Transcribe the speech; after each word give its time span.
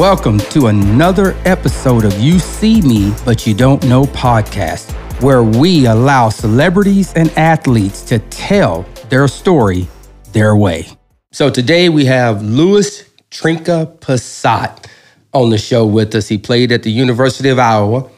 Welcome 0.00 0.38
to 0.38 0.68
another 0.68 1.36
episode 1.44 2.06
of 2.06 2.18
You 2.18 2.38
See 2.38 2.80
Me, 2.80 3.12
But 3.26 3.46
You 3.46 3.52
Don't 3.52 3.84
Know 3.84 4.04
podcast, 4.04 4.92
where 5.22 5.42
we 5.42 5.84
allow 5.84 6.30
celebrities 6.30 7.12
and 7.12 7.28
athletes 7.32 8.00
to 8.04 8.18
tell 8.18 8.86
their 9.10 9.28
story 9.28 9.86
their 10.32 10.56
way. 10.56 10.86
So 11.32 11.50
today 11.50 11.90
we 11.90 12.06
have 12.06 12.42
Louis 12.42 13.04
Trinca-Pasat 13.30 14.86
on 15.34 15.50
the 15.50 15.58
show 15.58 15.84
with 15.84 16.14
us. 16.14 16.28
He 16.28 16.38
played 16.38 16.72
at 16.72 16.82
the 16.82 16.90
University 16.90 17.50
of 17.50 17.58
Iowa 17.58 18.08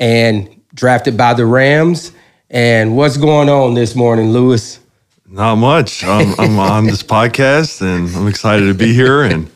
and 0.00 0.60
drafted 0.74 1.16
by 1.16 1.34
the 1.34 1.46
Rams. 1.46 2.10
And 2.50 2.96
what's 2.96 3.16
going 3.16 3.48
on 3.48 3.74
this 3.74 3.94
morning, 3.94 4.32
Louis? 4.32 4.80
Not 5.24 5.54
much. 5.54 6.02
I'm, 6.02 6.34
I'm 6.40 6.58
on 6.58 6.86
this 6.86 7.02
podcast 7.04 7.80
and 7.80 8.12
I'm 8.16 8.26
excited 8.26 8.66
to 8.66 8.74
be 8.74 8.92
here. 8.92 9.22
And 9.22 9.48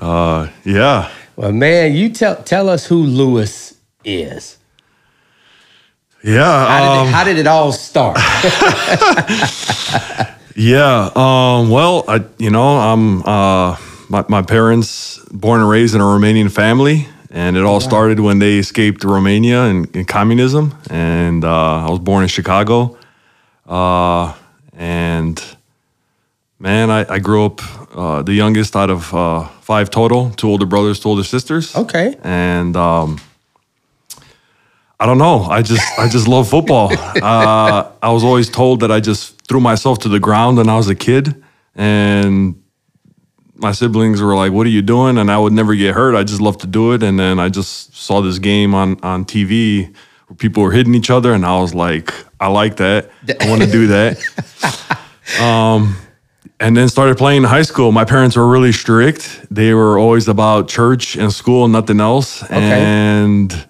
uh, 0.00 0.48
yeah. 0.64 1.10
Well, 1.36 1.52
man, 1.52 1.94
you 1.94 2.10
tell 2.10 2.42
tell 2.42 2.68
us 2.68 2.86
who 2.86 3.02
Louis 3.02 3.76
is. 4.04 4.58
Yeah. 6.22 6.66
How 6.66 6.80
did, 6.80 6.88
um, 6.88 7.08
it, 7.08 7.12
how 7.12 7.24
did 7.24 7.38
it 7.38 7.46
all 7.46 7.72
start? 7.72 8.16
yeah. 10.56 11.10
Um, 11.14 11.70
well, 11.70 12.04
I, 12.08 12.24
you 12.38 12.50
know, 12.50 12.78
I'm 12.78 13.22
uh, 13.22 13.76
my, 14.08 14.24
my 14.28 14.42
parents 14.42 15.20
born 15.30 15.60
and 15.60 15.70
raised 15.70 15.94
in 15.94 16.00
a 16.00 16.04
Romanian 16.04 16.50
family, 16.50 17.06
and 17.30 17.56
it 17.56 17.62
all 17.62 17.80
started 17.80 18.18
when 18.20 18.40
they 18.40 18.58
escaped 18.58 19.04
Romania 19.04 19.62
and, 19.64 19.94
and 19.94 20.08
communism. 20.08 20.74
And 20.90 21.44
uh, 21.44 21.86
I 21.86 21.90
was 21.90 22.00
born 22.00 22.24
in 22.24 22.28
Chicago, 22.28 22.98
uh, 23.66 24.34
and 24.72 25.40
man, 26.58 26.90
I, 26.90 27.06
I 27.08 27.18
grew 27.20 27.46
up 27.46 27.60
uh, 27.96 28.22
the 28.22 28.32
youngest 28.32 28.74
out 28.74 28.90
of 28.90 29.14
uh, 29.14 29.48
five 29.68 29.90
total, 29.90 30.30
two 30.30 30.48
older 30.48 30.64
brothers, 30.64 30.98
two 30.98 31.10
older 31.10 31.22
sisters. 31.22 31.76
Okay. 31.76 32.16
and 32.22 32.74
um, 32.74 33.20
I 34.98 35.04
don't 35.04 35.18
know. 35.18 35.44
I 35.44 35.60
just 35.60 35.86
I 35.98 36.08
just 36.08 36.26
love 36.26 36.48
football. 36.48 36.90
Uh, 37.18 37.90
I 38.00 38.10
was 38.12 38.24
always 38.24 38.48
told 38.48 38.80
that 38.80 38.90
I 38.90 39.00
just 39.00 39.22
threw 39.46 39.60
myself 39.60 39.98
to 40.00 40.08
the 40.08 40.20
ground 40.20 40.56
when 40.56 40.68
I 40.68 40.76
was 40.76 40.88
a 40.88 40.94
kid, 40.94 41.24
and 41.74 42.54
my 43.54 43.72
siblings 43.72 44.22
were 44.22 44.36
like, 44.42 44.52
"What 44.52 44.66
are 44.66 44.74
you 44.78 44.82
doing?" 44.82 45.18
And 45.18 45.30
I 45.30 45.38
would 45.42 45.52
never 45.52 45.74
get 45.74 45.94
hurt. 45.94 46.14
I 46.14 46.24
just 46.24 46.40
love 46.40 46.56
to 46.58 46.66
do 46.66 46.94
it. 46.94 47.02
And 47.02 47.18
then 47.18 47.38
I 47.38 47.48
just 47.50 47.94
saw 47.94 48.22
this 48.22 48.38
game 48.38 48.74
on 48.74 48.96
on 49.02 49.24
TV 49.24 49.92
where 50.28 50.36
people 50.36 50.62
were 50.62 50.72
hitting 50.72 50.94
each 50.94 51.10
other, 51.10 51.34
and 51.34 51.44
I 51.44 51.60
was 51.60 51.74
like, 51.74 52.08
"I 52.40 52.48
like 52.62 52.76
that. 52.76 53.10
I 53.40 53.50
want 53.50 53.62
to 53.62 53.70
do 53.70 53.88
that." 53.88 54.12
um, 55.40 55.96
and 56.60 56.76
then 56.76 56.88
started 56.88 57.16
playing 57.16 57.42
in 57.44 57.48
high 57.48 57.62
school. 57.62 57.92
My 57.92 58.04
parents 58.04 58.36
were 58.36 58.46
really 58.48 58.72
strict. 58.72 59.46
They 59.50 59.74
were 59.74 59.98
always 59.98 60.28
about 60.28 60.68
church 60.68 61.16
and 61.16 61.32
school 61.32 61.64
and 61.64 61.72
nothing 61.72 62.00
else. 62.00 62.42
Okay. 62.42 62.58
And 62.58 63.68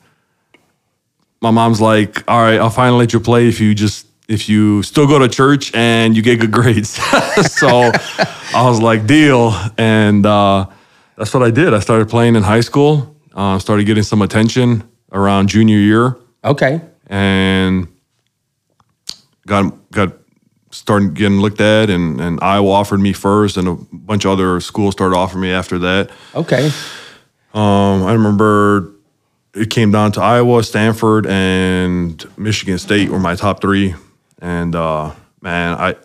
my 1.41 1.51
mom's 1.51 1.81
like, 1.81 2.25
"All 2.29 2.41
right, 2.41 2.59
I'll 2.59 2.71
finally 2.71 2.99
let 2.99 3.13
you 3.13 3.21
play 3.21 3.49
if 3.49 3.61
you 3.61 3.75
just 3.75 4.07
if 4.29 4.49
you 4.49 4.83
still 4.83 5.07
go 5.07 5.19
to 5.19 5.29
church 5.29 5.73
and 5.75 6.17
you 6.17 6.23
get 6.23 6.41
good 6.41 6.51
grades." 6.53 6.91
so 7.53 7.91
I 8.55 8.63
was 8.69 8.81
like, 8.81 9.07
"Deal." 9.07 9.53
And 9.77 10.25
uh, 10.27 10.67
that's 11.17 11.33
what 11.35 11.43
I 11.43 11.51
did. 11.51 11.75
I 11.75 11.81
started 11.81 12.09
playing 12.09 12.37
in 12.37 12.43
high 12.43 12.61
school. 12.63 13.15
Uh, 13.35 13.59
started 13.59 13.85
getting 13.85 14.03
some 14.03 14.21
attention 14.23 14.83
around 15.13 15.49
junior 15.49 15.79
year 15.79 16.17
Okay. 16.45 16.81
and 17.07 17.87
got 19.47 19.91
got 19.93 20.13
started 20.79 21.15
getting 21.15 21.41
looked 21.41 21.61
at 21.61 21.91
and, 21.91 22.21
and 22.21 22.39
Iowa 22.41 22.71
offered 22.71 23.01
me 23.01 23.13
first 23.13 23.57
and 23.57 23.69
a 23.69 23.75
bunch 23.93 24.25
of 24.25 24.31
other 24.31 24.61
schools 24.61 24.95
started 24.95 25.17
offering 25.17 25.43
me 25.43 25.51
after 25.51 25.79
that. 25.81 26.11
Okay. 26.35 26.71
Um, 27.53 28.05
I 28.05 28.13
remember 28.13 28.93
it 29.55 29.71
came 29.71 29.91
down 29.91 30.13
to 30.13 30.23
Iowa, 30.23 30.63
Stanford, 30.63 31.27
and 31.27 32.25
Michigan 32.39 32.79
State 32.79 33.11
were 33.11 33.19
my 33.19 33.35
top 33.35 33.61
three. 33.61 33.95
And 34.41 34.75
uh, 34.75 35.15
man, 35.43 35.75
I 35.75 35.97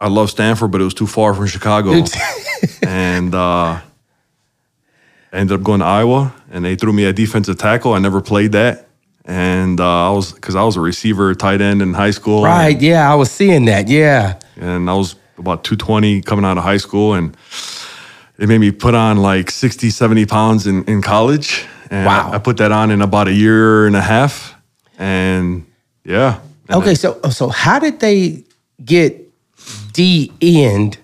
I 0.00 0.08
love 0.08 0.30
Stanford, 0.30 0.70
but 0.70 0.80
it 0.80 0.84
was 0.84 0.94
too 0.94 1.06
far 1.06 1.34
from 1.34 1.46
Chicago. 1.46 1.92
and 2.82 3.34
uh, 3.34 3.38
I 3.38 3.82
ended 5.32 5.58
up 5.58 5.62
going 5.62 5.80
to 5.80 5.86
Iowa, 5.86 6.34
and 6.50 6.64
they 6.64 6.74
threw 6.74 6.92
me 6.92 7.04
a 7.04 7.12
defensive 7.12 7.58
tackle. 7.58 7.92
I 7.92 7.98
never 7.98 8.20
played 8.20 8.52
that, 8.52 8.88
and 9.24 9.80
uh, 9.80 10.08
I 10.08 10.10
was 10.10 10.32
because 10.32 10.56
I 10.56 10.62
was 10.64 10.76
a 10.76 10.80
receiver, 10.80 11.34
tight 11.34 11.60
end 11.60 11.82
in 11.82 11.94
high 11.94 12.10
school. 12.12 12.42
Right. 12.44 12.80
Yeah, 12.80 13.10
I 13.10 13.14
was 13.14 13.30
seeing 13.30 13.66
that. 13.66 13.88
Yeah. 13.88 14.38
and 14.56 14.88
I 14.90 14.94
was 14.94 15.14
about 15.38 15.64
220 15.64 16.22
coming 16.22 16.44
out 16.44 16.58
of 16.58 16.64
high 16.64 16.76
school 16.78 17.14
and 17.14 17.34
it 18.38 18.46
made 18.48 18.58
me 18.58 18.70
put 18.70 18.94
on 18.94 19.16
like 19.18 19.50
60 19.50 19.88
70 19.90 20.26
pounds 20.26 20.66
in, 20.66 20.84
in 20.84 21.00
college 21.02 21.64
and 21.90 22.06
Wow. 22.06 22.30
I, 22.30 22.34
I 22.34 22.38
put 22.38 22.58
that 22.58 22.72
on 22.72 22.90
in 22.90 23.00
about 23.02 23.26
a 23.28 23.32
year 23.32 23.86
and 23.86 23.96
a 23.96 24.02
half 24.02 24.54
and 24.98 25.64
yeah 26.04 26.40
And 26.68 26.76
Okay. 26.82 26.94
So 26.94 27.18
so 27.30 27.48
how 27.48 27.78
did 27.78 28.00
they 28.00 28.44
get 28.84 29.16
D 29.92 30.30
end 30.42 30.98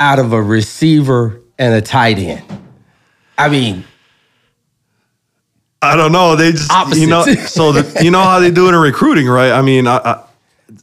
out 0.00 0.18
of 0.18 0.32
a 0.32 0.40
receiver 0.42 1.40
and 1.58 1.74
a 1.74 1.80
tight 1.82 2.18
end? 2.18 2.42
I 3.38 3.48
mean, 3.50 3.84
I 5.82 5.96
don't 5.96 6.12
know. 6.12 6.36
They 6.36 6.52
just 6.52 6.70
you 6.96 7.06
know. 7.08 7.24
So 7.46 7.72
the, 7.72 8.02
you 8.04 8.10
know 8.10 8.22
how 8.22 8.38
they 8.40 8.50
do 8.50 8.66
it 8.68 8.74
in 8.74 8.80
recruiting, 8.80 9.26
right? 9.26 9.50
I 9.52 9.62
mean, 9.62 9.86
I, 9.86 9.96
I, 9.96 10.24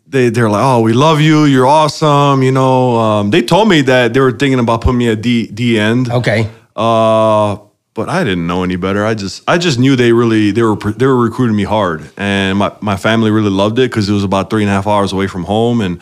they 0.07 0.29
they're 0.29 0.49
like, 0.49 0.61
oh, 0.63 0.81
we 0.81 0.93
love 0.93 1.21
you. 1.21 1.45
You're 1.45 1.65
awesome. 1.67 2.43
You 2.43 2.51
know. 2.51 2.97
Um, 2.97 3.29
they 3.31 3.41
told 3.41 3.69
me 3.69 3.81
that 3.83 4.13
they 4.13 4.19
were 4.19 4.31
thinking 4.33 4.59
about 4.59 4.81
putting 4.81 4.97
me 4.97 5.09
at 5.09 5.21
D 5.21 5.47
D 5.47 5.79
end. 5.79 6.09
okay. 6.11 6.49
Uh, 6.75 7.57
but 7.93 8.07
I 8.07 8.23
didn't 8.23 8.47
know 8.47 8.63
any 8.63 8.75
better. 8.77 9.05
I 9.05 9.13
just 9.13 9.43
I 9.47 9.57
just 9.57 9.79
knew 9.79 9.95
they 9.95 10.13
really 10.13 10.51
they 10.51 10.63
were 10.63 10.75
they 10.75 11.05
were 11.05 11.17
recruiting 11.17 11.55
me 11.55 11.63
hard, 11.63 12.09
and 12.17 12.57
my 12.57 12.71
my 12.81 12.95
family 12.97 13.31
really 13.31 13.49
loved 13.49 13.79
it 13.79 13.89
because 13.91 14.07
it 14.09 14.13
was 14.13 14.23
about 14.23 14.49
three 14.49 14.61
and 14.63 14.69
a 14.69 14.73
half 14.73 14.87
hours 14.87 15.11
away 15.11 15.27
from 15.27 15.43
home, 15.43 15.81
and 15.81 15.99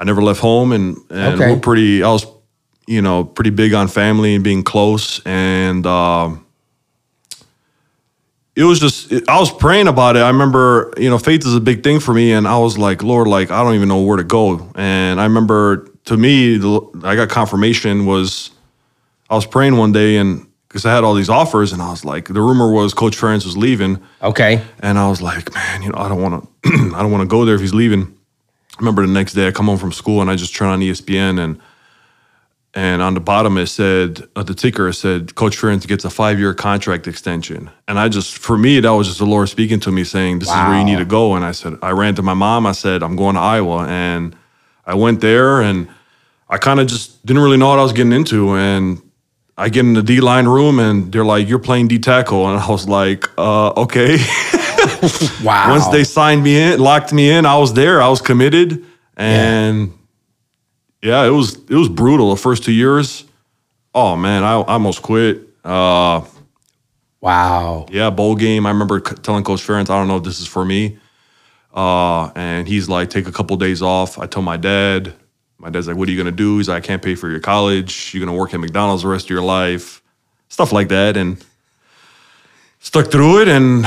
I 0.00 0.04
never 0.04 0.22
left 0.22 0.40
home, 0.40 0.72
and 0.72 0.96
and 1.10 1.34
Okay. 1.34 1.50
we're 1.52 1.60
pretty. 1.60 2.02
I 2.02 2.08
was 2.10 2.24
you 2.86 3.02
know 3.02 3.24
pretty 3.24 3.50
big 3.50 3.74
on 3.74 3.88
family 3.88 4.34
and 4.34 4.44
being 4.44 4.62
close, 4.62 5.20
and. 5.24 5.86
Um, 5.86 6.46
it 8.54 8.64
was 8.64 8.80
just 8.80 9.10
it- 9.12 9.28
I 9.28 9.38
was 9.40 9.50
praying 9.50 9.88
about 9.88 10.16
it. 10.16 10.20
I 10.20 10.28
remember, 10.28 10.92
you 10.96 11.08
know, 11.10 11.18
faith 11.18 11.46
is 11.46 11.54
a 11.54 11.60
big 11.60 11.82
thing 11.82 12.00
for 12.00 12.12
me, 12.14 12.32
and 12.32 12.46
I 12.46 12.58
was 12.58 12.76
like, 12.78 13.02
Lord, 13.02 13.26
like 13.28 13.50
I 13.50 13.62
don't 13.62 13.74
even 13.74 13.88
know 13.88 14.00
where 14.02 14.16
to 14.16 14.24
go. 14.24 14.70
And 14.74 15.20
I 15.20 15.24
remember, 15.24 15.88
to 16.06 16.16
me, 16.16 16.56
the, 16.58 16.80
I 17.04 17.16
got 17.16 17.28
confirmation 17.28 18.06
was 18.06 18.50
I 19.30 19.34
was 19.34 19.46
praying 19.46 19.76
one 19.76 19.92
day, 19.92 20.16
and 20.18 20.46
because 20.68 20.84
I 20.86 20.94
had 20.94 21.04
all 21.04 21.14
these 21.14 21.28
offers, 21.30 21.72
and 21.72 21.80
I 21.82 21.90
was 21.90 22.04
like, 22.04 22.28
the 22.28 22.40
rumor 22.40 22.70
was 22.72 22.94
Coach 22.94 23.16
Ferentz 23.16 23.44
was 23.44 23.56
leaving, 23.56 24.02
Okay. 24.22 24.62
and 24.80 24.98
I 24.98 25.08
was 25.08 25.20
like, 25.22 25.52
man, 25.54 25.82
you 25.82 25.88
know, 25.90 25.98
I 25.98 26.08
don't 26.08 26.20
want 26.22 26.48
to, 26.64 26.70
I 26.94 27.02
don't 27.02 27.10
want 27.12 27.22
to 27.22 27.26
go 27.28 27.44
there 27.44 27.54
if 27.54 27.60
he's 27.60 27.74
leaving. 27.74 28.02
I 28.04 28.76
remember 28.80 29.06
the 29.06 29.12
next 29.12 29.34
day 29.34 29.46
I 29.46 29.50
come 29.52 29.66
home 29.66 29.76
from 29.78 29.92
school 29.92 30.22
and 30.22 30.30
I 30.30 30.36
just 30.36 30.54
turn 30.56 30.68
on 30.68 30.80
ESPN 30.80 31.38
and 31.38 31.58
and 32.74 33.02
on 33.02 33.14
the 33.14 33.20
bottom 33.20 33.58
it 33.58 33.66
said 33.66 34.22
at 34.34 34.46
the 34.46 34.54
ticker 34.54 34.90
said 34.92 35.34
Coach 35.34 35.56
Ferentz 35.56 35.86
gets 35.86 36.04
a 36.04 36.10
five 36.10 36.38
year 36.38 36.54
contract 36.54 37.06
extension. 37.06 37.70
And 37.86 37.98
I 37.98 38.08
just 38.08 38.38
for 38.38 38.56
me 38.56 38.80
that 38.80 38.90
was 38.90 39.06
just 39.08 39.18
the 39.18 39.26
Lord 39.26 39.48
speaking 39.48 39.80
to 39.80 39.92
me 39.92 40.04
saying 40.04 40.38
this 40.38 40.48
is 40.48 40.54
where 40.54 40.78
you 40.78 40.84
need 40.84 40.98
to 40.98 41.04
go. 41.04 41.34
And 41.34 41.44
I 41.44 41.52
said 41.52 41.74
I 41.82 41.90
ran 41.90 42.14
to 42.16 42.22
my 42.22 42.34
mom. 42.34 42.66
I 42.66 42.72
said 42.72 43.02
I'm 43.02 43.16
going 43.16 43.34
to 43.34 43.40
Iowa 43.40 43.86
and 43.86 44.36
I 44.86 44.94
went 44.94 45.20
there 45.20 45.60
and 45.60 45.88
I 46.48 46.58
kind 46.58 46.80
of 46.80 46.86
just 46.86 47.24
didn't 47.24 47.42
really 47.42 47.56
know 47.56 47.68
what 47.68 47.78
I 47.78 47.82
was 47.82 47.92
getting 47.92 48.12
into 48.12 48.54
and. 48.54 49.02
I 49.54 49.68
get 49.68 49.84
in 49.84 49.92
the 49.92 50.02
D 50.02 50.22
line 50.22 50.46
room 50.46 50.78
and 50.78 51.12
they're 51.12 51.26
like, 51.26 51.46
"You're 51.46 51.58
playing 51.58 51.88
D 51.88 51.98
tackle," 51.98 52.48
and 52.48 52.58
I 52.58 52.68
was 52.70 52.88
like, 52.88 53.28
uh, 53.36 53.68
"Okay." 53.82 54.16
Wow. 55.44 55.70
Once 55.70 55.88
they 55.88 56.04
signed 56.04 56.42
me 56.42 56.60
in, 56.60 56.80
locked 56.80 57.12
me 57.12 57.30
in, 57.30 57.46
I 57.46 57.56
was 57.58 57.74
there. 57.74 58.00
I 58.00 58.08
was 58.08 58.20
committed, 58.20 58.84
and 59.16 59.88
yeah, 59.88 59.94
it 61.02 61.30
was 61.30 61.56
it 61.68 61.74
was 61.74 61.88
brutal 61.88 62.30
the 62.30 62.40
first 62.40 62.64
two 62.64 62.72
years. 62.72 63.24
Oh 63.94 64.16
man, 64.16 64.44
I, 64.44 64.52
I 64.54 64.74
almost 64.74 65.02
quit. 65.02 65.40
Uh, 65.64 66.24
wow. 67.20 67.86
yeah, 67.90 68.10
bowl 68.10 68.34
game. 68.36 68.66
I 68.66 68.70
remember 68.70 69.00
telling 69.00 69.44
Coach 69.44 69.60
Ferentz, 69.60 69.90
I 69.90 69.98
don't 69.98 70.08
know 70.08 70.16
if 70.16 70.24
this 70.24 70.40
is 70.40 70.46
for 70.46 70.64
me. 70.64 70.98
Uh, 71.74 72.30
and 72.34 72.68
he's 72.68 72.88
like, 72.88 73.10
take 73.10 73.26
a 73.26 73.32
couple 73.32 73.56
days 73.56 73.82
off. 73.82 74.18
I 74.18 74.26
told 74.26 74.44
my 74.44 74.56
dad. 74.56 75.14
My 75.58 75.70
dad's 75.70 75.86
like, 75.86 75.96
what 75.96 76.08
are 76.08 76.12
you 76.12 76.18
gonna 76.18 76.32
do? 76.32 76.58
He's 76.58 76.68
like, 76.68 76.82
I 76.82 76.86
can't 76.86 77.02
pay 77.02 77.14
for 77.14 77.30
your 77.30 77.40
college. 77.40 78.12
You're 78.12 78.24
gonna 78.24 78.36
work 78.36 78.52
at 78.54 78.60
McDonald's 78.60 79.02
the 79.02 79.08
rest 79.08 79.26
of 79.26 79.30
your 79.30 79.42
life, 79.42 80.02
stuff 80.48 80.72
like 80.72 80.88
that. 80.88 81.16
And 81.16 81.44
stuck 82.80 83.10
through 83.10 83.42
it. 83.42 83.48
And 83.48 83.86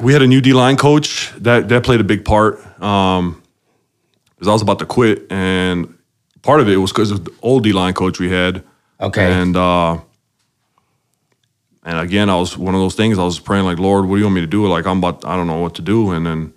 we 0.00 0.12
had 0.12 0.22
a 0.22 0.26
new 0.26 0.40
D 0.40 0.52
line 0.52 0.76
coach 0.76 1.32
that 1.38 1.68
that 1.68 1.84
played 1.84 2.00
a 2.00 2.04
big 2.04 2.24
part. 2.24 2.60
Um, 2.80 3.42
because 4.34 4.48
I 4.48 4.52
was 4.52 4.62
about 4.62 4.78
to 4.78 4.86
quit, 4.86 5.26
and 5.32 5.97
part 6.48 6.60
of 6.62 6.68
it 6.68 6.76
was 6.84 6.90
because 6.92 7.10
of 7.14 7.24
the 7.26 7.32
old 7.42 7.62
D 7.64 7.72
line 7.80 7.92
coach 7.92 8.18
we 8.18 8.30
had. 8.30 8.62
Okay. 9.08 9.30
And 9.40 9.54
uh, 9.56 9.98
and 11.84 11.98
again, 11.98 12.28
I 12.30 12.36
was 12.36 12.56
one 12.56 12.74
of 12.74 12.80
those 12.80 12.94
things. 12.94 13.18
I 13.18 13.24
was 13.24 13.38
praying 13.38 13.64
like, 13.64 13.78
Lord, 13.78 14.06
what 14.06 14.14
do 14.16 14.18
you 14.20 14.24
want 14.24 14.34
me 14.36 14.40
to 14.42 14.46
do? 14.46 14.66
Like, 14.66 14.86
I'm 14.86 14.98
about, 14.98 15.24
I 15.24 15.36
don't 15.36 15.46
know 15.46 15.60
what 15.60 15.74
to 15.76 15.82
do. 15.82 16.10
And 16.12 16.26
then 16.26 16.52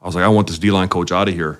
I 0.00 0.06
was 0.06 0.14
like, 0.14 0.24
I 0.24 0.28
want 0.28 0.46
this 0.48 0.58
D 0.58 0.70
line 0.70 0.88
coach 0.88 1.12
out 1.12 1.28
of 1.28 1.34
here. 1.34 1.54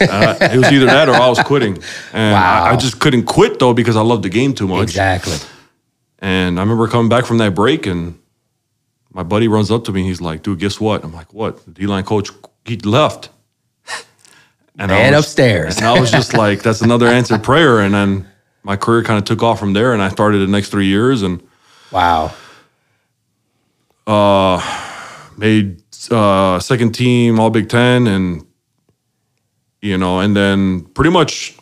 I- 0.00 0.36
it 0.52 0.56
was 0.58 0.70
either 0.72 0.86
that 0.86 1.08
or 1.08 1.14
I 1.14 1.28
was 1.28 1.38
quitting. 1.40 1.74
And 2.12 2.34
I, 2.36 2.72
I 2.72 2.76
just 2.76 3.00
couldn't 3.00 3.24
quit 3.24 3.58
though 3.58 3.74
because 3.74 3.96
I 3.96 4.02
loved 4.02 4.22
the 4.24 4.28
game 4.30 4.54
too 4.54 4.68
much. 4.68 4.82
exactly. 4.84 5.36
And 6.20 6.58
I 6.58 6.62
remember 6.62 6.86
coming 6.86 7.08
back 7.08 7.24
from 7.26 7.38
that 7.38 7.52
break, 7.54 7.86
and 7.86 8.16
my 9.12 9.24
buddy 9.24 9.48
runs 9.48 9.70
up 9.70 9.84
to 9.84 9.92
me. 9.92 10.00
and 10.02 10.08
He's 10.08 10.20
like, 10.20 10.42
"Dude, 10.44 10.60
guess 10.60 10.78
what?" 10.80 11.02
I'm 11.04 11.12
like, 11.12 11.34
"What?" 11.34 11.64
The 11.64 11.72
D 11.72 11.86
line 11.88 12.04
coach 12.04 12.30
he 12.64 12.76
left. 12.76 13.30
And 14.78 14.90
Man 14.90 15.12
was, 15.12 15.26
upstairs. 15.26 15.76
and 15.76 15.86
I 15.86 16.00
was 16.00 16.10
just 16.10 16.34
like, 16.34 16.62
"That's 16.62 16.80
another 16.80 17.06
answered 17.06 17.42
prayer." 17.42 17.80
And 17.80 17.92
then 17.94 18.26
my 18.62 18.76
career 18.76 19.02
kind 19.02 19.18
of 19.18 19.24
took 19.24 19.42
off 19.42 19.58
from 19.58 19.72
there, 19.74 19.92
and 19.92 20.02
I 20.02 20.08
started 20.08 20.38
the 20.38 20.46
next 20.46 20.70
three 20.70 20.86
years, 20.86 21.22
and 21.22 21.42
wow, 21.90 22.32
uh, 24.06 24.60
made 25.36 25.82
uh, 26.10 26.58
second 26.58 26.92
team 26.92 27.38
All 27.38 27.50
Big 27.50 27.68
Ten, 27.68 28.06
and 28.06 28.46
you 29.80 29.98
know, 29.98 30.20
and 30.20 30.34
then 30.34 30.82
pretty 30.94 31.10
much 31.10 31.56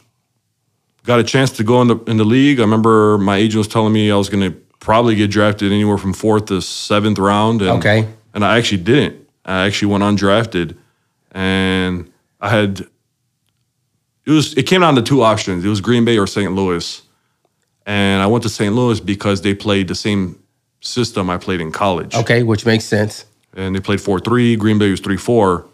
got 1.04 1.18
a 1.18 1.24
chance 1.24 1.50
to 1.52 1.64
go 1.64 1.82
in 1.82 1.88
the 1.88 1.96
in 2.06 2.16
the 2.16 2.24
league. 2.24 2.60
I 2.60 2.62
remember 2.62 3.18
my 3.18 3.36
agent 3.36 3.58
was 3.58 3.68
telling 3.68 3.92
me 3.92 4.10
I 4.10 4.16
was 4.16 4.28
going 4.28 4.52
to 4.52 4.56
probably 4.78 5.14
get 5.14 5.30
drafted 5.30 5.72
anywhere 5.72 5.98
from 5.98 6.12
fourth 6.12 6.46
to 6.46 6.60
seventh 6.62 7.18
round. 7.18 7.62
And, 7.62 7.70
okay, 7.78 8.06
and 8.34 8.44
I 8.44 8.56
actually 8.58 8.82
didn't. 8.82 9.28
I 9.44 9.66
actually 9.66 9.90
went 9.90 10.04
undrafted, 10.04 10.76
and 11.32 12.10
I 12.40 12.50
had 12.50 12.86
it 14.24 14.30
was 14.30 14.54
it 14.54 14.64
came 14.64 14.80
down 14.80 14.94
to 14.96 15.02
two 15.02 15.22
options. 15.22 15.64
It 15.64 15.68
was 15.68 15.80
Green 15.80 16.04
Bay 16.04 16.18
or 16.18 16.26
St. 16.26 16.52
Louis, 16.52 17.02
and 17.86 18.22
I 18.22 18.26
went 18.26 18.42
to 18.44 18.48
St. 18.48 18.74
Louis 18.74 19.00
because 19.00 19.42
they 19.42 19.54
played 19.54 19.88
the 19.88 19.94
same 19.94 20.42
system 20.80 21.30
I 21.30 21.38
played 21.38 21.60
in 21.60 21.72
college. 21.72 22.14
Okay, 22.14 22.42
which 22.42 22.66
makes 22.66 22.84
sense. 22.84 23.24
And 23.54 23.74
they 23.74 23.80
played 23.80 24.00
four 24.00 24.20
three. 24.20 24.56
Green 24.56 24.78
Bay 24.78 24.90
was 24.90 25.00
three 25.00 25.16
four, 25.16 25.66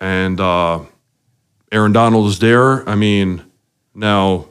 and 0.00 0.40
uh, 0.40 0.80
Aaron 1.70 1.92
Donald 1.92 2.24
was 2.24 2.38
there. 2.38 2.88
I 2.88 2.94
mean, 2.94 3.42
now 3.94 4.48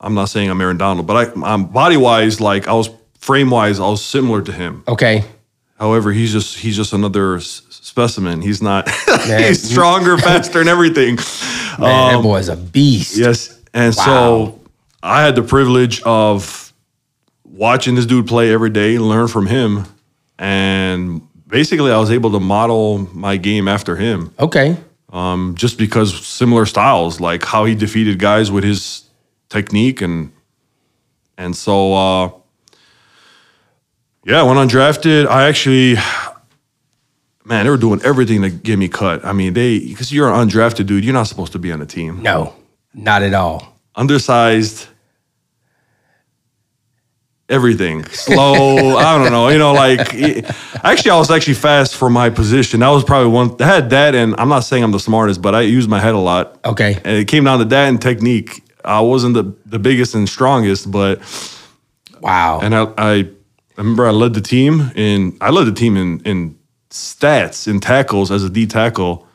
I'm 0.00 0.14
not 0.14 0.26
saying 0.26 0.50
I'm 0.50 0.60
Aaron 0.60 0.76
Donald, 0.76 1.06
but 1.06 1.36
I, 1.36 1.52
I'm 1.52 1.66
body 1.66 1.96
wise, 1.96 2.40
like 2.40 2.68
I 2.68 2.72
was 2.72 2.90
frame 3.18 3.50
wise, 3.50 3.80
I 3.80 3.88
was 3.88 4.04
similar 4.04 4.42
to 4.42 4.52
him. 4.52 4.84
Okay. 4.86 5.24
However, 5.78 6.12
he's 6.12 6.32
just 6.32 6.58
he's 6.58 6.76
just 6.76 6.92
another 6.92 7.36
s- 7.36 7.62
specimen. 7.70 8.40
He's 8.42 8.62
not. 8.62 8.88
he's 9.26 9.62
stronger, 9.70 10.16
faster, 10.28 10.60
and 10.60 10.68
everything. 10.68 11.16
Man, 11.78 12.14
um, 12.14 12.16
that 12.16 12.22
boy's 12.22 12.48
a 12.48 12.56
beast. 12.56 13.16
Yes, 13.16 13.60
and 13.74 13.94
so 13.94 14.60
I 15.02 15.22
had 15.22 15.36
the 15.36 15.42
privilege 15.42 16.02
of 16.02 16.72
watching 17.44 17.94
this 17.94 18.06
dude 18.06 18.26
play 18.26 18.52
every 18.52 18.70
day, 18.70 18.98
learn 18.98 19.28
from 19.28 19.46
him, 19.46 19.84
and 20.38 21.22
basically 21.46 21.90
I 21.92 21.98
was 21.98 22.10
able 22.10 22.32
to 22.32 22.40
model 22.40 22.98
my 23.14 23.36
game 23.36 23.68
after 23.68 23.96
him. 23.96 24.32
Okay. 24.38 24.76
Um, 25.10 25.54
just 25.56 25.78
because 25.78 26.26
similar 26.26 26.66
styles, 26.66 27.20
like 27.20 27.44
how 27.44 27.64
he 27.64 27.74
defeated 27.74 28.18
guys 28.18 28.50
with 28.50 28.64
his 28.64 29.04
technique 29.48 30.00
and 30.02 30.32
and 31.38 31.54
so 31.54 31.94
uh, 31.94 32.30
yeah, 34.26 34.42
when 34.42 34.56
undrafted, 34.56 35.28
I 35.28 35.46
actually, 35.46 35.94
man, 37.44 37.64
they 37.64 37.70
were 37.70 37.76
doing 37.76 38.02
everything 38.02 38.42
to 38.42 38.50
get 38.50 38.76
me 38.76 38.88
cut. 38.88 39.24
I 39.24 39.32
mean, 39.32 39.54
they 39.54 39.78
because 39.78 40.12
you're 40.12 40.28
an 40.28 40.48
undrafted 40.48 40.86
dude, 40.86 41.04
you're 41.04 41.14
not 41.14 41.28
supposed 41.28 41.52
to 41.52 41.60
be 41.60 41.70
on 41.70 41.78
the 41.78 41.86
team. 41.86 42.22
No, 42.22 42.52
not 42.92 43.22
at 43.22 43.34
all. 43.34 43.78
Undersized, 43.94 44.88
everything 47.48 48.04
slow. 48.06 48.96
I 48.96 49.16
don't 49.16 49.30
know, 49.30 49.48
you 49.48 49.58
know, 49.58 49.72
like 49.72 50.12
actually, 50.84 51.12
I 51.12 51.18
was 51.18 51.30
actually 51.30 51.54
fast 51.54 51.94
for 51.94 52.10
my 52.10 52.28
position. 52.28 52.80
That 52.80 52.88
was 52.88 53.04
probably 53.04 53.30
one. 53.30 53.54
I 53.62 53.66
had 53.66 53.90
that, 53.90 54.16
and 54.16 54.34
I'm 54.38 54.48
not 54.48 54.64
saying 54.64 54.82
I'm 54.82 54.90
the 54.90 54.98
smartest, 54.98 55.40
but 55.40 55.54
I 55.54 55.60
used 55.60 55.88
my 55.88 56.00
head 56.00 56.14
a 56.14 56.18
lot. 56.18 56.58
Okay, 56.64 57.00
and 57.04 57.16
it 57.16 57.28
came 57.28 57.44
down 57.44 57.60
to 57.60 57.64
that 57.66 57.88
and 57.88 58.02
technique. 58.02 58.64
I 58.84 59.02
wasn't 59.02 59.34
the 59.34 59.54
the 59.66 59.78
biggest 59.78 60.16
and 60.16 60.28
strongest, 60.28 60.90
but 60.90 61.20
wow. 62.20 62.58
And 62.60 62.74
I, 62.74 62.92
I 62.98 63.30
I 63.76 63.82
remember 63.82 64.06
I 64.06 64.10
led 64.10 64.34
the 64.34 64.40
team 64.40 64.90
in 64.94 65.36
I 65.40 65.50
led 65.50 65.64
the 65.64 65.72
team 65.72 65.96
in 65.96 66.20
in 66.20 66.58
stats 66.90 67.68
in 67.68 67.80
tackles 67.80 68.30
as 68.30 68.42
a 68.42 68.50
D 68.50 68.66
tackle, 68.66 69.26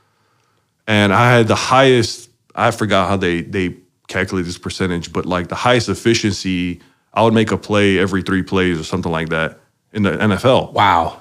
and 0.88 1.14
I 1.14 1.38
had 1.38 1.48
the 1.48 1.56
highest. 1.56 2.30
I 2.56 2.72
forgot 2.72 3.08
how 3.08 3.18
they 3.18 3.42
they 3.42 3.76
calculate 4.08 4.46
this 4.46 4.58
percentage, 4.58 5.14
but 5.14 5.26
like 5.26 5.48
the 5.48 5.56
highest 5.56 5.90
efficiency, 5.90 6.82
I 7.14 7.24
would 7.24 7.34
make 7.34 7.52
a 7.52 7.58
play 7.58 8.00
every 8.00 8.24
three 8.24 8.44
plays 8.44 8.80
or 8.80 8.84
something 8.84 9.12
like 9.12 9.30
that 9.30 9.60
in 9.94 10.04
the 10.04 10.12
NFL. 10.12 10.74
Wow. 10.74 11.20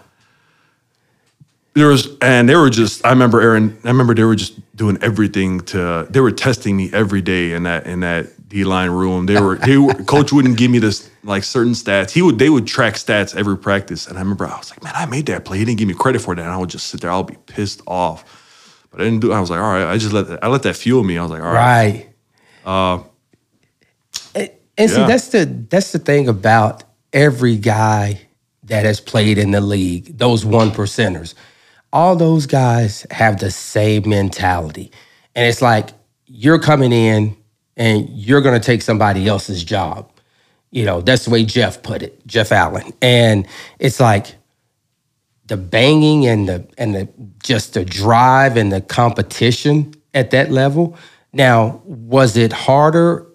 There 1.75 1.87
was, 1.87 2.09
and 2.21 2.49
they 2.49 2.57
were 2.57 2.71
just. 2.71 3.07
I 3.07 3.11
remember 3.11 3.41
Aaron. 3.41 3.79
I 3.85 3.89
remember 3.89 4.15
they 4.15 4.25
were 4.25 4.35
just 4.35 4.59
doing 4.77 4.99
everything 5.03 5.61
to. 5.67 6.07
They 6.11 6.21
were 6.21 6.33
testing 6.33 6.77
me 6.77 6.91
every 6.93 7.23
day 7.23 7.53
in 7.53 7.63
that 7.63 7.87
in 7.87 8.01
that 8.01 8.27
D 8.51 8.65
line 8.65 8.91
room. 8.91 9.27
They 9.27 9.41
were, 9.41 9.57
they 9.57 9.79
were, 9.79 9.95
coach 10.05 10.33
wouldn't 10.33 10.59
give 10.59 10.71
me 10.71 10.81
this 10.81 11.09
like 11.23 11.45
certain 11.45 11.73
stats. 11.73 12.11
He 12.11 12.21
would, 12.21 12.39
they 12.39 12.51
would 12.51 12.67
track 12.67 12.95
stats 12.95 13.35
every 13.35 13.57
practice. 13.57 14.09
And 14.09 14.19
I 14.19 14.21
remember 14.21 14.45
I 14.45 14.59
was 14.59 14.71
like, 14.71 14.83
man, 14.83 14.93
I 14.97 15.07
made 15.07 15.27
that 15.27 15.45
play. 15.45 15.59
He 15.59 15.65
didn't 15.65 15.79
give 15.79 15.89
me 15.89 15.95
credit 15.95 16.21
for 16.21 16.35
that. 16.35 16.43
And 16.43 16.51
I 16.51 16.57
would 16.57 16.69
just 16.69 16.89
sit 16.89 17.01
there. 17.01 17.11
I'll 17.11 17.23
be 17.23 17.37
pissed 17.47 17.81
off. 17.87 18.25
But 18.91 19.01
I 19.01 19.05
didn't 19.05 19.21
do. 19.21 19.33
I 19.33 19.41
was 19.41 19.51
like, 19.51 19.61
all 19.61 19.73
right. 19.73 19.89
I 19.89 19.97
just 19.99 20.13
let 20.13 20.27
that, 20.27 20.45
I 20.45 20.49
let 20.49 20.65
that 20.65 20.75
fuel 20.75 21.05
me. 21.05 21.17
I 21.17 21.23
was 21.23 21.31
like, 21.31 21.43
all 21.43 21.53
right. 21.53 22.07
Right. 22.67 22.67
Uh, 22.67 23.03
and, 24.35 24.51
and 24.77 24.91
yeah. 24.91 24.97
see, 24.97 25.07
that's 25.07 25.29
the 25.29 25.45
that's 25.71 25.93
the 25.93 26.01
thing 26.01 26.29
about 26.29 26.83
every 27.13 27.57
guy 27.57 28.21
that 28.65 28.85
has 28.85 29.01
played 29.01 29.39
in 29.39 29.53
the 29.53 29.61
league. 29.61 30.19
Those 30.19 30.45
one 30.45 30.73
percenters, 30.73 31.35
all 31.93 32.17
those 32.17 32.47
guys 32.47 33.07
have 33.13 33.39
the 33.39 33.53
same 33.53 34.09
mentality, 34.09 34.91
and 35.37 35.47
it's 35.47 35.63
like 35.63 35.91
you're 36.27 36.59
coming 36.59 36.93
in 36.93 37.37
and 37.81 38.11
you're 38.11 38.43
going 38.43 38.61
to 38.61 38.65
take 38.65 38.83
somebody 38.83 39.27
else's 39.27 39.65
job. 39.65 40.13
You 40.71 40.85
know, 40.85 41.01
that's 41.01 41.25
the 41.25 41.31
way 41.31 41.45
Jeff 41.45 41.83
put 41.83 42.03
it, 42.03 42.25
Jeff 42.27 42.53
Allen. 42.53 42.93
And 43.01 43.49
it's 43.81 43.99
like 43.99 44.37
the 45.47 45.57
banging 45.57 46.27
and 46.27 46.49
the 46.49 46.69
and 46.79 46.95
the 46.95 47.09
just 47.43 47.75
the 47.75 47.85
drive 47.85 48.57
and 48.57 48.71
the 48.71 48.83
competition 48.83 49.95
at 50.15 50.31
that 50.31 50.53
level. 50.53 50.97
Now, 51.33 51.81
was 51.85 52.37
it 52.37 52.53
harder 52.53 53.27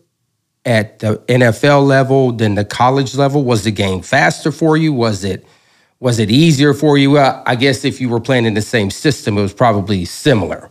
at 0.64 1.00
the 1.00 1.18
NFL 1.28 1.86
level 1.86 2.32
than 2.32 2.56
the 2.56 2.64
college 2.66 3.16
level? 3.16 3.44
Was 3.44 3.64
the 3.64 3.72
game 3.72 4.02
faster 4.02 4.52
for 4.52 4.78
you? 4.78 4.94
Was 4.94 5.24
it 5.24 5.46
was 6.00 6.20
it 6.20 6.30
easier 6.30 6.74
for 6.74 6.98
you? 7.00 7.18
I 7.18 7.56
guess 7.56 7.84
if 7.84 8.00
you 8.00 8.10
were 8.10 8.22
playing 8.22 8.46
in 8.46 8.54
the 8.54 8.62
same 8.62 8.92
system, 8.92 9.38
it 9.40 9.42
was 9.42 9.54
probably 9.54 10.06
similar. 10.06 10.70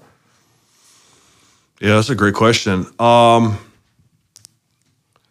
Yeah, 1.84 1.96
that's 1.96 2.08
a 2.08 2.14
great 2.14 2.32
question. 2.32 2.86
Um, 2.98 3.58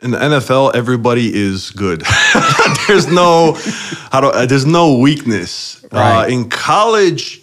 in 0.04 0.12
the 0.12 0.20
NFL, 0.20 0.76
everybody 0.76 1.34
is 1.34 1.72
good. 1.72 2.02
there's 2.88 3.08
no 3.08 3.58
how 4.12 4.22
do 4.22 4.28
uh, 4.28 4.46
there's 4.46 4.68
no 4.68 5.00
weakness. 5.00 5.84
Uh, 5.86 5.88
right. 5.94 6.26
Uh, 6.26 6.28
in 6.28 6.52
college, 6.52 7.42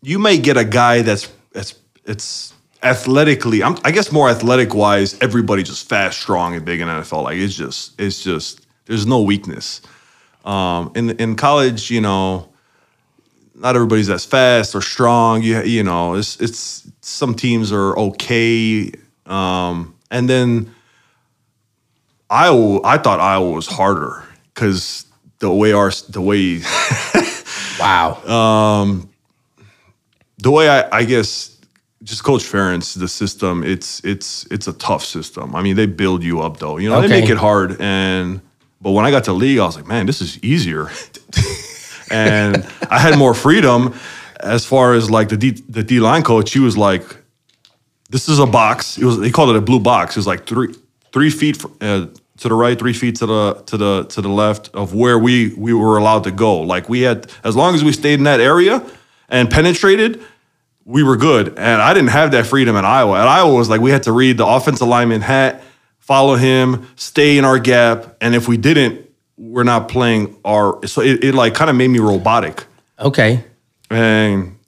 you 0.00 0.18
may 0.18 0.38
get 0.38 0.56
a 0.56 0.64
guy 0.64 1.02
that's 1.02 1.30
that's 1.52 1.74
it's 2.06 2.54
athletically. 2.82 3.62
I'm, 3.62 3.76
i 3.84 3.90
guess 3.90 4.10
more 4.10 4.30
athletic 4.30 4.72
wise. 4.72 5.18
Everybody 5.20 5.62
just 5.62 5.86
fast, 5.86 6.18
strong, 6.18 6.54
and 6.54 6.64
big 6.64 6.80
in 6.80 6.88
NFL. 6.88 7.24
Like 7.24 7.36
it's 7.36 7.54
just 7.54 8.00
it's 8.00 8.24
just 8.24 8.66
there's 8.86 9.04
no 9.04 9.20
weakness. 9.20 9.82
Um, 10.46 10.92
in 10.94 11.10
in 11.10 11.36
college, 11.36 11.90
you 11.90 12.00
know, 12.00 12.47
not 13.58 13.74
everybody's 13.74 14.10
as 14.10 14.24
fast 14.24 14.74
or 14.74 14.80
strong. 14.80 15.42
You 15.42 15.62
you 15.62 15.82
know, 15.82 16.14
it's 16.14 16.40
it's 16.40 16.90
some 17.00 17.34
teams 17.34 17.72
are 17.72 17.96
okay, 17.98 18.92
um, 19.26 19.94
and 20.10 20.28
then 20.28 20.74
Iowa. 22.30 22.80
I 22.84 22.98
thought 22.98 23.20
Iowa 23.20 23.50
was 23.50 23.66
harder 23.66 24.24
because 24.54 25.06
the 25.38 25.52
way 25.52 25.72
our 25.72 25.90
the 26.08 26.20
way. 26.20 26.60
wow. 27.80 28.22
Um, 28.24 29.10
the 30.38 30.50
way 30.50 30.68
I, 30.68 30.98
I 30.98 31.04
guess 31.04 31.56
just 32.02 32.22
Coach 32.22 32.42
Ferentz, 32.42 32.98
the 32.98 33.08
system, 33.08 33.64
it's 33.64 34.02
it's 34.04 34.46
it's 34.50 34.68
a 34.68 34.72
tough 34.74 35.04
system. 35.04 35.54
I 35.54 35.62
mean, 35.62 35.76
they 35.76 35.86
build 35.86 36.22
you 36.22 36.40
up 36.40 36.58
though. 36.58 36.78
You 36.78 36.90
know, 36.90 36.98
okay. 36.98 37.08
they 37.08 37.20
make 37.20 37.30
it 37.30 37.38
hard. 37.38 37.80
And 37.80 38.40
but 38.80 38.92
when 38.92 39.04
I 39.04 39.10
got 39.10 39.24
to 39.24 39.32
league, 39.32 39.58
I 39.58 39.66
was 39.66 39.76
like, 39.76 39.86
man, 39.86 40.06
this 40.06 40.20
is 40.20 40.42
easier. 40.42 40.90
and 42.10 42.66
I 42.90 42.98
had 42.98 43.18
more 43.18 43.34
freedom 43.34 43.94
as 44.40 44.64
far 44.64 44.94
as 44.94 45.10
like 45.10 45.28
the 45.28 45.36
D, 45.36 45.50
the 45.68 45.82
D 45.82 46.00
line 46.00 46.22
coach. 46.22 46.52
He 46.52 46.60
was 46.60 46.76
like, 46.76 47.04
"This 48.10 48.28
is 48.28 48.38
a 48.38 48.46
box." 48.46 48.98
It 48.98 49.04
was 49.04 49.18
they 49.18 49.30
called 49.30 49.50
it 49.50 49.56
a 49.56 49.60
blue 49.60 49.80
box. 49.80 50.16
It 50.16 50.20
was 50.20 50.26
like 50.26 50.46
three 50.46 50.74
three 51.12 51.30
feet 51.30 51.62
uh, 51.80 52.06
to 52.38 52.48
the 52.48 52.54
right, 52.54 52.78
three 52.78 52.92
feet 52.92 53.16
to 53.16 53.26
the 53.26 53.54
to 53.66 53.76
the 53.76 54.04
to 54.04 54.20
the 54.20 54.28
left 54.28 54.70
of 54.74 54.94
where 54.94 55.18
we 55.18 55.54
we 55.54 55.72
were 55.72 55.98
allowed 55.98 56.24
to 56.24 56.30
go. 56.30 56.60
Like 56.60 56.88
we 56.88 57.02
had, 57.02 57.30
as 57.44 57.56
long 57.56 57.74
as 57.74 57.82
we 57.84 57.92
stayed 57.92 58.14
in 58.14 58.24
that 58.24 58.40
area 58.40 58.84
and 59.28 59.50
penetrated, 59.50 60.22
we 60.84 61.02
were 61.02 61.16
good. 61.16 61.48
And 61.48 61.82
I 61.82 61.92
didn't 61.94 62.10
have 62.10 62.30
that 62.32 62.46
freedom 62.46 62.76
in 62.76 62.84
Iowa. 62.84 63.20
At 63.20 63.28
Iowa 63.28 63.54
was 63.54 63.68
like 63.68 63.80
we 63.80 63.90
had 63.90 64.04
to 64.04 64.12
read 64.12 64.38
the 64.38 64.46
offensive 64.46 64.88
lineman 64.88 65.20
hat, 65.20 65.62
follow 65.98 66.36
him, 66.36 66.88
stay 66.96 67.38
in 67.38 67.44
our 67.44 67.58
gap, 67.58 68.16
and 68.20 68.34
if 68.34 68.48
we 68.48 68.56
didn't, 68.56 69.07
we're 69.38 69.64
not 69.64 69.88
playing 69.88 70.36
our. 70.44 70.84
So 70.86 71.00
it, 71.00 71.24
it 71.24 71.34
like 71.34 71.54
kind 71.54 71.70
of 71.70 71.76
made 71.76 71.88
me 71.88 72.00
robotic. 72.00 72.64
Okay. 72.98 73.42
And 73.90 74.58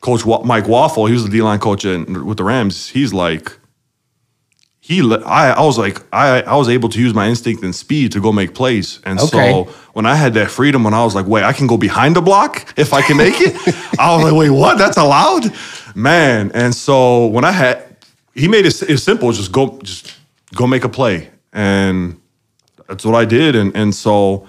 Coach 0.00 0.24
Mike 0.26 0.64
Waufle, 0.64 1.06
he 1.06 1.12
was 1.14 1.24
the 1.24 1.30
D 1.30 1.42
line 1.42 1.58
coach 1.60 1.84
in, 1.84 2.24
with 2.26 2.38
the 2.38 2.44
Rams. 2.44 2.88
He's 2.88 3.12
like, 3.12 3.52
he 4.80 5.00
I, 5.24 5.50
I 5.50 5.60
was 5.60 5.76
like 5.76 6.00
I, 6.12 6.40
I 6.40 6.56
was 6.56 6.68
able 6.70 6.88
to 6.88 6.98
use 6.98 7.12
my 7.12 7.28
instinct 7.28 7.62
and 7.62 7.74
speed 7.74 8.12
to 8.12 8.20
go 8.20 8.32
make 8.32 8.54
plays 8.54 9.00
and 9.04 9.20
Okay. 9.20 9.52
so 9.52 9.64
when 9.92 10.06
i 10.06 10.14
had 10.14 10.32
that 10.32 10.50
freedom 10.50 10.82
when 10.82 10.94
i 10.94 11.04
was 11.04 11.14
like 11.14 11.26
wait 11.26 11.44
i 11.44 11.52
can 11.52 11.66
go 11.66 11.76
behind 11.76 12.16
the 12.16 12.22
block 12.22 12.72
if 12.78 12.94
i 12.94 13.02
can 13.02 13.18
make 13.18 13.34
it 13.38 13.54
i 13.98 14.14
was 14.16 14.24
like 14.24 14.32
wait 14.32 14.48
what 14.48 14.78
that's 14.78 14.96
allowed 14.96 15.52
man 15.94 16.50
and 16.54 16.74
so 16.74 17.26
when 17.26 17.44
i 17.44 17.50
had 17.52 17.84
he 18.34 18.48
made 18.48 18.64
it, 18.64 18.80
it 18.88 18.96
simple 18.96 19.30
just 19.30 19.52
go 19.52 19.78
just 19.82 20.14
go 20.54 20.66
make 20.66 20.84
a 20.84 20.88
play 20.88 21.28
and 21.52 22.18
that's 22.88 23.04
what 23.04 23.14
i 23.14 23.24
did 23.24 23.54
and 23.54 23.74
and 23.76 23.94
so 23.94 24.46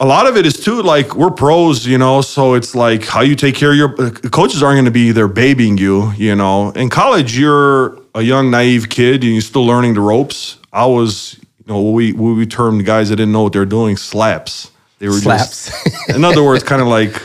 a 0.00 0.06
lot 0.06 0.26
of 0.26 0.36
it 0.36 0.44
is 0.44 0.58
too 0.62 0.82
like 0.82 1.14
we're 1.14 1.30
pros, 1.30 1.86
you 1.86 1.96
know, 1.98 2.20
so 2.20 2.54
it's 2.54 2.74
like 2.74 3.04
how 3.06 3.20
you 3.22 3.36
take 3.36 3.54
care 3.54 3.70
of 3.70 3.76
your 3.76 3.94
uh, 4.02 4.10
coaches 4.10 4.60
aren't 4.60 4.74
going 4.74 4.84
to 4.86 4.90
be 4.90 5.12
there 5.12 5.28
babying 5.28 5.78
you, 5.78 6.10
you 6.16 6.34
know. 6.34 6.70
In 6.72 6.90
college, 6.90 7.38
you're 7.38 7.96
a 8.14 8.20
young 8.20 8.50
naive 8.50 8.88
kid 8.88 9.22
and 9.22 9.32
you're 9.32 9.40
still 9.40 9.64
learning 9.64 9.94
the 9.94 10.00
ropes. 10.00 10.58
I 10.72 10.84
was, 10.86 11.38
you 11.38 11.72
know, 11.72 11.80
what 11.80 11.92
we 11.92 12.12
what 12.12 12.32
we 12.36 12.44
termed 12.44 12.84
guys 12.84 13.08
that 13.10 13.16
didn't 13.16 13.32
know 13.32 13.44
what 13.44 13.52
they're 13.52 13.64
doing 13.64 13.96
slaps. 13.96 14.72
They 14.98 15.06
were 15.06 15.14
Slaps. 15.20 15.70
just, 15.70 16.08
in 16.10 16.24
other 16.24 16.42
words, 16.42 16.64
kind 16.72 16.82
of 16.82 16.88
like 16.88 17.22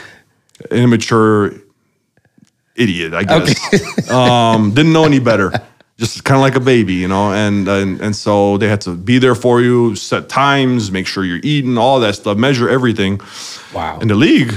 immature 0.70 1.54
idiot, 2.76 3.14
I 3.16 3.24
guess. 3.24 4.10
um, 4.12 4.74
didn't 4.76 4.94
know 4.94 5.06
any 5.06 5.20
better. 5.20 5.52
Just 6.00 6.24
kind 6.24 6.38
of 6.38 6.42
like 6.42 6.56
a 6.56 6.62
baby, 6.62 6.94
you 6.94 7.10
know, 7.10 7.34
and, 7.34 7.68
and 7.68 8.00
and 8.00 8.16
so 8.16 8.58
they 8.58 8.70
had 8.70 8.80
to 8.82 8.96
be 8.96 9.20
there 9.20 9.36
for 9.36 9.60
you, 9.62 9.96
set 9.96 10.30
times, 10.30 10.92
make 10.92 11.06
sure 11.06 11.26
you're 11.26 11.42
eating, 11.44 11.78
all 11.78 12.00
that 12.00 12.16
stuff, 12.16 12.38
measure 12.38 12.70
everything. 12.70 13.20
Wow. 13.74 14.00
In 14.00 14.08
the 14.08 14.16
league, 14.16 14.54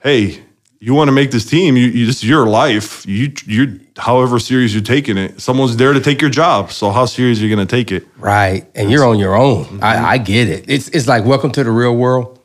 hey, 0.00 0.42
you 0.78 0.92
want 0.92 1.08
to 1.08 1.12
make 1.12 1.30
this 1.30 1.46
team, 1.46 1.76
you, 1.78 1.86
you 1.86 2.04
this 2.04 2.16
is 2.16 2.28
your 2.28 2.46
life. 2.46 3.06
You 3.06 3.32
you 3.46 3.80
however 3.96 4.38
serious 4.38 4.74
you're 4.74 4.82
taking 4.82 5.16
it, 5.16 5.40
someone's 5.40 5.78
there 5.78 5.94
to 5.94 6.00
take 6.00 6.20
your 6.20 6.30
job. 6.30 6.70
So 6.70 6.90
how 6.90 7.06
serious 7.06 7.40
are 7.40 7.46
you 7.46 7.54
going 7.56 7.66
to 7.66 7.76
take 7.76 7.90
it? 7.90 8.06
Right. 8.18 8.70
And 8.74 8.90
you're 8.90 9.06
on 9.06 9.18
your 9.18 9.34
own. 9.34 9.64
Mm-hmm. 9.64 9.82
I, 9.82 10.10
I 10.10 10.18
get 10.18 10.50
it. 10.50 10.66
It's 10.68 10.88
it's 10.90 11.08
like 11.08 11.24
welcome 11.24 11.52
to 11.52 11.64
the 11.64 11.70
real 11.70 11.96
world. 11.96 12.38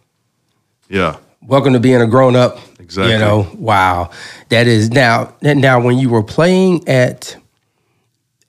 Yeah, 0.88 1.18
Welcome 1.44 1.74
to 1.74 1.80
being 1.80 2.02
a 2.02 2.06
grown 2.06 2.36
up. 2.36 2.60
Exactly. 2.80 3.14
You 3.14 3.20
know, 3.20 3.50
wow. 3.56 4.12
That 4.50 4.68
is 4.68 4.92
now 4.92 5.34
now 5.42 5.82
when 5.82 5.98
you 5.98 6.10
were 6.10 6.22
playing 6.22 6.88
at 6.88 7.36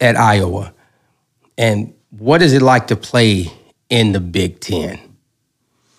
at 0.02 0.16
Iowa, 0.16 0.74
and 1.56 1.94
what 2.10 2.42
is 2.42 2.52
it 2.52 2.60
like 2.60 2.88
to 2.88 2.96
play 2.96 3.50
in 3.88 4.12
the 4.12 4.20
Big 4.20 4.60
Ten? 4.60 4.98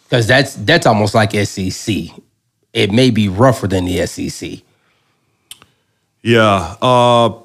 Because 0.03 0.27
that's 0.27 0.53
that's 0.55 0.85
almost 0.85 1.15
like 1.15 1.31
SEC. 1.31 1.95
It 2.73 2.91
may 2.91 3.09
be 3.09 3.27
rougher 3.29 3.67
than 3.67 3.85
the 3.85 4.05
SEC. 4.05 4.59
yeah. 6.21 6.75
Uh, 6.81 7.39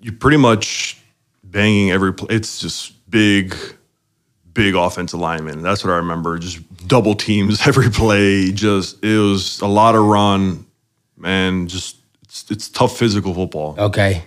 you 0.00 0.12
pretty 0.12 0.36
much 0.36 0.98
banging 1.44 1.90
every. 1.90 2.12
Pl- 2.12 2.30
it's 2.30 2.60
just 2.60 2.92
big, 3.10 3.54
big 4.52 4.74
offensive 4.74 5.20
linemen. 5.20 5.62
That's 5.62 5.84
what 5.84 5.92
I 5.92 5.96
remember. 5.96 6.38
Just 6.38 6.60
double 6.88 7.14
teams 7.14 7.66
every 7.66 7.90
play. 7.90 8.52
Just 8.52 9.02
it 9.04 9.18
was 9.18 9.60
a 9.60 9.66
lot 9.66 9.94
of 9.94 10.04
run, 10.04 10.66
man. 11.16 11.66
Just 11.68 11.96
it's, 12.22 12.50
it's 12.50 12.68
tough 12.68 12.96
physical 12.96 13.34
football. 13.34 13.74
Okay. 13.78 14.24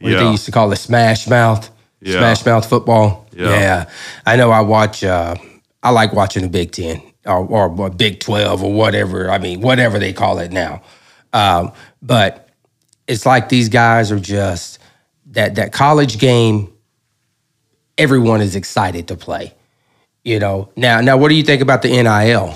What 0.00 0.10
they 0.10 0.30
used 0.30 0.46
to 0.46 0.52
call 0.52 0.72
it 0.72 0.76
smash 0.76 1.28
mouth. 1.28 1.70
Yeah. 2.00 2.18
Smash 2.18 2.46
mouth 2.46 2.68
football. 2.68 3.26
Yeah. 3.32 3.90
I 4.24 4.36
know 4.36 4.50
I 4.50 4.60
watch 4.60 5.04
uh 5.04 5.34
I 5.82 5.90
like 5.90 6.12
watching 6.12 6.42
the 6.42 6.48
Big 6.48 6.72
Ten 6.72 7.02
or, 7.26 7.38
or, 7.46 7.68
or 7.80 7.90
Big 7.90 8.20
Twelve 8.20 8.62
or 8.62 8.72
whatever. 8.72 9.30
I 9.30 9.38
mean, 9.38 9.60
whatever 9.60 9.98
they 9.98 10.12
call 10.12 10.38
it 10.38 10.52
now. 10.52 10.82
Um, 11.32 11.72
but 12.02 12.48
it's 13.06 13.26
like 13.26 13.48
these 13.48 13.68
guys 13.68 14.10
are 14.10 14.18
just 14.20 14.78
that 15.26 15.56
that 15.56 15.72
college 15.72 16.18
game, 16.18 16.72
everyone 17.98 18.40
is 18.40 18.56
excited 18.56 19.08
to 19.08 19.16
play. 19.16 19.54
You 20.24 20.38
know, 20.38 20.70
now 20.76 21.00
now 21.00 21.16
what 21.16 21.28
do 21.28 21.34
you 21.34 21.42
think 21.42 21.62
about 21.62 21.82
the 21.82 21.88
NIL? 21.88 22.54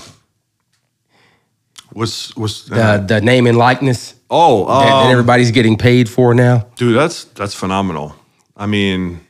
What's 1.94 2.36
what's 2.36 2.64
The 2.64 3.04
the 3.06 3.20
name 3.20 3.46
and 3.46 3.56
likeness 3.56 4.14
oh 4.28 4.66
that, 4.66 4.84
that 4.84 4.92
um, 4.92 5.10
everybody's 5.10 5.52
getting 5.52 5.78
paid 5.78 6.08
for 6.08 6.34
now? 6.34 6.66
Dude, 6.76 6.96
that's 6.96 7.24
that's 7.24 7.54
phenomenal. 7.54 8.16
I 8.56 8.66
mean, 8.66 9.20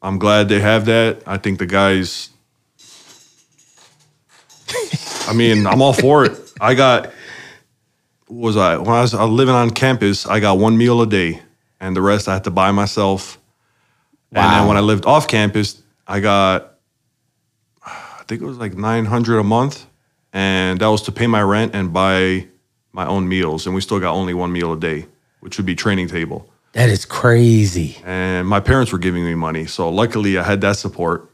I'm 0.00 0.18
glad 0.18 0.48
they 0.48 0.60
have 0.60 0.86
that. 0.86 1.22
I 1.26 1.36
think 1.36 1.58
the 1.58 1.66
guys. 1.66 2.30
I 5.28 5.32
mean, 5.34 5.66
I'm 5.66 5.82
all 5.82 5.92
for 5.92 6.24
it. 6.24 6.52
I 6.60 6.74
got. 6.74 7.12
Was 8.28 8.56
I 8.56 8.76
when 8.78 8.88
I 8.88 9.02
was, 9.02 9.14
I 9.14 9.24
was 9.24 9.32
living 9.32 9.54
on 9.54 9.70
campus? 9.70 10.26
I 10.26 10.40
got 10.40 10.58
one 10.58 10.78
meal 10.78 11.02
a 11.02 11.06
day, 11.06 11.42
and 11.80 11.94
the 11.94 12.02
rest 12.02 12.28
I 12.28 12.34
had 12.34 12.44
to 12.44 12.50
buy 12.50 12.70
myself. 12.70 13.38
And 14.30 14.50
then 14.50 14.66
when 14.68 14.76
I 14.76 14.80
lived 14.80 15.04
off 15.06 15.26
campus, 15.28 15.82
I 16.06 16.20
got. 16.20 16.68
I 17.84 18.24
think 18.26 18.40
it 18.40 18.46
was 18.46 18.56
like 18.56 18.74
900 18.74 19.38
a 19.38 19.42
month, 19.42 19.84
and 20.32 20.80
that 20.80 20.86
was 20.88 21.02
to 21.02 21.12
pay 21.12 21.26
my 21.26 21.42
rent 21.42 21.74
and 21.74 21.92
buy 21.92 22.46
my 22.92 23.06
own 23.06 23.28
meals. 23.28 23.66
And 23.66 23.74
we 23.74 23.80
still 23.80 24.00
got 24.00 24.14
only 24.14 24.34
one 24.34 24.52
meal 24.52 24.72
a 24.72 24.78
day, 24.78 25.06
which 25.40 25.56
would 25.58 25.66
be 25.66 25.74
training 25.74 26.08
table 26.08 26.50
That 26.72 26.88
is 26.88 27.04
crazy. 27.04 27.96
and 28.04 28.46
my 28.48 28.60
parents 28.60 28.92
were 28.92 28.98
giving 28.98 29.24
me 29.24 29.34
money. 29.34 29.66
So 29.66 29.88
luckily, 29.90 30.38
I 30.38 30.42
had 30.42 30.60
that 30.62 30.76
support. 30.76 31.30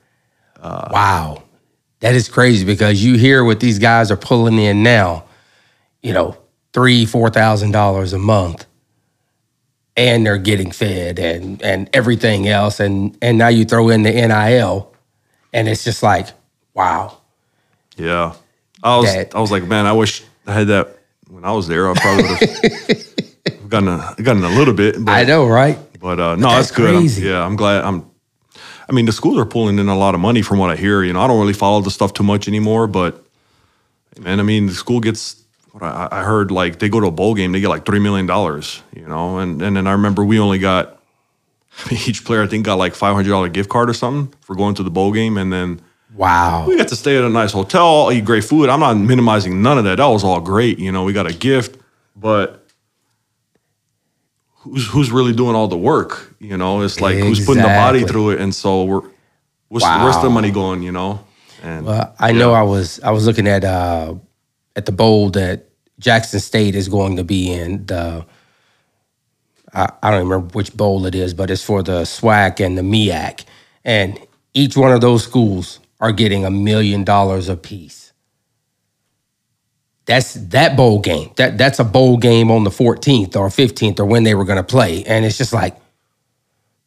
Uh, 0.61 0.89
wow. 0.93 1.43
That 2.01 2.15
is 2.15 2.29
crazy 2.29 2.65
because 2.65 3.03
you 3.05 3.17
hear 3.19 3.43
what 3.45 3.59
these 3.61 3.79
guys 3.79 4.11
are 4.11 4.17
pulling 4.17 4.59
in 4.59 4.83
now, 4.85 5.25
you 6.03 6.13
know, 6.13 6.37
three, 6.73 7.07
four 7.07 7.29
thousand 7.31 7.73
dollars 7.73 8.13
a 8.13 8.19
month. 8.19 8.67
And 9.97 10.25
they're 10.25 10.39
getting 10.39 10.71
fed 10.71 11.19
and 11.19 11.61
and 11.61 11.91
everything 11.93 12.47
else. 12.47 12.79
And 12.79 13.19
and 13.21 13.37
now 13.37 13.49
you 13.49 13.65
throw 13.65 13.89
in 13.89 14.05
the 14.05 14.13
NIL 14.13 14.95
and 15.53 15.69
it's 15.69 15.83
just 15.83 16.05
like, 16.05 16.29
wow. 16.73 17.19
Yeah, 17.97 18.35
I 18.83 18.97
was 18.99 19.13
That- 19.13 19.35
I 19.35 19.41
was 19.41 19.51
like, 19.51 19.65
man, 19.65 19.87
I 19.87 19.93
wish 19.93 20.23
I 20.47 20.53
had 20.53 20.69
that 20.69 20.99
when 21.29 21.45
I 21.45 21.53
was 21.53 21.69
there. 21.69 21.91
I 21.91 21.95
probably 21.95 22.23
would 22.25 22.39
have 22.39 23.69
gotten 23.69 23.89
a 23.89 24.15
gotten 24.23 24.45
a 24.45 24.49
little 24.51 24.75
bit. 24.75 24.97
But, 25.05 25.13
I 25.13 25.25
know, 25.25 25.47
right? 25.47 25.79
but 26.01 26.21
uh, 26.21 26.37
no, 26.37 26.49
that's 26.49 26.69
that's, 26.69 26.77
good. 26.77 26.95
I'm- 26.95 27.25
yeah, 27.25 27.45
I'm 27.45 27.57
glad. 27.57 27.85
I'm. 27.85 28.09
I 28.89 28.95
mean, 28.95 29.05
the 29.05 29.13
schools 29.13 29.37
are 29.37 29.45
pulling 29.45 29.79
in 29.79 29.89
a 29.89 29.97
lot 29.99 30.15
of 30.15 30.21
money 30.21 30.41
from 30.41 30.59
what 30.59 30.71
I 30.71 30.77
hear. 30.77 31.03
You 31.03 31.13
know, 31.13 31.21
I 31.21 31.27
don't 31.27 31.39
really 31.39 31.53
follow 31.53 31.83
the 31.83 31.91
stuff 31.91 32.15
too 32.15 32.23
much 32.23 32.49
anymore, 32.49 32.87
but 32.87 33.23
man, 34.19 34.41
I 34.41 34.43
mean, 34.43 34.67
the 34.67 34.75
school 34.75 35.01
gets. 35.01 35.37
What 35.73 35.83
I, 35.83 36.09
I 36.11 36.23
heard, 36.23 36.51
like 36.51 36.79
they 36.79 36.89
go 36.89 36.99
to 36.99 37.07
a 37.09 37.11
bowl 37.11 37.35
game, 37.35 37.53
they 37.53 37.61
get 37.61 37.69
like 37.69 37.85
three 37.85 37.99
million 37.99 38.25
dollars. 38.27 38.83
You 38.97 39.07
know, 39.07 39.39
and 39.39 39.61
and 39.61 39.77
then 39.77 39.87
I 39.87 39.93
remember 39.93 40.25
we 40.25 40.39
only 40.39 40.59
got 40.59 40.99
each 41.91 42.25
player 42.25 42.43
I 42.43 42.47
think 42.47 42.65
got 42.65 42.79
like 42.79 42.95
five 42.95 43.15
hundred 43.15 43.29
dollar 43.31 43.49
gift 43.51 43.69
card 43.69 43.91
or 43.91 43.95
something 43.95 44.33
for 44.41 44.57
going 44.57 44.75
to 44.77 44.83
the 44.83 44.91
bowl 44.91 45.13
game, 45.13 45.37
and 45.37 45.53
then 45.53 45.83
Wow. 46.15 46.67
we 46.67 46.77
got 46.77 46.89
to 46.89 46.97
stay 46.97 47.17
at 47.19 47.25
a 47.25 47.29
nice 47.29 47.53
hotel, 47.53 48.11
eat 48.13 48.25
great 48.25 48.45
food. 48.45 48.69
I'm 48.69 48.81
not 48.81 48.95
minimizing 48.95 49.63
none 49.63 49.79
of 49.79 49.85
that. 49.85 49.97
That 49.97 50.07
was 50.07 50.25
all 50.25 50.41
great. 50.41 50.79
You 50.79 50.91
know, 50.91 51.05
we 51.05 51.13
got 51.13 51.27
a 51.27 51.35
gift, 51.35 51.79
but 52.17 52.65
who's 54.55 54.87
who's 54.87 55.11
really 55.11 55.33
doing 55.33 55.55
all 55.55 55.69
the 55.69 55.77
work? 55.77 56.35
You 56.41 56.57
know, 56.57 56.83
it's 56.83 57.01
like 57.01 57.17
who's 57.17 57.45
putting 57.45 57.63
the 57.63 57.69
body 57.69 58.05
through 58.05 58.31
it, 58.31 58.41
and 58.41 58.55
so 58.55 58.85
we're 58.85 59.03
what's 59.69 59.85
the 59.85 59.99
where's 60.03 60.21
the 60.23 60.31
money 60.31 60.51
going? 60.51 60.83
You 60.83 60.93
know, 60.93 61.25
and 61.63 61.87
Well, 61.87 62.15
I 62.19 62.33
know 62.33 62.53
I 62.53 62.63
was 62.63 63.01
I 63.01 63.11
was 63.11 63.27
looking 63.27 63.47
at 63.47 63.65
uh 63.65 64.15
at 64.77 64.87
the 64.87 64.93
bowl 64.93 65.31
that 65.31 65.69
Jackson 65.99 66.41
State 66.41 66.75
is 66.75 66.89
going 66.89 67.17
to 67.17 67.25
be 67.25 67.53
in. 67.53 67.87
The 67.87 68.25
I, 69.75 69.93
I 70.03 70.11
don't 70.11 70.21
remember 70.21 70.49
which 70.55 70.77
bowl 70.77 71.07
it 71.07 71.15
is, 71.15 71.35
but 71.35 71.51
it's 71.51 71.63
for 71.63 71.83
the 71.83 72.03
SWAC 72.03 72.65
and 72.65 72.79
the 72.79 72.83
MEAC, 72.83 73.45
and 73.85 74.19
each 74.55 74.77
one 74.77 74.93
of 74.93 75.01
those 75.01 75.23
schools 75.23 75.81
are 76.01 76.13
getting 76.13 76.45
a 76.45 76.51
million 76.51 77.05
dollars 77.05 77.49
apiece. 77.49 78.13
That's 80.07 80.35
that 80.35 80.77
bowl 80.77 81.01
game. 81.01 81.33
That 81.37 81.59
that's 81.59 81.79
a 81.79 81.85
bowl 81.85 82.17
game 82.17 82.51
on 82.51 82.65
the 82.65 82.71
14th 82.71 83.37
or 83.37 83.49
15th 83.49 84.01
or 84.01 84.07
when 84.07 84.23
they 84.25 84.35
were 84.35 84.45
going 84.45 84.57
to 84.57 84.63
play, 84.65 85.05
and 85.05 85.25
it's 85.25 85.39
just 85.39 85.53
like, 85.53 85.77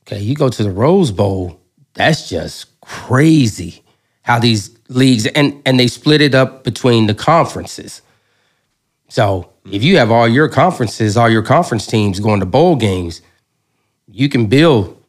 okay, 0.03 0.19
you 0.19 0.35
go 0.35 0.49
to 0.49 0.63
the 0.63 0.71
Rose 0.71 1.11
Bowl. 1.11 1.61
That's 1.93 2.29
just 2.29 2.79
crazy 2.81 3.83
how 4.23 4.39
these 4.39 4.75
leagues 4.89 5.27
and 5.27 5.61
and 5.65 5.79
they 5.79 5.87
split 5.87 6.21
it 6.21 6.33
up 6.33 6.63
between 6.63 7.07
the 7.07 7.13
conferences. 7.13 8.01
So 9.09 9.51
if 9.71 9.83
you 9.83 9.97
have 9.97 10.09
all 10.11 10.27
your 10.27 10.49
conferences, 10.49 11.17
all 11.17 11.29
your 11.29 11.43
conference 11.43 11.85
teams 11.85 12.19
going 12.19 12.39
to 12.39 12.45
bowl 12.47 12.75
games, 12.75 13.21
you 14.07 14.29
can 14.29 14.47
build 14.47 15.03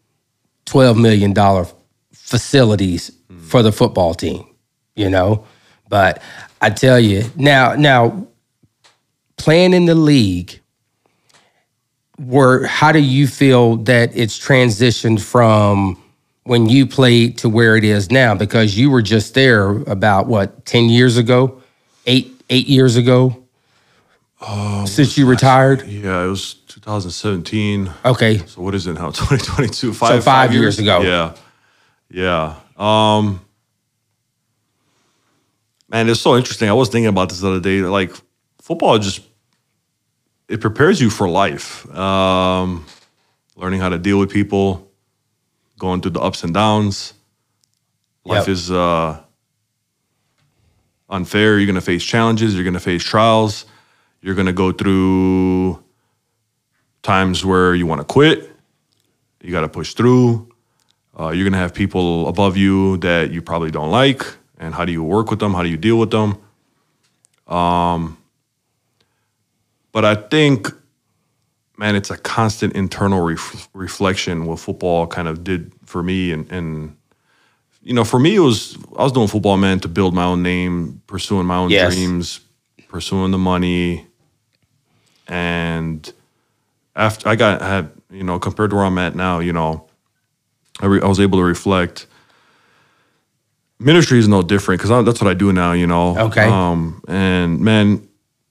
twelve 0.67 0.99
million 0.99 1.33
dollar 1.33 1.67
facilities 2.13 3.11
for 3.43 3.63
the 3.63 3.73
football 3.73 4.15
team. 4.15 4.47
You 4.95 5.11
know, 5.11 5.47
but 5.89 6.23
I 6.61 6.71
tell 6.71 7.01
you 7.01 7.25
now, 7.37 7.75
now 7.75 8.27
playing 9.37 9.75
in 9.75 9.87
the 9.87 9.95
league. 9.95 10.61
Were 12.19 12.67
how 12.67 12.93
do 12.93 13.01
you 13.01 13.27
feel 13.27 13.77
that 13.79 14.17
it's 14.17 14.39
transitioned 14.39 15.21
from 15.21 16.01
when 16.45 16.69
you 16.69 16.87
played 16.87 17.39
to 17.39 17.49
where 17.49 17.77
it 17.77 17.85
is 17.85 18.11
now 18.11 18.35
because 18.35 18.77
you 18.77 18.91
were 18.91 19.03
just 19.03 19.35
there 19.35 19.71
about 19.71 20.27
what 20.27 20.65
10 20.67 20.89
years 20.89 21.17
ago 21.17 21.63
8 22.07 22.45
8 22.51 22.67
years 22.67 22.97
ago 22.97 23.45
oh, 24.41 24.85
since 24.85 25.17
you 25.17 25.27
retired? 25.27 25.87
Yeah, 25.87 26.25
it 26.25 26.29
was 26.29 26.55
2017. 26.69 27.91
Okay. 28.05 28.39
So 28.47 28.63
what 28.63 28.75
is 28.75 28.87
it 28.87 28.95
now? 28.95 29.11
2022. 29.11 29.93
Five, 29.93 30.09
So 30.09 30.21
five 30.21 30.53
years 30.53 30.79
ago. 30.79 31.01
Yeah. 31.01 31.35
Yeah. 32.11 32.57
Um 32.83 33.41
Man, 35.89 36.09
it's 36.09 36.21
so 36.21 36.37
interesting. 36.37 36.69
I 36.71 36.73
was 36.73 36.89
thinking 36.89 37.09
about 37.09 37.29
this 37.29 37.41
the 37.41 37.49
other 37.51 37.61
day. 37.61 37.81
Like 37.83 38.13
football 38.61 38.99
just 38.99 39.21
it 40.49 40.61
prepares 40.61 41.01
you 41.01 41.11
for 41.11 41.29
life. 41.29 41.89
Um 41.95 42.85
learning 43.57 43.81
how 43.81 43.91
to 43.91 43.99
deal 43.99 44.19
with 44.19 44.31
people, 44.31 44.91
going 45.79 46.01
through 46.01 46.13
the 46.13 46.21
ups 46.21 46.43
and 46.45 46.53
downs. 46.55 47.15
Life 48.25 48.47
Yep. 48.47 48.49
is 48.49 48.71
uh 48.71 49.21
unfair. 51.09 51.59
You're 51.59 51.67
gonna 51.67 51.81
face 51.81 52.03
challenges, 52.03 52.55
you're 52.55 52.65
gonna 52.65 52.81
face 52.81 53.03
trials, 53.05 53.67
you're 54.23 54.35
gonna 54.35 54.53
go 54.53 54.73
through 54.73 55.83
times 57.03 57.45
where 57.45 57.75
you 57.75 57.87
want 57.87 58.01
to 58.01 58.05
quit. 58.05 58.49
You 59.43 59.51
got 59.51 59.63
to 59.63 59.69
push 59.69 59.95
through. 59.95 60.52
Uh, 61.19 61.31
you're 61.31 61.45
going 61.45 61.53
to 61.53 61.59
have 61.59 61.75
people 61.75 62.29
above 62.29 62.57
you 62.57 62.97
that 62.99 63.31
you 63.31 63.43
probably 63.43 63.71
don't 63.71 63.91
like. 63.91 64.25
And 64.59 64.75
how 64.75 64.85
do 64.85 64.93
you 64.93 65.03
work 65.03 65.31
with 65.31 65.41
them? 65.41 65.55
How 65.55 65.63
do 65.63 65.69
you 65.69 65.77
deal 65.77 65.99
with 65.99 66.11
them? 66.11 66.39
Um, 67.47 68.17
but 69.91 70.05
I 70.05 70.15
think, 70.15 70.69
man, 71.77 71.97
it's 71.97 72.11
a 72.11 72.17
constant 72.17 72.75
internal 72.75 73.21
ref- 73.21 73.69
reflection 73.75 74.47
what 74.47 74.59
football 74.61 75.07
kind 75.07 75.29
of 75.29 75.45
did 75.45 75.73
for 75.85 76.03
me. 76.03 76.33
And, 76.33 76.51
and, 76.51 76.97
you 77.83 77.93
know, 77.93 78.05
for 78.05 78.19
me, 78.19 78.37
it 78.37 78.41
was, 78.41 78.79
I 78.97 79.03
was 79.03 79.13
doing 79.13 79.29
football, 79.29 79.57
man, 79.57 79.81
to 79.81 79.89
build 79.89 80.15
my 80.15 80.25
own 80.25 80.43
name, 80.43 81.03
pursuing 81.07 81.47
my 81.47 81.57
own 81.57 81.71
Yes. 81.71 81.93
dreams, 81.93 82.41
pursuing 82.89 83.33
the 83.33 83.39
money. 83.39 84.07
And, 85.29 86.11
after 86.95 87.29
I 87.29 87.37
got 87.37 87.61
had 87.61 87.91
you 88.11 88.23
know 88.23 88.39
compared 88.39 88.71
to 88.71 88.77
where 88.77 88.85
I'm 88.85 88.99
at 88.99 89.15
now, 89.15 89.39
you 89.39 89.53
know, 89.53 89.87
I, 90.81 90.87
re, 90.87 91.01
I 91.01 91.07
was 91.07 91.21
able 91.21 91.39
to 91.39 91.45
reflect. 91.45 92.07
Ministry 93.79 94.19
is 94.19 94.29
no 94.29 94.43
different 94.43 94.81
because 94.81 95.05
that's 95.05 95.21
what 95.21 95.31
I 95.31 95.35
do 95.35 95.53
now, 95.53 95.73
you 95.73 95.87
know. 95.87 96.17
Okay. 96.17 96.45
Um, 96.45 97.03
and 97.09 97.61
man, 97.61 98.09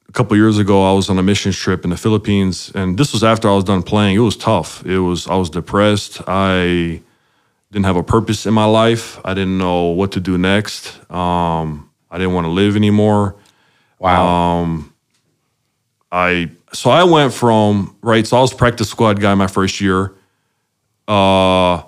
a 0.09 0.11
couple 0.11 0.35
years 0.35 0.57
ago, 0.57 0.83
I 0.83 0.93
was 0.93 1.09
on 1.09 1.17
a 1.17 1.23
missions 1.23 1.55
trip 1.55 1.85
in 1.85 1.89
the 1.89 1.97
Philippines, 1.97 2.71
and 2.75 2.97
this 2.97 3.13
was 3.13 3.23
after 3.23 3.47
I 3.49 3.55
was 3.55 3.63
done 3.63 3.81
playing. 3.81 4.17
It 4.17 4.19
was 4.19 4.35
tough. 4.35 4.85
It 4.85 4.99
was 4.99 5.27
I 5.27 5.35
was 5.35 5.49
depressed. 5.49 6.21
I 6.27 7.01
didn't 7.71 7.85
have 7.85 7.95
a 7.95 8.03
purpose 8.03 8.45
in 8.45 8.53
my 8.53 8.65
life. 8.65 9.19
I 9.23 9.33
didn't 9.33 9.57
know 9.57 9.85
what 9.85 10.11
to 10.13 10.19
do 10.19 10.37
next. 10.37 10.99
Um, 11.09 11.89
I 12.09 12.17
didn't 12.17 12.33
want 12.33 12.45
to 12.45 12.51
live 12.51 12.75
anymore. 12.75 13.37
Wow. 13.99 14.83
I 16.11 16.51
so 16.73 16.89
I 16.89 17.05
went 17.05 17.33
from 17.33 17.95
right. 18.01 18.27
So 18.27 18.37
I 18.37 18.41
was 18.41 18.53
practice 18.53 18.89
squad 18.89 19.21
guy 19.21 19.33
my 19.35 19.47
first 19.47 19.79
year. 19.79 20.13
Uh, 21.07 21.83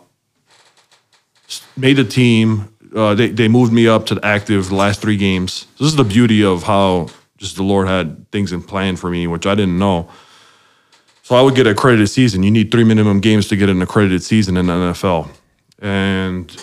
made 1.77 1.99
a 1.99 2.03
team. 2.03 2.69
Uh, 2.95 3.15
they 3.15 3.29
they 3.29 3.47
moved 3.47 3.73
me 3.73 3.87
up 3.87 4.05
to 4.07 4.15
the 4.15 4.25
active 4.25 4.69
the 4.69 4.75
last 4.75 5.01
three 5.01 5.17
games. 5.17 5.65
So 5.75 5.83
This 5.83 5.91
is 5.93 5.95
the 5.97 6.03
beauty 6.03 6.43
of 6.43 6.63
how 6.63 7.07
just 7.37 7.55
the 7.55 7.63
Lord 7.63 7.87
had 7.87 8.29
things 8.31 8.51
in 8.53 8.61
plan 8.61 8.95
for 8.95 9.09
me, 9.09 9.27
which 9.27 9.45
I 9.45 9.55
didn't 9.55 9.77
know. 9.79 10.07
So 11.23 11.35
I 11.35 11.41
would 11.41 11.55
get 11.55 11.65
an 11.67 11.73
accredited 11.73 12.09
season. 12.09 12.43
You 12.43 12.51
need 12.51 12.69
three 12.71 12.83
minimum 12.83 13.19
games 13.21 13.47
to 13.47 13.55
get 13.55 13.69
an 13.69 13.81
accredited 13.81 14.21
season 14.23 14.57
in 14.57 14.67
the 14.67 14.73
NFL, 14.73 15.29
and 15.79 16.55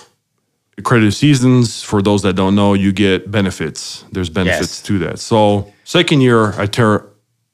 accredited 0.78 1.14
seasons 1.14 1.82
for 1.82 2.00
those 2.02 2.22
that 2.22 2.34
don't 2.34 2.54
know, 2.54 2.74
you 2.74 2.92
get 2.92 3.30
benefits. 3.30 4.04
There's 4.12 4.30
benefits 4.30 4.78
Yes. 4.78 4.82
to 4.82 4.98
that. 5.00 5.18
So 5.18 5.72
second 5.84 6.20
year, 6.22 6.52
I 6.60 6.66
tear 6.66 7.06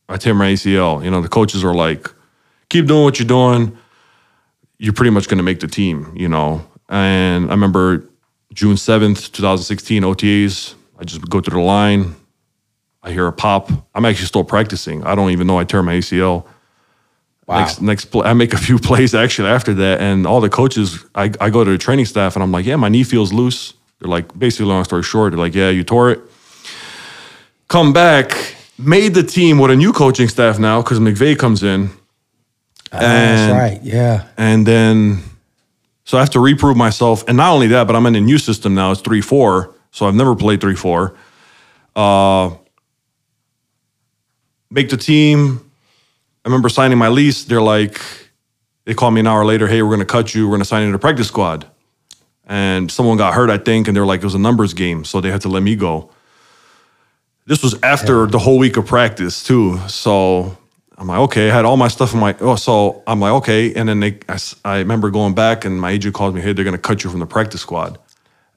I 0.09 0.16
tear 0.16 0.35
my 0.35 0.53
ACL. 0.53 1.03
You 1.05 1.11
know, 1.11 1.20
the 1.20 1.29
coaches 1.29 1.64
are 1.64 1.75
like, 1.75 2.09
keep 2.68 2.87
doing 2.87 3.03
what 3.03 3.18
you're 3.18 3.27
doing. 3.27 3.77
You're 4.79 4.92
pretty 4.92 5.11
much 5.11 5.27
going 5.29 5.38
to 5.38 5.42
make 5.44 5.59
the 5.61 5.66
team, 5.66 6.12
you 6.14 6.29
know. 6.29 6.64
And 6.88 7.46
I 7.49 7.51
remember 7.51 8.09
June 8.53 8.77
7th, 8.77 9.33
2016, 9.33 10.03
OTAs. 10.03 10.75
I 10.99 11.05
just 11.05 11.20
go 11.29 11.40
through 11.40 11.59
the 11.61 11.64
line. 11.66 12.14
I 13.03 13.12
hear 13.12 13.27
a 13.27 13.33
pop. 13.33 13.70
I'm 13.94 14.05
actually 14.05 14.27
still 14.27 14.44
practicing. 14.44 15.05
I 15.05 15.14
don't 15.14 15.31
even 15.31 15.46
know 15.46 15.59
I 15.59 15.64
tear 15.64 15.83
my 15.83 15.94
ACL. 15.94 16.44
wow. 17.46 17.59
Next, 17.61 17.81
next 17.83 18.05
play, 18.07 18.27
I 18.29 18.33
make 18.33 18.53
a 18.55 18.59
few 18.59 18.79
plays 18.88 19.14
actually 19.14 19.49
after 19.49 19.75
that, 19.75 20.01
and 20.01 20.27
all 20.27 20.40
the 20.40 20.49
coaches, 20.49 21.05
I, 21.14 21.31
I 21.40 21.51
go 21.51 21.62
to 21.64 21.70
the 21.70 21.79
training 21.79 22.07
staff 22.07 22.35
and 22.37 22.42
I'm 22.42 22.51
like, 22.53 22.64
yeah, 22.66 22.77
my 22.77 22.88
knee 22.88 23.05
feels 23.05 23.33
loose. 23.33 23.75
They're 24.01 24.09
like, 24.11 24.37
basically, 24.38 24.66
long 24.66 24.85
story 24.85 25.03
short, 25.03 25.33
they're 25.33 25.38
like, 25.38 25.55
yeah, 25.55 25.70
you 25.70 25.85
tore 25.85 26.11
it. 26.11 26.20
Come 27.68 27.92
back, 27.92 28.55
made 28.79 29.14
the 29.14 29.22
team 29.22 29.59
with 29.59 29.70
a 29.70 29.77
new 29.77 29.92
coaching 29.92 30.29
staff 30.29 30.59
now 30.59 30.83
because 30.83 30.99
McVay 31.01 31.37
comes 31.38 31.62
in, 31.62 31.90
Ah, 32.92 32.99
that's 33.01 33.53
right. 33.53 33.81
Yeah. 33.83 34.29
and 34.37 34.64
then 34.66 35.22
so 36.07 36.16
I 36.16 36.21
have 36.21 36.31
to 36.31 36.40
reprove 36.40 36.77
myself, 36.77 37.25
and 37.29 37.37
not 37.37 37.53
only 37.53 37.66
that, 37.66 37.87
but 37.87 37.95
I'm 37.95 38.07
in 38.07 38.14
a 38.14 38.21
new 38.21 38.38
system 38.38 38.75
now. 38.75 38.92
It's 38.92 39.03
three 39.03 39.21
four, 39.21 39.75
so 39.90 40.07
I've 40.07 40.14
never 40.14 40.35
played 40.35 40.62
three 40.62 40.77
four. 40.77 41.14
Uh, 41.95 42.55
make 44.71 44.88
the 44.88 44.97
team. 44.97 45.71
I 46.45 46.49
remember 46.49 46.69
signing 46.69 46.97
my 46.97 47.09
lease. 47.09 47.45
They're 47.45 47.61
like, 47.61 48.01
they 48.85 48.95
called 48.95 49.14
me 49.14 49.21
an 49.21 49.27
hour 49.27 49.45
later. 49.45 49.66
Hey, 49.66 49.83
we're 49.83 49.88
going 49.88 49.99
to 49.99 50.07
cut 50.07 50.35
you. 50.35 50.47
We're 50.47 50.53
going 50.53 50.61
to 50.61 50.66
sign 50.66 50.83
you 50.83 50.88
to 50.88 50.92
the 50.92 50.99
practice 50.99 51.27
squad. 51.27 51.66
And 52.47 52.88
someone 52.88 53.16
got 53.16 53.35
hurt, 53.35 53.51
I 53.51 53.59
think, 53.59 53.88
and 53.88 53.97
they're 53.97 54.07
like, 54.07 54.21
it 54.21 54.25
was 54.25 54.37
a 54.37 54.38
numbers 54.38 54.73
game, 54.73 55.05
so 55.05 55.21
they 55.21 55.33
had 55.33 55.40
to 55.40 55.49
let 55.49 55.64
me 55.64 55.75
go. 55.75 56.12
This 57.47 57.62
was 57.62 57.75
after 57.83 58.27
the 58.27 58.38
whole 58.38 58.59
week 58.59 58.77
of 58.77 58.87
practice 58.87 59.42
too. 59.42 59.81
So 59.88 60.57
I'm 60.99 61.07
like, 61.09 61.19
okay. 61.21 61.51
I 61.51 61.55
had 61.55 61.65
all 61.65 61.77
my 61.77 61.89
stuff 61.89 62.15
in 62.15 62.21
my. 62.21 62.35
Oh, 62.41 62.57
so 62.57 63.03
I'm 63.07 63.21
like, 63.21 63.33
okay. 63.35 63.75
And 63.75 63.89
then 63.89 64.01
they, 64.01 64.19
I, 64.29 64.39
I 64.65 64.79
remember 64.79 65.11
going 65.11 65.35
back, 65.35 65.65
and 65.65 65.81
my 65.81 65.91
agent 65.91 66.15
called 66.15 66.35
me. 66.35 66.41
Hey, 66.41 66.53
they're 66.53 66.65
going 66.65 66.77
to 66.77 66.83
cut 66.83 67.05
you 67.05 67.11
from 67.11 67.21
the 67.21 67.27
practice 67.27 67.61
squad. 67.61 67.99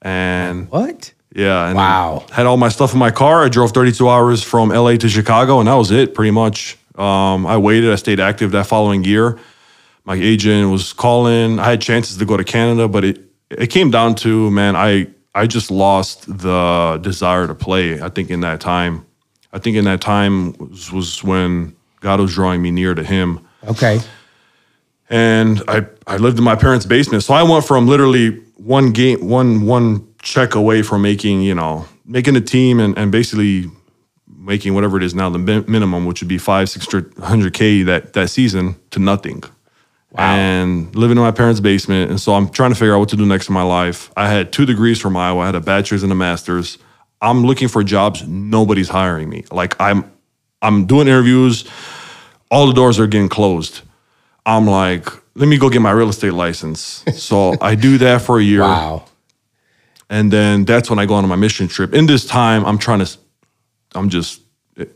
And 0.02 0.69
What? 0.69 1.12
yeah. 1.36 1.67
And 1.67 1.75
Wow. 1.75 2.25
Had 2.32 2.45
all 2.45 2.58
my 2.58 2.69
stuff 2.69 2.93
in 2.93 2.99
my 2.99 3.12
car. 3.12 3.43
I 3.43 3.49
drove 3.49 3.71
32 3.71 4.08
hours 4.08 4.41
from 4.43 4.69
LA 4.69 4.95
to 4.97 5.10
Chicago, 5.10 5.60
and 5.60 5.67
that 5.67 5.73
was 5.75 5.91
it 5.91 6.13
pretty 6.13 6.32
much. 6.32 6.78
Um, 6.95 7.45
I 7.45 7.58
waited. 7.58 7.91
I 7.91 7.95
stayed 7.95 8.19
active 8.19 8.52
that 8.52 8.67
following 8.67 9.04
year. 9.04 9.38
My 10.06 10.15
agent 10.15 10.71
was 10.71 10.93
calling. 10.93 11.60
I 11.60 11.65
had 11.71 11.82
chances 11.82 12.17
to 12.17 12.25
go 12.25 12.38
to 12.38 12.43
Canada, 12.43 12.88
but 12.88 13.04
it 13.04 13.21
it 13.49 13.67
came 13.67 13.91
down 13.91 14.15
to 14.15 14.49
man, 14.52 14.75
I 14.75 15.08
I 15.36 15.45
just 15.47 15.71
lost 15.71 16.25
the 16.39 16.99
desire 17.02 17.47
to 17.47 17.56
play. 17.56 18.02
I 18.02 18.10
think 18.10 18.30
in 18.30 18.39
that 18.41 18.60
time, 18.60 19.06
I 19.54 19.60
think 19.60 19.78
in 19.78 19.86
that 19.86 20.02
time 20.02 20.54
was, 20.54 20.91
was 20.91 21.23
when 21.23 21.75
God 22.01 22.19
was 22.19 22.33
drawing 22.33 22.62
me 22.62 22.71
near 22.71 22.93
to 22.95 23.03
Him 23.03 23.39
Okay. 23.67 23.99
and 25.09 25.62
I 25.67 25.85
I 26.07 26.17
lived 26.17 26.38
in 26.38 26.43
my 26.43 26.55
parents' 26.55 26.85
basement. 26.85 27.23
So 27.23 27.33
I 27.33 27.43
went 27.43 27.65
from 27.65 27.88
literally 27.88 28.31
one 28.55 28.91
game, 28.91 29.27
one 29.27 29.65
one 29.65 30.07
check 30.21 30.55
away 30.55 30.81
from 30.81 31.01
making 31.01 31.41
you 31.41 31.55
know 31.55 31.85
making 32.05 32.35
a 32.35 32.41
team 32.41 32.79
and 32.79 32.97
and 32.97 33.12
basically 33.12 33.69
making 34.27 34.73
whatever 34.73 34.97
it 34.97 35.03
is 35.03 35.13
now 35.13 35.29
the 35.29 35.38
min- 35.39 35.65
minimum, 35.67 36.05
which 36.05 36.21
would 36.21 36.27
be 36.29 36.38
five 36.38 36.69
six 36.69 36.88
hundred 37.21 37.53
k 37.53 37.83
that 37.83 38.13
that 38.13 38.29
season 38.29 38.75
to 38.91 38.99
nothing. 38.99 39.43
Wow. 40.12 40.23
And 40.35 40.95
living 40.95 41.17
in 41.17 41.23
my 41.23 41.29
parents' 41.31 41.59
basement, 41.59 42.09
and 42.09 42.19
so 42.19 42.33
I'm 42.33 42.49
trying 42.49 42.71
to 42.71 42.75
figure 42.75 42.95
out 42.95 42.99
what 42.99 43.09
to 43.09 43.15
do 43.15 43.27
next 43.27 43.47
in 43.47 43.53
my 43.53 43.62
life. 43.62 44.12
I 44.17 44.27
had 44.27 44.51
two 44.51 44.65
degrees 44.65 44.99
from 44.99 45.15
Iowa. 45.15 45.41
I 45.41 45.45
had 45.45 45.53
a 45.55 45.59
bachelor's 45.62 46.01
and 46.01 46.12
a 46.12 46.15
master's. 46.15 46.79
I'm 47.21 47.43
looking 47.45 47.67
for 47.67 47.83
jobs. 47.83 48.27
Nobody's 48.27 48.89
hiring 48.89 49.29
me. 49.29 49.45
Like 49.51 49.75
I'm, 49.79 50.12
I'm 50.61 50.85
doing 50.85 51.07
interviews. 51.07 51.65
All 52.51 52.67
the 52.67 52.73
doors 52.73 52.99
are 52.99 53.07
getting 53.07 53.29
closed. 53.29 53.81
I'm 54.45 54.65
like, 54.65 55.07
let 55.35 55.47
me 55.47 55.57
go 55.57 55.69
get 55.69 55.81
my 55.81 55.91
real 55.91 56.09
estate 56.09 56.33
license. 56.33 57.03
So 57.13 57.55
I 57.61 57.75
do 57.75 57.97
that 57.99 58.21
for 58.21 58.39
a 58.39 58.43
year. 58.43 58.61
Wow. 58.61 59.05
And 60.09 60.33
then 60.33 60.65
that's 60.65 60.89
when 60.89 60.97
I 60.97 61.05
go 61.05 61.13
on 61.13 61.27
my 61.27 61.35
mission 61.35 61.67
trip. 61.67 61.93
In 61.93 62.07
this 62.07 62.25
time, 62.25 62.65
I'm 62.65 62.79
trying 62.79 63.05
to, 63.05 63.17
I'm 63.93 64.09
just, 64.09 64.41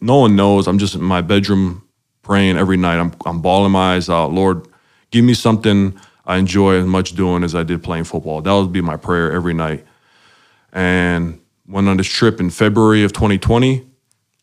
no 0.02 0.18
one 0.18 0.36
knows. 0.36 0.68
I'm 0.68 0.80
just 0.80 0.96
in 0.96 1.04
my 1.04 1.22
bedroom 1.22 1.84
praying 2.24 2.58
every 2.58 2.78
night. 2.78 3.00
I'm, 3.00 3.14
I'm 3.26 3.42
bawling 3.42 3.74
my 3.74 3.96
eyes 3.96 4.10
out. 4.10 4.32
Lord, 4.32 4.68
give 5.12 5.24
me 5.24 5.36
something 5.36 6.00
I 6.26 6.38
enjoy 6.38 6.78
as 6.78 6.86
much 6.86 7.14
doing 7.14 7.44
as 7.44 7.54
I 7.54 7.64
did 7.64 7.84
playing 7.84 8.06
football. 8.06 8.42
That 8.42 8.54
would 8.54 8.72
be 8.72 8.82
my 8.82 8.98
prayer 8.98 9.32
every 9.32 9.54
night. 9.54 9.86
And 10.72 11.40
went 11.68 11.88
on 11.88 11.98
this 11.98 12.08
trip 12.08 12.40
in 12.40 12.50
February 12.50 13.04
of 13.04 13.14
2020 13.14 13.86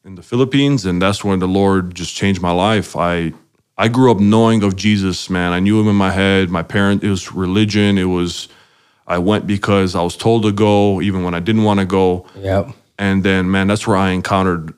in 0.04 0.14
the 0.14 0.22
Philippines, 0.22 0.86
and 0.86 1.00
that's 1.00 1.24
when 1.24 1.38
the 1.38 1.48
Lord 1.48 1.94
just 1.94 2.14
changed 2.14 2.40
my 2.40 2.52
life. 2.52 2.96
I 2.96 3.32
I 3.76 3.88
grew 3.88 4.10
up 4.10 4.20
knowing 4.20 4.62
of 4.62 4.76
Jesus, 4.76 5.30
man. 5.30 5.52
I 5.52 5.60
knew 5.60 5.80
him 5.80 5.88
in 5.88 5.96
my 5.96 6.10
head. 6.10 6.50
My 6.50 6.62
parent, 6.62 7.02
it 7.02 7.10
was 7.10 7.32
religion. 7.32 7.96
It 7.98 8.04
was 8.04 8.48
I 9.06 9.18
went 9.18 9.46
because 9.46 9.96
I 9.96 10.02
was 10.02 10.16
told 10.16 10.42
to 10.44 10.52
go, 10.52 11.00
even 11.00 11.24
when 11.24 11.34
I 11.34 11.40
didn't 11.40 11.64
want 11.64 11.80
to 11.80 11.86
go. 11.86 12.26
Yep. 12.36 12.70
And 12.98 13.24
then, 13.24 13.50
man, 13.50 13.66
that's 13.66 13.86
where 13.86 13.96
I 13.96 14.10
encountered 14.10 14.74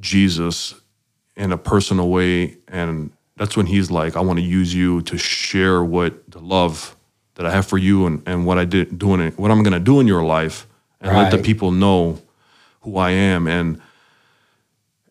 Jesus 0.00 0.74
in 1.36 1.52
a 1.52 1.58
personal 1.58 2.10
way. 2.10 2.58
And 2.68 3.12
that's 3.36 3.56
when 3.56 3.66
he's 3.66 3.90
like, 3.90 4.16
I 4.16 4.20
want 4.20 4.38
to 4.38 4.44
use 4.44 4.74
you 4.74 5.02
to 5.02 5.16
share 5.16 5.82
what 5.82 6.30
the 6.30 6.40
love 6.40 6.96
that 7.36 7.46
I 7.46 7.50
have 7.50 7.66
for 7.66 7.78
you 7.78 8.06
and, 8.06 8.22
and 8.26 8.44
what 8.44 8.58
I 8.58 8.64
did 8.64 8.98
doing 8.98 9.20
it, 9.20 9.38
what 9.38 9.50
I'm 9.50 9.62
gonna 9.62 9.80
do 9.80 10.00
in 10.00 10.06
your 10.06 10.24
life 10.24 10.66
and 11.00 11.16
let 11.16 11.30
the 11.30 11.38
people 11.38 11.70
know 11.70 12.20
who 12.80 12.96
I 12.96 13.10
am. 13.10 13.46
And 13.46 13.80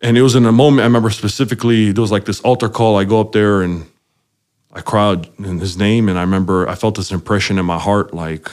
and 0.06 0.18
it 0.18 0.22
was 0.22 0.36
in 0.36 0.46
a 0.46 0.52
moment. 0.52 0.82
I 0.82 0.86
remember 0.86 1.10
specifically 1.10 1.92
there 1.92 2.02
was 2.02 2.12
like 2.12 2.26
this 2.26 2.40
altar 2.42 2.70
call. 2.70 2.98
I 2.98 3.06
go 3.06 3.20
up 3.20 3.32
there 3.32 3.64
and 3.64 3.88
I 4.72 4.82
cried 4.82 5.28
in 5.40 5.60
his 5.60 5.78
name, 5.78 6.10
and 6.10 6.18
I 6.20 6.22
remember 6.22 6.70
I 6.70 6.76
felt 6.76 6.96
this 6.96 7.12
impression 7.12 7.58
in 7.58 7.66
my 7.66 7.80
heart, 7.80 8.14
like 8.14 8.48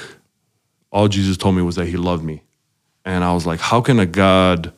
all 0.91 1.09
Jesus 1.09 1.37
told 1.37 1.55
me 1.57 1.63
was 1.63 1.77
that 1.77 1.87
He 1.87 1.97
loved 1.97 2.25
me, 2.25 2.43
and 3.05 3.23
I 3.23 3.33
was 3.35 3.47
like, 3.47 3.61
how 3.61 3.81
can 3.83 3.99
a 4.01 4.07
God 4.07 4.73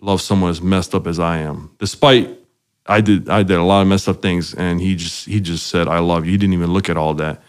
love 0.00 0.20
someone 0.20 0.50
as 0.50 0.60
messed 0.60 0.94
up 0.94 1.06
as 1.06 1.18
I 1.18 1.38
am, 1.38 1.70
despite 1.78 2.28
I 2.86 3.00
did 3.00 3.28
I 3.30 3.42
did 3.44 3.56
a 3.58 3.62
lot 3.64 3.80
of 3.82 3.88
messed 3.88 4.08
up 4.08 4.20
things, 4.20 4.54
and 4.54 4.80
He 4.80 4.96
just 4.96 5.26
He 5.26 5.40
just 5.40 5.68
said 5.68 5.88
I 5.88 6.00
love 6.00 6.26
you. 6.26 6.32
He 6.32 6.36
didn't 6.36 6.54
even 6.54 6.72
look 6.72 6.90
at 6.90 6.96
all 6.98 7.14
that, 7.14 7.42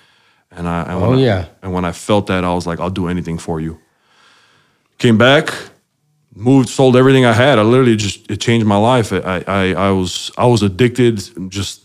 and 0.52 0.68
I 0.70 0.84
and 0.84 1.04
Oh, 1.04 1.10
when 1.10 1.20
I- 1.20 1.24
yeah. 1.24 1.46
and 1.64 1.74
when 1.74 1.86
I 1.86 1.92
felt 1.92 2.28
that, 2.28 2.44
I 2.46 2.54
was 2.54 2.66
like, 2.68 2.80
I'll 2.80 2.90
do 3.02 3.08
anything 3.08 3.38
for 3.40 3.60
you. 3.60 3.80
Came 5.00 5.18
back, 5.18 5.52
moved, 6.36 6.70
sold 6.70 6.96
everything 6.96 7.26
I 7.26 7.34
had. 7.34 7.60
I 7.60 7.62
literally 7.64 7.96
just 7.96 8.30
it 8.32 8.40
changed 8.42 8.66
my 8.66 8.78
life. 8.78 9.12
I 9.14 9.44
I 9.48 9.74
I 9.74 9.92
was 9.92 10.32
I 10.38 10.46
was 10.46 10.64
addicted, 10.64 11.22
just 11.50 11.82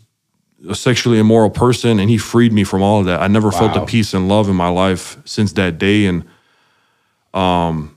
a 0.69 0.75
sexually 0.75 1.19
immoral 1.19 1.51
person, 1.51 1.99
and 2.01 2.11
he 2.11 2.19
freed 2.19 2.53
me 2.53 2.65
from 2.65 2.83
all 2.83 2.99
of 3.01 3.07
that. 3.07 3.21
I 3.23 3.29
never 3.29 3.51
felt 3.53 3.73
the 3.75 3.85
peace 3.87 4.13
and 4.15 4.29
love 4.29 4.49
in 4.49 4.57
my 4.57 4.69
life 4.69 5.17
since 5.25 5.53
that 5.53 5.79
day, 5.79 6.07
and 6.07 6.25
um, 7.35 7.97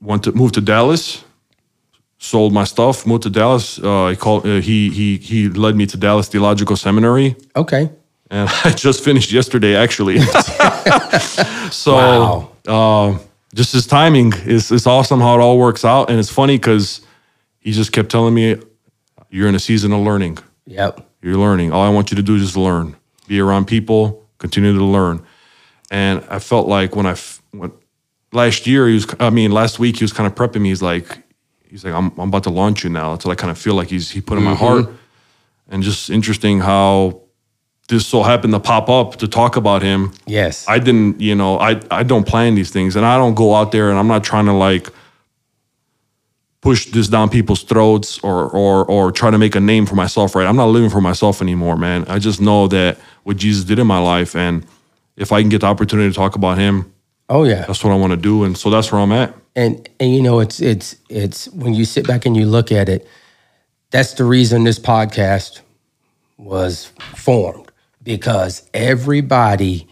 went 0.00 0.22
to 0.24 0.32
moved 0.32 0.54
to 0.54 0.60
Dallas. 0.60 1.24
Sold 2.18 2.52
my 2.52 2.64
stuff, 2.64 3.06
moved 3.06 3.24
to 3.24 3.30
Dallas. 3.30 3.78
Uh, 3.78 4.08
he 4.08 4.16
called. 4.16 4.46
Uh, 4.46 4.60
he 4.60 4.90
he 4.90 5.16
he 5.18 5.48
led 5.48 5.76
me 5.76 5.86
to 5.86 5.96
Dallas 5.96 6.28
Theological 6.28 6.76
Seminary 6.76 7.36
Okay. 7.54 7.90
and 8.30 8.48
I 8.64 8.70
just 8.70 9.04
finished 9.04 9.30
yesterday 9.32 9.76
actually. 9.76 10.20
so 11.70 11.92
Wow. 11.94 12.50
uh, 12.66 13.18
just 13.56 13.72
his 13.72 13.86
timing 13.86 14.32
is 14.44 14.70
is 14.70 14.86
awesome 14.86 15.20
how 15.20 15.34
it 15.34 15.40
all 15.40 15.58
works 15.58 15.84
out, 15.84 16.10
and 16.10 16.18
it's 16.18 16.30
funny 16.30 16.58
because 16.58 17.00
he 17.58 17.72
just 17.72 17.90
kept 17.90 18.10
telling 18.10 18.34
me, 18.34 18.56
"You're 19.30 19.48
in 19.48 19.54
a 19.54 19.58
season 19.58 19.92
of 19.92 20.00
learning. 20.00 20.38
Yep. 20.66 21.00
You're 21.22 21.38
learning. 21.38 21.72
All 21.72 21.82
I 21.82 21.88
want 21.88 22.10
you 22.10 22.16
to 22.16 22.22
do 22.22 22.36
is 22.36 22.42
just 22.42 22.56
learn. 22.56 22.94
Be 23.26 23.40
around 23.40 23.66
people. 23.66 24.28
Continue 24.38 24.76
to 24.76 24.84
learn." 24.84 25.24
And 25.90 26.22
I 26.28 26.38
felt 26.38 26.68
like 26.68 26.94
when 26.94 27.06
I 27.06 27.16
when, 27.52 27.72
last 28.32 28.66
year 28.66 28.88
he 28.88 28.94
was, 28.94 29.06
I 29.18 29.30
mean, 29.30 29.50
last 29.52 29.78
week 29.78 29.96
he 29.96 30.04
was 30.04 30.12
kind 30.12 30.26
of 30.26 30.34
prepping 30.34 30.60
me. 30.60 30.68
He's 30.68 30.82
like, 30.82 31.22
he's 31.68 31.84
like, 31.84 31.94
I'm, 31.94 32.12
I'm 32.18 32.28
about 32.28 32.44
to 32.44 32.50
launch 32.50 32.84
you 32.84 32.90
now. 32.90 33.12
Until 33.12 33.30
I 33.30 33.34
kind 33.34 33.50
of 33.50 33.58
feel 33.58 33.74
like 33.74 33.88
he's 33.88 34.10
he 34.10 34.20
put 34.20 34.36
in 34.38 34.44
my 34.44 34.54
mm-hmm. 34.54 34.64
heart, 34.64 34.88
and 35.68 35.82
just 35.82 36.10
interesting 36.10 36.60
how 36.60 37.22
this 37.88 38.06
so 38.06 38.22
happened 38.22 38.52
to 38.52 38.60
pop 38.60 38.88
up 38.88 39.16
to 39.16 39.28
talk 39.28 39.56
about 39.56 39.82
him. 39.82 40.12
Yes. 40.26 40.66
I 40.68 40.78
didn't, 40.78 41.20
you 41.20 41.34
know, 41.34 41.58
I 41.58 41.80
I 41.90 42.02
don't 42.02 42.26
plan 42.26 42.54
these 42.54 42.70
things, 42.70 42.96
and 42.96 43.06
I 43.06 43.16
don't 43.16 43.34
go 43.34 43.54
out 43.54 43.72
there 43.72 43.90
and 43.90 43.98
I'm 43.98 44.08
not 44.08 44.24
trying 44.24 44.46
to 44.46 44.52
like 44.52 44.88
push 46.60 46.86
this 46.86 47.08
down 47.08 47.28
people's 47.28 47.62
throats 47.62 48.18
or 48.20 48.48
or 48.50 48.84
or 48.84 49.12
try 49.12 49.30
to 49.30 49.38
make 49.38 49.54
a 49.54 49.60
name 49.60 49.86
for 49.86 49.94
myself. 49.94 50.34
Right? 50.34 50.46
I'm 50.46 50.56
not 50.56 50.66
living 50.66 50.90
for 50.90 51.00
myself 51.00 51.40
anymore, 51.40 51.76
man. 51.76 52.04
I 52.08 52.18
just 52.18 52.40
know 52.40 52.66
that 52.68 52.98
what 53.24 53.36
Jesus 53.36 53.64
did 53.64 53.78
in 53.78 53.86
my 53.86 53.98
life, 53.98 54.34
and 54.34 54.66
if 55.16 55.32
I 55.32 55.40
can 55.40 55.48
get 55.48 55.60
the 55.60 55.66
opportunity 55.66 56.08
to 56.10 56.14
talk 56.14 56.34
about 56.34 56.58
Him, 56.58 56.92
oh 57.28 57.44
yeah. 57.44 57.64
that's 57.66 57.84
what 57.84 57.92
I 57.92 57.96
want 57.96 58.12
to 58.12 58.16
do, 58.16 58.44
and 58.44 58.56
so 58.58 58.70
that's 58.70 58.90
where 58.90 59.00
I'm 59.00 59.12
at. 59.12 59.34
and 59.54 59.88
and 60.00 60.14
you 60.14 60.22
know 60.22 60.40
it's 60.40 60.60
it's 60.60 60.96
it's 61.08 61.48
when 61.48 61.72
you 61.74 61.84
sit 61.84 62.06
back 62.06 62.26
and 62.26 62.36
you 62.36 62.46
look 62.46 62.70
at 62.70 62.88
it 62.88 63.06
that's 63.90 64.14
the 64.14 64.24
reason 64.24 64.64
this 64.64 64.78
podcast 64.78 65.60
was 66.36 66.92
formed 67.14 67.65
because 68.06 68.62
everybody 68.72 69.86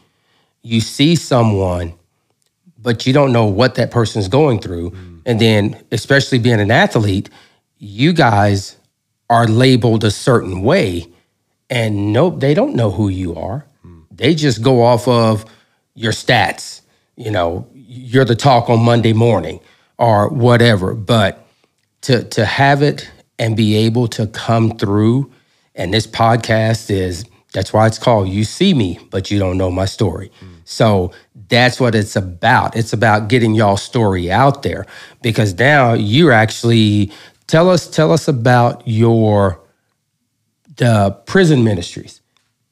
you 0.62 0.80
see 0.80 1.14
someone 1.16 1.92
but 2.78 3.06
you 3.06 3.12
don't 3.12 3.32
know 3.32 3.46
what 3.46 3.76
that 3.76 3.90
person's 3.90 4.28
going 4.28 4.60
through. 4.60 4.90
Mm. 4.90 5.22
And 5.24 5.40
then 5.40 5.82
especially 5.90 6.38
being 6.38 6.60
an 6.60 6.70
athlete 6.70 7.28
you 7.78 8.14
guys 8.14 8.76
are 9.28 9.46
labeled 9.46 10.04
a 10.04 10.10
certain 10.10 10.62
way. 10.62 11.06
And 11.68 12.12
nope 12.14 12.40
they 12.40 12.54
don't 12.54 12.76
know 12.76 12.90
who 12.90 13.08
you 13.08 13.34
are. 13.34 13.66
Mm. 13.84 14.04
They 14.10 14.34
just 14.34 14.62
go 14.62 14.82
off 14.82 15.06
of 15.06 15.44
your 15.94 16.12
stats 16.12 16.80
you 17.16 17.30
know 17.30 17.68
you're 17.72 18.24
the 18.24 18.34
talk 18.34 18.68
on 18.68 18.80
monday 18.80 19.12
morning 19.12 19.60
or 19.98 20.28
whatever. 20.28 20.94
But 20.94 21.46
to 22.02 22.22
to 22.22 22.44
have 22.44 22.80
it 22.82 23.10
and 23.38 23.56
be 23.56 23.76
able 23.76 24.06
to 24.08 24.26
come 24.28 24.78
through 24.78 25.32
and 25.74 25.92
this 25.92 26.06
podcast 26.06 26.90
is 26.90 27.24
that's 27.54 27.72
why 27.72 27.86
it's 27.86 27.98
called 27.98 28.28
you 28.28 28.44
see 28.44 28.74
me 28.74 28.98
but 29.10 29.30
you 29.30 29.38
don't 29.38 29.56
know 29.56 29.70
my 29.70 29.86
story 29.86 30.30
so 30.64 31.10
that's 31.48 31.80
what 31.80 31.94
it's 31.94 32.16
about 32.16 32.76
it's 32.76 32.92
about 32.92 33.28
getting 33.28 33.54
y'all 33.54 33.78
story 33.78 34.30
out 34.30 34.62
there 34.62 34.84
because 35.22 35.58
now 35.58 35.94
you're 35.94 36.32
actually 36.32 37.10
tell 37.46 37.70
us 37.70 37.88
tell 37.88 38.12
us 38.12 38.28
about 38.28 38.82
your 38.86 39.58
the 40.76 41.10
prison 41.24 41.64
ministries 41.64 42.20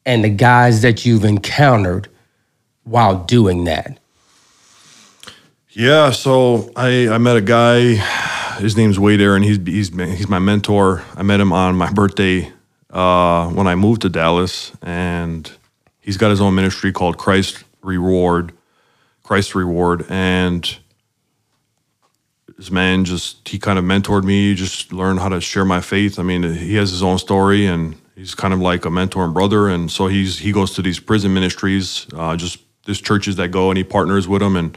and 0.05 0.25
the 0.25 0.29
guys 0.29 0.83
that 0.83 1.07
you've 1.07 1.25
encountered 1.25 2.09
while 2.85 3.25
doing 3.25 3.65
that 3.65 3.99
Yeah, 5.75 6.11
so 6.11 6.71
I 6.77 7.09
I 7.09 7.17
met 7.17 7.37
a 7.37 7.41
guy. 7.41 7.95
His 8.61 8.77
name's 8.77 8.99
Wade 8.99 9.23
Aaron. 9.23 9.43
He's 9.43 9.57
he's 9.65 9.89
he's 9.89 10.29
my 10.29 10.39
mentor. 10.39 11.03
I 11.17 11.23
met 11.23 11.41
him 11.41 11.51
on 11.51 11.77
my 11.77 11.91
birthday 11.91 12.53
uh, 12.93 13.49
when 13.49 13.67
I 13.67 13.75
moved 13.75 14.03
to 14.03 14.09
Dallas, 14.09 14.73
and 14.83 15.51
he's 16.01 16.17
got 16.17 16.31
his 16.31 16.41
own 16.41 16.55
ministry 16.55 16.93
called 16.93 17.19
Christ 17.19 17.65
Reward, 17.83 18.53
Christ 19.23 19.55
Reward, 19.55 20.05
and 20.09 20.79
this 22.57 22.71
man 22.71 23.05
just 23.05 23.49
he 23.49 23.59
kind 23.59 23.79
of 23.79 23.85
mentored 23.85 24.25
me, 24.25 24.55
just 24.55 24.93
learned 24.93 25.21
how 25.21 25.29
to 25.31 25.41
share 25.41 25.65
my 25.65 25.81
faith. 25.81 26.19
I 26.19 26.23
mean, 26.23 26.43
he 26.43 26.75
has 26.77 26.91
his 26.91 27.03
own 27.03 27.19
story, 27.19 27.67
and 27.67 27.97
he's 28.15 28.35
kind 28.35 28.55
of 28.55 28.61
like 28.61 28.85
a 28.85 28.91
mentor 28.91 29.25
and 29.25 29.35
brother. 29.35 29.69
And 29.69 29.91
so 29.91 30.07
he's 30.07 30.39
he 30.39 30.53
goes 30.53 30.75
to 30.75 30.83
these 30.83 31.01
prison 31.01 31.33
ministries, 31.35 32.07
uh, 32.15 32.37
just 32.37 32.59
there's 32.85 33.01
churches 33.01 33.37
that 33.37 33.49
go, 33.49 33.71
and 33.71 33.79
he 33.79 33.85
partners 33.85 34.29
with 34.29 34.43
them, 34.43 34.57
and 34.57 34.77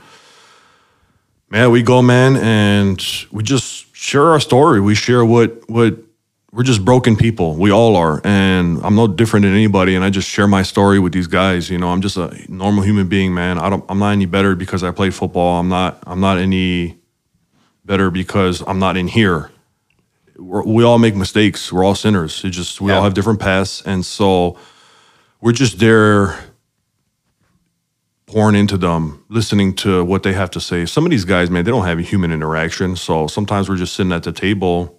man, 1.50 1.70
we 1.72 1.84
go, 1.84 2.02
man, 2.02 2.38
and 2.38 3.04
we 3.32 3.44
just 3.44 3.96
share 3.96 4.30
our 4.30 4.40
story. 4.40 4.80
We 4.80 4.96
share 4.96 5.26
what 5.26 5.70
what 5.70 5.96
we're 6.56 6.64
just 6.64 6.86
broken 6.86 7.18
people. 7.18 7.56
We 7.56 7.70
all 7.70 7.98
are, 7.98 8.22
and 8.24 8.80
I'm 8.82 8.96
no 8.96 9.08
different 9.08 9.44
than 9.44 9.54
anybody. 9.54 9.94
And 9.94 10.06
I 10.06 10.10
just 10.10 10.30
share 10.30 10.48
my 10.48 10.64
story 10.64 11.00
with 11.00 11.12
these 11.12 11.28
guys. 11.28 11.70
You 11.70 11.78
know, 11.78 11.90
I'm 11.90 12.02
just 12.02 12.16
a 12.16 12.34
normal 12.48 12.82
human 12.84 13.10
being, 13.10 13.34
man. 13.34 13.60
I 13.60 13.70
don't. 13.70 13.84
I'm 13.90 14.00
not 14.00 14.12
any 14.12 14.26
better 14.26 14.56
because 14.56 14.82
I 14.82 14.92
played 14.92 15.14
football. 15.14 15.60
I'm 15.60 15.68
not. 15.68 16.02
I'm 16.08 16.22
not 16.22 16.38
any 16.38 16.98
better 17.84 18.10
because 18.10 18.64
I'm 18.66 18.80
not 18.80 18.96
in 18.96 19.10
here. 19.10 19.52
We're, 20.38 20.64
we 20.64 20.86
all 20.86 20.98
make 20.98 21.14
mistakes. 21.14 21.74
We're 21.74 21.84
all 21.84 21.94
sinners. 21.94 22.42
It 22.46 22.52
just 22.52 22.80
we 22.80 22.94
all 22.94 23.04
have 23.04 23.14
different 23.14 23.42
paths, 23.42 23.82
and 23.86 24.06
so 24.06 24.58
we're 25.42 25.52
just 25.52 25.80
there 25.80 26.40
pouring 28.28 28.56
into 28.56 28.78
them, 28.78 29.26
listening 29.28 29.76
to 29.76 30.06
what 30.06 30.24
they 30.24 30.32
have 30.32 30.52
to 30.52 30.62
say. 30.62 30.86
Some 30.86 31.04
of 31.04 31.12
these 31.12 31.26
guys, 31.26 31.50
man, 31.50 31.66
they 31.66 31.72
don't 31.72 31.86
have 31.86 32.00
a 32.00 32.02
human 32.02 32.32
interaction. 32.32 32.96
So 32.96 33.28
sometimes 33.28 33.68
we're 33.68 33.76
just 33.76 33.94
sitting 33.94 34.14
at 34.14 34.24
the 34.24 34.32
table 34.32 34.95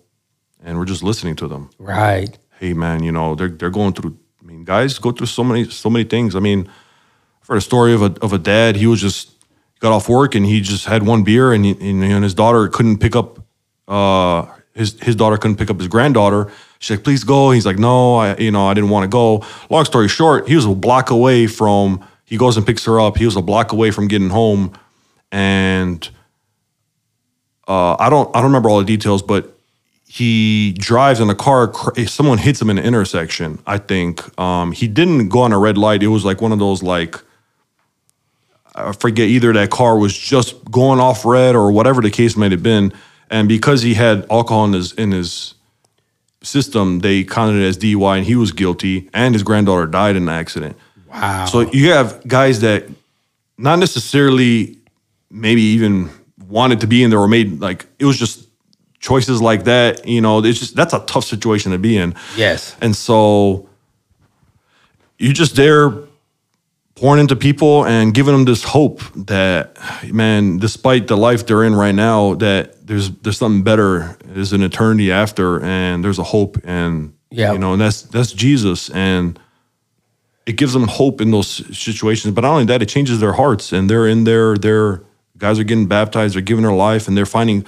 and 0.66 0.76
we're 0.76 0.84
just 0.84 1.02
listening 1.02 1.36
to 1.36 1.48
them. 1.48 1.70
right 1.78 2.36
Hey 2.58 2.72
man, 2.74 3.02
you 3.02 3.12
know, 3.12 3.34
they're 3.34 3.48
they're 3.48 3.70
going 3.70 3.94
through 3.94 4.18
I 4.42 4.44
mean, 4.44 4.64
guys 4.64 4.98
go 4.98 5.12
through 5.12 5.26
so 5.26 5.44
many 5.44 5.64
so 5.64 5.88
many 5.88 6.04
things. 6.04 6.34
I 6.34 6.40
mean, 6.40 6.68
I've 7.40 7.48
heard 7.48 7.58
a 7.58 7.62
story 7.62 7.94
of 7.94 8.02
a 8.02 8.14
of 8.20 8.32
a 8.32 8.38
dad, 8.38 8.76
he 8.76 8.86
was 8.86 9.00
just 9.00 9.32
got 9.80 9.92
off 9.92 10.08
work 10.08 10.34
and 10.34 10.44
he 10.44 10.60
just 10.60 10.86
had 10.86 11.02
one 11.06 11.22
beer 11.22 11.52
and, 11.52 11.64
he, 11.64 11.72
and, 11.72 12.02
and 12.02 12.24
his 12.24 12.34
daughter 12.34 12.68
couldn't 12.68 12.98
pick 12.98 13.14
up 13.14 13.38
uh 13.88 14.46
his 14.74 14.98
his 15.00 15.16
daughter 15.16 15.36
couldn't 15.36 15.56
pick 15.56 15.70
up 15.70 15.78
his 15.78 15.88
granddaughter. 15.88 16.50
She's 16.78 16.96
like, 16.96 17.04
please 17.04 17.24
go. 17.24 17.50
He's 17.50 17.64
like, 17.64 17.78
no, 17.78 18.16
I 18.16 18.36
you 18.36 18.50
know, 18.50 18.66
I 18.66 18.74
didn't 18.74 18.90
want 18.90 19.04
to 19.04 19.08
go. 19.08 19.44
Long 19.70 19.84
story 19.84 20.08
short, 20.08 20.48
he 20.48 20.56
was 20.56 20.64
a 20.64 20.74
block 20.74 21.10
away 21.10 21.46
from 21.46 22.04
he 22.24 22.36
goes 22.36 22.56
and 22.56 22.66
picks 22.66 22.84
her 22.84 23.00
up. 23.00 23.16
He 23.16 23.24
was 23.24 23.36
a 23.36 23.42
block 23.42 23.72
away 23.72 23.90
from 23.90 24.08
getting 24.08 24.30
home. 24.30 24.72
And 25.30 26.08
uh, 27.68 27.96
I 27.98 28.10
don't 28.10 28.28
I 28.34 28.40
don't 28.40 28.50
remember 28.50 28.68
all 28.68 28.78
the 28.78 28.84
details, 28.84 29.22
but 29.22 29.55
he 30.06 30.72
drives 30.78 31.20
in 31.20 31.28
a 31.28 31.34
car. 31.34 31.72
Someone 32.06 32.38
hits 32.38 32.62
him 32.62 32.70
in 32.70 32.78
an 32.78 32.84
intersection. 32.84 33.58
I 33.66 33.78
think 33.78 34.38
um, 34.38 34.72
he 34.72 34.88
didn't 34.88 35.28
go 35.28 35.40
on 35.40 35.52
a 35.52 35.58
red 35.58 35.76
light. 35.76 36.02
It 36.02 36.08
was 36.08 36.24
like 36.24 36.40
one 36.40 36.52
of 36.52 36.58
those 36.58 36.82
like 36.82 37.20
I 38.74 38.92
forget 38.92 39.28
either 39.28 39.52
that 39.54 39.70
car 39.70 39.98
was 39.98 40.16
just 40.16 40.64
going 40.70 41.00
off 41.00 41.24
red 41.24 41.56
or 41.56 41.72
whatever 41.72 42.02
the 42.02 42.10
case 42.10 42.36
might 42.36 42.52
have 42.52 42.62
been. 42.62 42.92
And 43.30 43.48
because 43.48 43.82
he 43.82 43.94
had 43.94 44.26
alcohol 44.30 44.66
in 44.66 44.74
his 44.74 44.92
in 44.92 45.10
his 45.10 45.54
system, 46.42 47.00
they 47.00 47.24
counted 47.24 47.60
it 47.60 47.66
as 47.66 47.76
DUI, 47.76 48.18
and 48.18 48.26
he 48.26 48.36
was 48.36 48.52
guilty. 48.52 49.10
And 49.12 49.34
his 49.34 49.42
granddaughter 49.42 49.86
died 49.86 50.14
in 50.14 50.26
the 50.26 50.32
accident. 50.32 50.76
wow 51.08 51.46
So 51.46 51.60
you 51.72 51.90
have 51.90 52.26
guys 52.28 52.60
that 52.60 52.84
not 53.58 53.78
necessarily 53.78 54.78
maybe 55.30 55.62
even 55.62 56.10
wanted 56.46 56.80
to 56.80 56.86
be 56.86 57.02
in 57.02 57.10
there 57.10 57.18
or 57.18 57.26
made 57.26 57.60
like 57.60 57.86
it 57.98 58.04
was 58.04 58.16
just 58.16 58.45
choices 59.06 59.40
like 59.40 59.64
that. 59.64 60.06
You 60.06 60.20
know, 60.20 60.44
it's 60.44 60.58
just 60.58 60.74
that's 60.74 60.92
a 60.92 61.00
tough 61.06 61.24
situation 61.24 61.72
to 61.72 61.78
be 61.78 61.96
in. 61.96 62.14
yes 62.36 62.76
And 62.80 62.94
so 62.96 63.68
you 65.18 65.32
just 65.32 65.54
there 65.56 65.92
pouring 66.96 67.20
into 67.20 67.36
people 67.36 67.84
and 67.86 68.14
giving 68.14 68.32
them 68.34 68.44
this 68.46 68.64
hope 68.64 69.00
that 69.26 69.76
man, 70.12 70.58
despite 70.58 71.06
the 71.06 71.16
life 71.16 71.46
they're 71.46 71.64
in 71.64 71.74
right 71.74 71.94
now, 71.94 72.34
that 72.34 72.86
there's 72.86 73.10
there's 73.22 73.38
something 73.38 73.62
better. 73.62 74.16
There's 74.24 74.52
an 74.52 74.62
eternity 74.62 75.12
after, 75.12 75.62
and 75.62 76.02
there's 76.04 76.18
a 76.18 76.24
hope, 76.24 76.58
and 76.64 77.12
Yeah. 77.30 77.52
you 77.52 77.58
know, 77.58 77.72
and 77.74 77.80
that's 77.80 78.02
that's 78.02 78.32
Jesus, 78.32 78.90
and 78.90 79.38
it 80.46 80.56
gives 80.56 80.72
them 80.72 80.88
hope 80.88 81.20
in 81.20 81.30
those 81.30 81.48
situations. 81.76 82.34
But 82.34 82.42
not 82.42 82.52
only 82.52 82.64
that, 82.66 82.80
it 82.82 82.88
changes 82.88 83.18
their 83.20 83.32
hearts, 83.34 83.72
and 83.72 83.88
they're 83.90 84.06
in 84.10 84.24
there. 84.24 84.56
They're 84.56 85.02
guys 85.38 85.58
are 85.58 85.64
getting 85.64 85.86
baptized. 85.88 86.34
They're 86.34 86.42
giving 86.50 86.64
their 86.64 86.72
life, 86.90 87.08
and 87.08 87.16
they're 87.16 87.26
finding. 87.38 87.64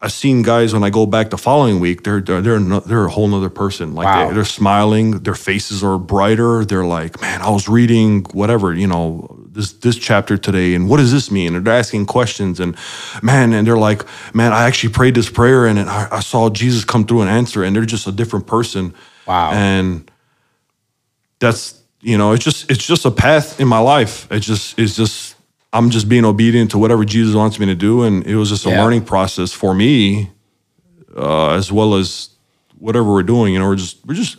I've 0.00 0.12
seen 0.12 0.42
guys 0.42 0.72
when 0.72 0.84
I 0.84 0.90
go 0.90 1.06
back 1.06 1.30
the 1.30 1.38
following 1.38 1.80
week. 1.80 2.04
They're 2.04 2.20
they're 2.20 2.40
they're, 2.40 2.60
no, 2.60 2.78
they're 2.80 3.06
a 3.06 3.10
whole 3.10 3.26
nother 3.26 3.50
person. 3.50 3.94
Like 3.94 4.06
Wow. 4.06 4.28
they, 4.28 4.34
they're 4.34 4.44
smiling. 4.44 5.22
Their 5.22 5.34
faces 5.34 5.82
are 5.82 5.98
brighter. 5.98 6.64
They're 6.64 6.84
like, 6.84 7.20
man, 7.20 7.42
I 7.42 7.50
was 7.50 7.68
reading 7.68 8.24
whatever 8.32 8.72
you 8.72 8.86
know 8.86 9.44
this 9.50 9.72
this 9.72 9.96
chapter 9.96 10.38
today, 10.38 10.74
and 10.74 10.88
what 10.88 10.98
does 10.98 11.10
this 11.10 11.32
mean? 11.32 11.56
And 11.56 11.66
they're 11.66 11.74
asking 11.74 12.06
questions, 12.06 12.60
and 12.60 12.76
man, 13.22 13.52
and 13.52 13.66
they're 13.66 13.76
like, 13.76 14.04
man, 14.32 14.52
I 14.52 14.66
actually 14.66 14.92
prayed 14.92 15.16
this 15.16 15.28
prayer, 15.28 15.66
and 15.66 15.80
I, 15.80 16.08
I 16.12 16.20
saw 16.20 16.48
Jesus 16.48 16.84
come 16.84 17.04
through 17.04 17.22
and 17.22 17.30
answer, 17.30 17.64
and 17.64 17.74
they're 17.74 17.84
just 17.84 18.06
a 18.06 18.12
different 18.12 18.46
person. 18.46 18.94
Wow. 19.26 19.50
And 19.50 20.08
that's 21.40 21.80
you 22.00 22.16
know 22.16 22.32
it's 22.32 22.44
just 22.44 22.70
it's 22.70 22.86
just 22.86 23.04
a 23.04 23.10
path 23.10 23.60
in 23.60 23.66
my 23.68 23.78
life 23.78 24.26
it's 24.30 24.46
just 24.46 24.78
it's 24.78 24.96
just 24.96 25.34
i'm 25.72 25.90
just 25.90 26.08
being 26.08 26.24
obedient 26.24 26.70
to 26.70 26.78
whatever 26.78 27.04
jesus 27.04 27.34
wants 27.34 27.58
me 27.58 27.66
to 27.66 27.74
do. 27.74 28.02
And 28.02 28.26
it 28.26 28.36
was 28.36 28.48
just 28.48 28.66
a 28.66 28.70
Yeah. 28.70 28.82
learning 28.82 29.04
process 29.04 29.52
for 29.52 29.74
me 29.74 30.30
uh, 31.16 31.50
as 31.50 31.70
well 31.72 31.94
as 31.94 32.30
whatever 32.78 33.10
we're 33.12 33.22
doing. 33.24 33.52
You 33.52 33.58
know 33.60 33.66
we're 33.68 33.76
just 33.76 33.98
we're 34.06 34.14
just 34.14 34.36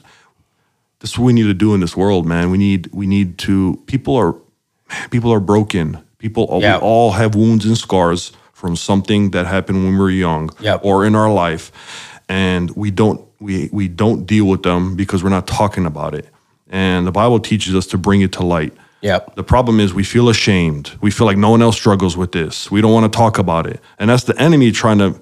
this 0.99 1.11
is 1.11 1.17
what 1.19 1.25
we 1.25 1.33
need 1.33 1.43
to 1.43 1.53
do 1.53 1.73
in 1.73 1.79
this 1.81 1.95
world 1.95 2.25
man. 2.25 2.51
We 2.51 2.57
need 2.57 2.89
we 2.93 3.05
need 3.07 3.37
to 3.39 3.81
people 3.85 4.15
are 4.15 4.35
people 5.11 5.31
are 5.31 5.39
broken. 5.39 5.97
People 6.17 6.47
Yeah. 6.61 6.77
we 6.77 6.81
all 6.81 7.11
have 7.11 7.35
wounds 7.35 7.65
and 7.65 7.77
scars 7.77 8.31
from 8.53 8.75
something 8.75 9.31
that 9.31 9.45
happened 9.45 9.83
when 9.83 9.93
we 9.93 9.99
were 9.99 10.09
young 10.09 10.49
Yep. 10.59 10.81
or 10.83 11.05
in 11.05 11.15
our 11.15 11.31
life. 11.31 11.71
And 12.27 12.71
we 12.75 12.91
don't 12.91 13.21
we 13.39 13.69
we 13.71 13.87
don't 13.87 14.25
deal 14.25 14.45
with 14.45 14.63
them 14.63 14.95
because 14.95 15.23
we're 15.23 15.29
not 15.29 15.47
talking 15.47 15.85
about 15.85 16.13
it. 16.15 16.25
And 16.69 17.05
the 17.07 17.11
bible 17.11 17.39
teaches 17.39 17.75
us 17.75 17.85
to 17.87 17.97
bring 17.97 18.21
it 18.21 18.31
to 18.33 18.43
light 18.43 18.73
Yep. 19.01 19.35
the 19.35 19.43
problem 19.43 19.79
is 19.79 19.93
we 19.93 20.03
feel 20.03 20.29
ashamed 20.29 20.91
we 21.01 21.11
feel 21.11 21.25
like 21.27 21.37
no 21.37 21.49
one 21.51 21.61
else 21.61 21.75
struggles 21.77 22.17
with 22.17 22.31
this 22.31 22.69
we 22.71 22.81
don't 22.81 22.91
want 22.93 23.11
to 23.11 23.15
talk 23.17 23.37
about 23.37 23.65
it 23.67 23.79
and 23.97 24.09
that's 24.09 24.23
the 24.25 24.37
enemy 24.41 24.71
trying 24.71 24.97
to 24.99 25.19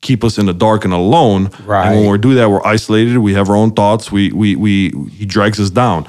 keep 0.00 0.24
us 0.24 0.38
in 0.38 0.46
the 0.46 0.54
dark 0.54 0.84
and 0.84 0.92
alone 0.94 1.50
Right. 1.64 1.86
and 1.92 2.00
when 2.00 2.10
we 2.10 2.18
do 2.18 2.34
that 2.34 2.50
we're 2.50 2.64
isolated 2.66 3.18
we 3.18 3.34
have 3.34 3.48
our 3.50 3.56
own 3.56 3.70
thoughts 3.72 4.10
we 4.10 4.32
we 4.32 4.56
we 4.56 4.90
he 5.10 5.26
drags 5.26 5.60
us 5.60 5.70
down 5.70 6.08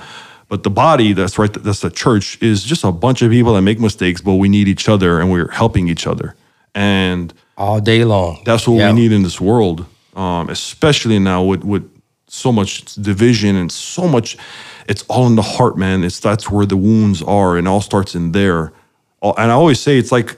but 0.50 0.64
the 0.64 0.70
body 0.72 1.14
that's 1.14 1.38
right 1.38 1.52
that's 1.54 1.82
the 1.82 1.92
church 1.92 2.42
is 2.42 2.64
just 2.64 2.84
a 2.84 2.92
bunch 2.92 3.22
of 3.22 3.30
people 3.32 3.54
that 3.54 3.62
make 3.62 3.80
mistakes 3.80 4.20
but 4.22 4.36
we 4.36 4.50
need 4.50 4.68
each 4.68 4.90
other 4.90 5.20
and 5.20 5.32
we're 5.32 5.52
helping 5.52 5.88
each 5.90 6.08
other 6.08 6.36
and 6.74 7.34
All 7.58 7.80
day 7.82 8.04
long. 8.06 8.42
that's 8.46 8.68
what 8.68 8.78
Yep. 8.78 8.94
we 8.96 9.02
need 9.02 9.12
in 9.12 9.24
this 9.24 9.40
world, 9.42 9.86
um, 10.16 10.50
especially 10.50 11.20
now 11.20 11.44
with 11.44 11.64
with 11.64 11.84
so 12.28 12.52
much 12.52 12.96
division 12.96 13.56
and 13.58 13.70
so 13.72 14.08
much. 14.08 14.38
It's 14.88 15.04
all 15.04 15.28
in 15.28 15.36
the 15.36 15.42
heart, 15.42 15.78
man. 15.78 16.04
It's 16.04 16.20
that's 16.20 16.50
where 16.50 16.66
the 16.66 16.78
wounds 16.78 17.22
are, 17.22 17.58
and 17.58 17.68
all 17.68 17.82
starts 17.82 18.16
in 18.16 18.32
there. 18.32 18.74
And 19.22 19.52
I 19.52 19.56
always 19.56 19.80
say 19.80 19.98
it's 19.98 20.12
like 20.12 20.38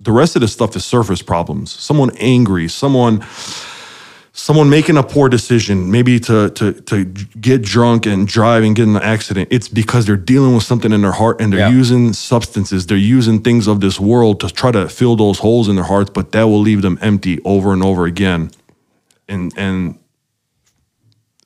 the 0.00 0.12
rest 0.12 0.34
of 0.36 0.40
the 0.42 0.48
stuff 0.48 0.74
is 0.76 0.84
surface 0.84 1.22
problems. 1.22 1.70
Someone 1.70 2.10
angry, 2.18 2.68
someone 2.68 3.24
someone 4.34 4.70
making 4.70 4.96
a 4.96 5.02
poor 5.02 5.28
decision, 5.28 5.90
maybe 5.90 6.18
to 6.18 6.50
to 6.50 6.72
to 6.72 7.04
get 7.04 7.62
drunk 7.62 8.06
and 8.06 8.26
drive 8.26 8.64
and 8.64 8.74
get 8.74 8.84
in 8.84 8.96
an 8.96 9.02
accident. 9.02 9.48
It's 9.52 9.68
because 9.68 10.06
they're 10.06 10.16
dealing 10.16 10.54
with 10.54 10.64
something 10.64 10.92
in 10.92 11.02
their 11.02 11.12
heart 11.12 11.40
and 11.40 11.52
they're 11.52 11.60
Yeah. 11.60 11.68
using 11.70 12.12
substances. 12.14 12.86
They're 12.86 12.96
using 12.96 13.40
things 13.42 13.66
of 13.68 13.80
this 13.80 14.00
world 14.00 14.40
to 14.40 14.48
try 14.48 14.72
to 14.72 14.88
fill 14.88 15.16
those 15.16 15.38
holes 15.38 15.68
in 15.68 15.76
their 15.76 15.84
hearts, 15.84 16.10
but 16.12 16.32
that 16.32 16.44
will 16.44 16.60
leave 16.60 16.82
them 16.82 16.98
empty 17.02 17.38
over 17.44 17.72
and 17.72 17.82
over 17.82 18.06
again. 18.06 18.50
And 19.28 19.52
and 19.56 19.96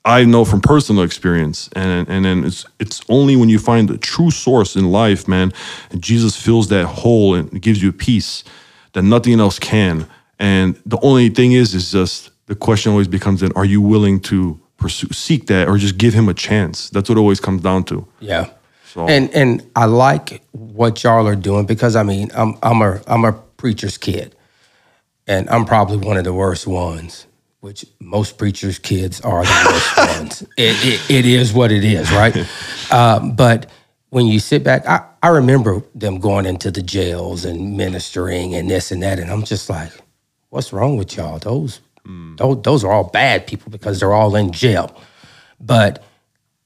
I 0.07 0.25
know 0.25 0.45
from 0.45 0.61
personal 0.61 1.03
experience, 1.03 1.69
and 1.75 2.09
and 2.09 2.25
then 2.25 2.45
it's 2.45 2.65
it's 2.79 3.01
only 3.09 3.35
when 3.35 3.49
you 3.49 3.59
find 3.59 3.89
the 3.89 3.99
true 3.99 4.31
source 4.31 4.77
in 4.77 4.91
life, 4.93 5.27
man, 5.27 5.53
and 5.91 6.01
Jesus 6.01 6.37
fills 6.41 6.69
that 6.69 6.87
hole 6.87 7.35
and 7.35 7.61
gives 7.61 7.83
you 7.83 7.93
peace 7.93 8.45
that 8.93 9.03
nothing 9.03 9.41
else 9.41 9.59
can. 9.59 10.07
And 10.39 10.81
the 10.87 10.99
only 11.03 11.29
thing 11.31 11.53
is, 11.53 11.75
is 11.75 11.91
just 11.91 12.31
the 12.47 12.55
question 12.55 12.93
always 12.93 13.09
becomes: 13.09 13.41
Then, 13.41 13.51
are 13.57 13.65
you 13.65 13.81
willing 13.83 14.21
to 14.21 14.61
pursue, 14.77 15.09
seek 15.13 15.47
that, 15.49 15.67
or 15.69 15.77
just 15.77 15.99
give 15.99 16.15
him 16.15 16.29
a 16.29 16.35
chance? 16.35 16.89
That's 16.91 17.09
what 17.09 17.19
it 17.19 17.21
always 17.21 17.41
comes 17.41 17.63
down 17.63 17.85
to. 17.85 18.07
Yeah. 18.21 18.51
So- 18.85 19.09
And 19.09 19.29
and 19.35 19.63
I 19.75 19.87
like 19.87 20.41
what 20.53 21.03
y'all 21.03 21.27
are 21.27 21.35
doing 21.37 21.67
because 21.67 21.97
I 21.97 22.05
mean 22.05 22.31
I'm 22.33 22.55
I'm 22.63 22.81
a 22.81 23.01
I'm 23.09 23.25
a 23.25 23.33
preacher's 23.33 23.99
kid, 23.99 24.37
and 25.27 25.51
I'm 25.51 25.65
probably 25.65 25.97
one 25.97 26.17
of 26.17 26.23
the 26.25 26.33
worst 26.33 26.67
ones. 26.69 27.27
Which 27.67 27.85
most 27.99 28.39
preachers' 28.39 28.79
kids 28.79 29.21
are 29.23 29.43
the 29.43 29.71
worst 29.73 29.97
ones. 30.21 30.43
It, 30.57 30.77
it, 30.87 31.11
it 31.11 31.27
is 31.27 31.53
what 31.53 31.73
it 31.73 31.83
is, 31.83 32.13
right? 32.13 32.47
um, 32.93 33.35
but 33.35 33.69
when 34.11 34.27
you 34.27 34.39
sit 34.39 34.63
back, 34.63 34.87
I, 34.87 35.05
I 35.21 35.31
remember 35.31 35.83
them 35.93 36.21
going 36.21 36.47
into 36.47 36.71
the 36.71 36.81
jails 36.81 37.45
and 37.45 37.77
ministering 37.77 38.55
and 38.55 38.71
this 38.71 38.93
and 38.93 39.03
that, 39.03 39.19
and 39.19 39.33
I'm 39.33 39.43
just 39.43 39.69
like, 39.69 39.91
what's 40.51 40.73
wrong 40.73 40.97
with 40.97 41.17
y'all? 41.17 41.41
Those 41.41 41.81
those, 42.37 42.63
those 42.63 42.85
are 42.85 42.93
all 42.93 43.11
bad 43.11 43.49
people 43.49 43.73
because 43.73 43.99
they're 43.99 44.15
all 44.15 44.37
in 44.37 44.53
jail. 44.53 44.97
But 45.59 46.05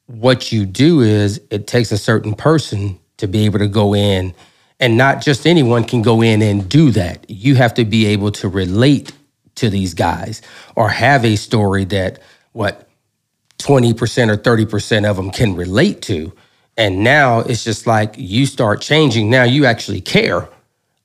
what 0.04 0.52
you 0.52 0.66
do 0.66 1.00
is 1.00 1.40
it 1.50 1.66
takes 1.66 1.92
a 1.92 1.98
certain 1.98 2.34
person 2.34 2.98
to 3.16 3.26
be 3.26 3.46
able 3.46 3.60
to 3.60 3.68
go 3.68 3.94
in 3.94 4.34
and 4.78 4.98
not 4.98 5.22
just 5.22 5.46
anyone 5.46 5.84
can 5.84 6.02
go 6.02 6.20
in 6.20 6.42
and 6.42 6.68
do 6.68 6.90
that 6.90 7.24
you 7.30 7.54
have 7.54 7.72
to 7.74 7.84
be 7.86 8.06
able 8.06 8.30
to 8.32 8.48
relate 8.48 9.12
to 9.60 9.70
these 9.70 9.94
guys 9.94 10.42
or 10.76 10.90
have 10.90 11.24
a 11.24 11.36
story 11.36 11.86
that 11.86 12.20
what 12.52 12.88
20% 13.60 13.94
or 14.30 14.36
30% 14.36 15.10
of 15.10 15.16
them 15.16 15.30
can 15.30 15.56
relate 15.56 16.02
to 16.02 16.32
and 16.76 17.04
now 17.04 17.40
it's 17.40 17.64
just 17.64 17.86
like 17.86 18.14
you 18.18 18.46
start 18.46 18.82
changing 18.82 19.30
now 19.30 19.44
you 19.44 19.66
actually 19.66 20.02
care 20.02 20.48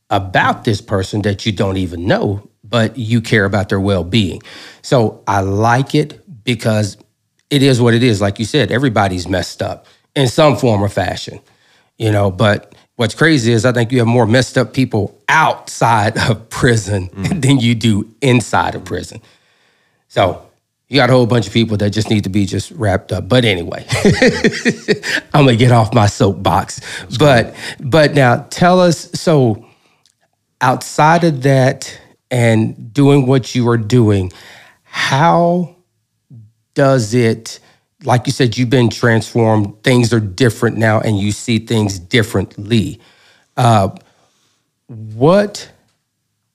about 0.10 0.64
this 0.66 0.82
person 0.82 1.22
that 1.24 1.46
you 1.46 1.52
don't 1.52 1.78
even 1.78 2.08
know, 2.08 2.50
but 2.64 2.98
you 2.98 3.22
care 3.22 3.46
about 3.46 3.70
their 3.70 3.80
well 3.80 4.04
being. 4.04 4.42
So 4.82 5.24
I 5.28 5.42
like 5.42 5.96
it 5.96 6.22
because 6.44 6.98
it 7.50 7.64
is 7.64 7.82
what 7.82 7.94
it 7.94 8.04
is. 8.04 8.22
Like 8.22 8.40
you 8.40 8.46
said, 8.46 8.72
everybody's 8.72 9.28
messed 9.28 9.62
up 9.62 9.88
in 10.16 10.28
some 10.28 10.58
form 10.58 10.84
or 10.84 10.90
fashion, 10.90 11.40
you 11.98 12.12
know. 12.12 12.32
But 12.32 12.76
what's 12.96 13.14
crazy 13.14 13.52
is 13.52 13.66
I 13.66 13.72
think 13.72 13.92
you 13.92 14.00
have 14.00 14.08
more 14.08 14.26
messed 14.26 14.58
up 14.58 14.74
people 14.74 15.20
outside 15.28 16.18
of 16.18 16.50
prison 16.50 17.10
mm. 17.10 17.42
than 17.46 17.60
you 17.60 17.76
do 17.76 18.10
inside 18.22 18.76
of 18.76 18.86
prison. 18.86 19.22
So 20.08 20.46
you 20.88 20.98
got 20.98 21.10
a 21.10 21.14
whole 21.14 21.26
bunch 21.26 21.48
of 21.48 21.54
people 21.54 21.78
that 21.78 21.90
just 21.90 22.10
need 22.10 22.24
to 22.26 22.30
be 22.30 22.46
just 22.46 22.72
wrapped 22.72 23.12
up. 23.12 23.28
But 23.28 23.44
anyway, 23.44 23.86
I'm 25.34 25.46
gonna 25.46 25.56
get 25.56 25.72
off 25.72 25.94
my 25.94 26.08
soapbox. 26.08 26.80
but 27.18 27.56
but 27.80 28.14
now 28.14 28.46
tell 28.50 28.80
us 28.80 29.12
so 29.14 29.66
outside 30.62 31.24
of 31.24 31.44
that 31.44 32.00
and 32.32 32.94
doing 32.94 33.26
what 33.26 33.56
you 33.56 33.68
are 33.68 33.78
doing, 33.78 34.32
how 34.84 35.76
does 36.76 37.14
it 37.14 37.60
like 38.06 38.28
you 38.28 38.34
said 38.34 38.58
you've 38.58 38.70
been 38.70 38.90
transformed. 38.90 39.84
Things 39.84 40.14
are 40.14 40.20
different 40.20 40.78
now 40.78 41.00
and 41.02 41.20
you 41.20 41.32
see 41.32 41.60
things 41.60 42.00
differently. 42.00 43.00
Uh, 43.58 43.90
what 44.88 45.72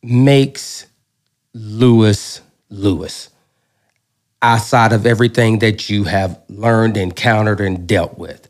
makes 0.03 0.87
Louis 1.55 2.41
Louis? 2.71 3.29
Outside 4.43 4.93
of 4.93 5.07
everything 5.07 5.61
that 5.61 5.91
you 5.91 6.05
have 6.05 6.41
learned 6.49 6.97
encountered 6.97 7.61
and 7.61 7.87
dealt 7.87 8.19
with. 8.19 8.49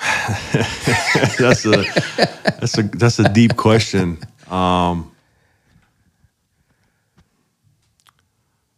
That's 1.38 1.66
a 1.66 1.84
that's 2.60 2.78
a 2.78 2.82
that's 2.84 3.18
a 3.18 3.28
deep 3.28 3.56
question. 3.56 4.18
Um, 4.50 5.12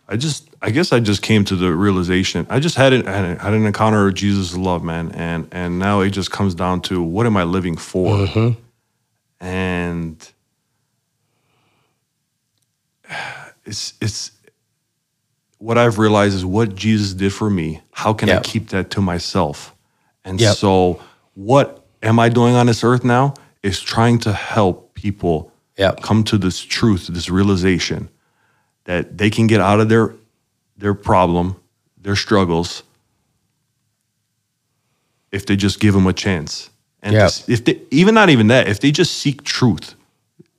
I 0.09 0.17
just 0.17 0.52
I 0.65 0.71
guess 0.71 0.93
I 0.93 1.01
just 1.01 1.23
came 1.23 1.45
to 1.47 1.57
the 1.57 1.73
realization. 1.75 2.47
I 2.49 2.61
just 2.61 2.77
had 2.77 2.93
an 2.93 3.05
had 3.07 3.25
an- 3.25 3.39
had 3.39 3.53
an 3.53 3.67
encounter 3.67 4.05
with 4.05 4.15
Jesus' 4.15 4.57
love, 4.57 4.85
man, 4.85 5.11
and 5.13 5.49
and 5.51 5.79
now 5.81 6.01
it 6.01 6.11
just 6.11 6.31
comes 6.31 6.55
down 6.55 6.81
to 6.83 7.03
what 7.03 7.27
am 7.27 7.37
I 7.37 7.43
living 7.43 7.77
for, 7.77 8.17
mm-hmm. 8.17 9.45
and 9.45 10.33
it's 13.65 13.95
it's 14.01 14.31
what 15.59 15.79
I've 15.79 15.99
realized 15.99 16.35
is 16.35 16.45
what 16.45 16.75
Jesus 16.77 17.13
did 17.13 17.33
for 17.33 17.51
me. 17.51 17.81
How 17.93 18.13
can 18.13 18.29
I 18.31 18.41
keep 18.41 18.69
that 18.71 18.91
to 18.91 19.01
myself? 19.01 19.75
And 20.25 20.41
Yep. 20.41 20.57
so, 20.57 21.01
what 21.35 21.85
am 22.03 22.19
I 22.21 22.29
doing 22.29 22.55
on 22.55 22.67
this 22.67 22.85
earth 22.85 23.05
now? 23.05 23.35
Is 23.63 23.81
trying 23.81 24.19
to 24.21 24.33
help 24.33 24.95
people 24.95 25.53
Yep. 25.79 26.03
come 26.03 26.23
to 26.25 26.39
this 26.39 26.61
truth, 26.61 27.07
this 27.09 27.31
realization 27.31 28.09
that 28.85 29.19
they 29.19 29.31
can 29.31 29.47
get 29.47 29.61
out 29.61 29.81
of 29.81 29.89
their 29.89 30.15
their 30.83 30.95
problem, 30.95 31.55
their 31.97 32.17
struggles, 32.17 32.83
if 35.31 35.47
they 35.47 35.57
just 35.57 35.79
give 35.81 35.95
them 35.95 36.07
a 36.09 36.13
chance. 36.13 36.71
And 37.03 37.15
Yep. 37.15 37.33
if 37.49 37.65
they 37.65 37.81
even 37.91 38.15
not 38.15 38.31
even 38.31 38.49
that, 38.49 38.69
if 38.69 38.81
they 38.81 38.91
just 38.91 39.19
seek 39.19 39.45
truth, 39.45 39.95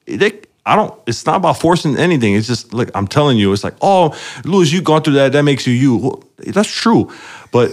they, 0.06 0.40
I 0.66 0.76
don't. 0.76 0.94
It's 1.06 1.26
not 1.26 1.36
about 1.38 1.60
forcing 1.60 1.98
anything. 1.98 2.36
It's 2.36 2.48
just 2.48 2.74
like 2.74 2.90
I'm 2.96 3.08
telling 3.08 3.38
you. 3.38 3.52
It's 3.54 3.64
like, 3.64 3.76
oh, 3.82 4.18
Louis, 4.46 4.72
you 4.74 4.82
gone 4.82 5.02
through 5.04 5.14
that. 5.16 5.34
That 5.34 5.44
makes 5.44 5.68
you 5.68 5.74
you. 5.74 5.96
Well, 5.98 6.24
that's 6.38 6.70
true, 6.74 7.12
but 7.52 7.72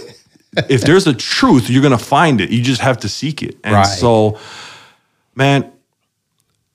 if 0.69 0.81
there's 0.81 1.07
a 1.07 1.13
truth, 1.13 1.69
you're 1.69 1.81
gonna 1.83 1.97
find 1.97 2.41
it. 2.41 2.49
You 2.49 2.61
just 2.61 2.81
have 2.81 2.97
to 2.99 3.09
seek 3.09 3.41
it. 3.43 3.57
And 3.63 3.75
Right. 3.75 3.85
so, 3.85 4.37
man, 5.35 5.71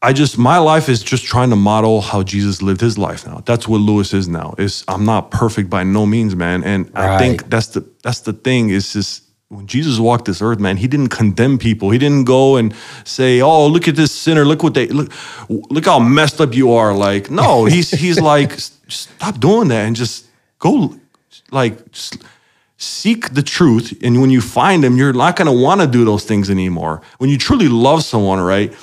I 0.07 0.13
just 0.13 0.39
my 0.39 0.59
life 0.59 0.89
is 0.89 1.03
just 1.03 1.25
trying 1.25 1.51
to 1.51 1.57
model 1.57 2.01
how 2.01 2.23
Jesus 2.23 2.63
lived 2.63 2.81
his 2.81 2.97
life 2.97 3.27
now. 3.27 3.43
That's 3.45 3.67
what 3.67 3.79
Louis 3.79 4.15
is 4.15 4.29
now. 4.29 4.55
Is 4.57 4.85
I'm 4.87 5.05
not 5.05 5.33
perfect 5.33 5.69
by 5.69 5.83
no 5.83 6.07
means, 6.07 6.37
man. 6.37 6.63
And 6.63 6.93
I 6.95 7.19
think 7.19 7.51
that's 7.51 7.67
the 7.69 7.85
that's 8.05 8.21
the 8.21 8.33
thing. 8.33 8.71
Is 8.71 8.93
just 8.93 9.25
when 9.49 9.67
Jesus 9.67 9.99
walked 9.99 10.27
this 10.27 10.41
earth, 10.41 10.61
man, 10.61 10.77
he 10.77 10.87
didn't 10.87 11.09
condemn 11.09 11.59
people. 11.59 11.91
He 11.91 11.99
didn't 11.99 12.23
go 12.23 12.55
and 12.55 12.73
say, 13.03 13.41
"Oh, 13.41 13.67
look 13.67 13.89
at 13.89 13.97
this 13.97 14.13
sinner. 14.13 14.45
Look 14.45 14.63
what 14.63 14.75
they 14.75 14.87
look. 14.87 15.11
Look 15.49 15.87
how 15.87 15.99
messed 15.99 16.41
up 16.41 16.55
you 16.55 16.73
are." 16.75 16.95
Like, 16.95 17.29
no, 17.29 17.65
he's 17.75 17.91
he's 17.91 18.21
like, 18.21 18.53
stop 18.87 19.41
doing 19.41 19.67
that 19.69 19.87
and 19.87 19.97
just 19.97 20.27
go, 20.61 20.95
like. 21.51 21.91
Just, 21.91 22.23
seek 22.79 23.33
the 23.33 23.43
truth 23.43 23.99
and 24.03 24.21
when 24.21 24.29
you 24.29 24.43
find 24.43 24.85
them 24.85 24.99
you're 24.99 25.15
not 25.15 25.35
going 25.35 25.47
to 25.47 25.63
want 25.65 25.81
to 25.81 25.87
do 25.87 26.05
those 26.05 26.27
things 26.27 26.51
anymore 26.51 27.01
when 27.17 27.31
you 27.31 27.39
truly 27.39 27.69
love 27.69 28.05
someone 28.05 28.39
right 28.39 28.77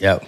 Yep. 0.00 0.26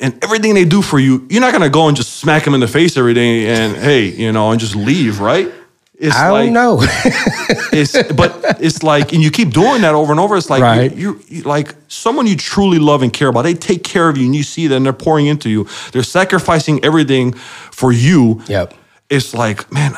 And 0.00 0.22
everything 0.24 0.54
they 0.54 0.64
do 0.64 0.82
for 0.82 0.98
you, 0.98 1.26
you're 1.30 1.40
not 1.40 1.52
gonna 1.52 1.68
go 1.70 1.88
and 1.88 1.96
just 1.96 2.14
smack 2.20 2.44
them 2.44 2.54
in 2.54 2.60
the 2.60 2.68
face 2.68 2.96
every 2.96 3.14
day 3.14 3.48
and 3.48 3.76
hey, 3.76 4.04
you 4.06 4.32
know, 4.32 4.50
and 4.50 4.60
just 4.60 4.74
leave, 4.76 5.20
right? 5.20 5.50
It's 5.98 6.16
I 6.16 6.30
like, 6.30 6.44
don't 6.46 6.54
know. 6.54 6.80
It's 7.72 7.92
but 8.14 8.56
it's 8.60 8.82
like, 8.82 9.12
and 9.12 9.22
you 9.22 9.30
keep 9.30 9.50
doing 9.50 9.82
that 9.82 9.94
over 9.94 10.12
and 10.12 10.18
over. 10.20 10.36
It's 10.36 10.48
like 10.50 10.62
Right. 10.62 10.94
you're, 10.96 11.12
you're, 11.16 11.22
you 11.28 11.42
like 11.42 11.74
someone 11.88 12.26
you 12.26 12.36
truly 12.36 12.78
love 12.78 13.02
and 13.02 13.12
care 13.12 13.28
about. 13.28 13.42
They 13.42 13.54
take 13.54 13.84
care 13.84 14.08
of 14.08 14.16
you, 14.16 14.24
and 14.26 14.34
you 14.34 14.42
see 14.42 14.66
that, 14.66 14.76
and 14.76 14.84
they're 14.86 14.92
pouring 14.94 15.26
into 15.26 15.48
you. 15.50 15.66
They're 15.92 16.02
sacrificing 16.02 16.82
everything 16.84 17.32
for 17.34 17.92
you. 17.92 18.40
Yep. 18.48 18.74
It's 19.10 19.34
like, 19.34 19.70
man, 19.72 19.92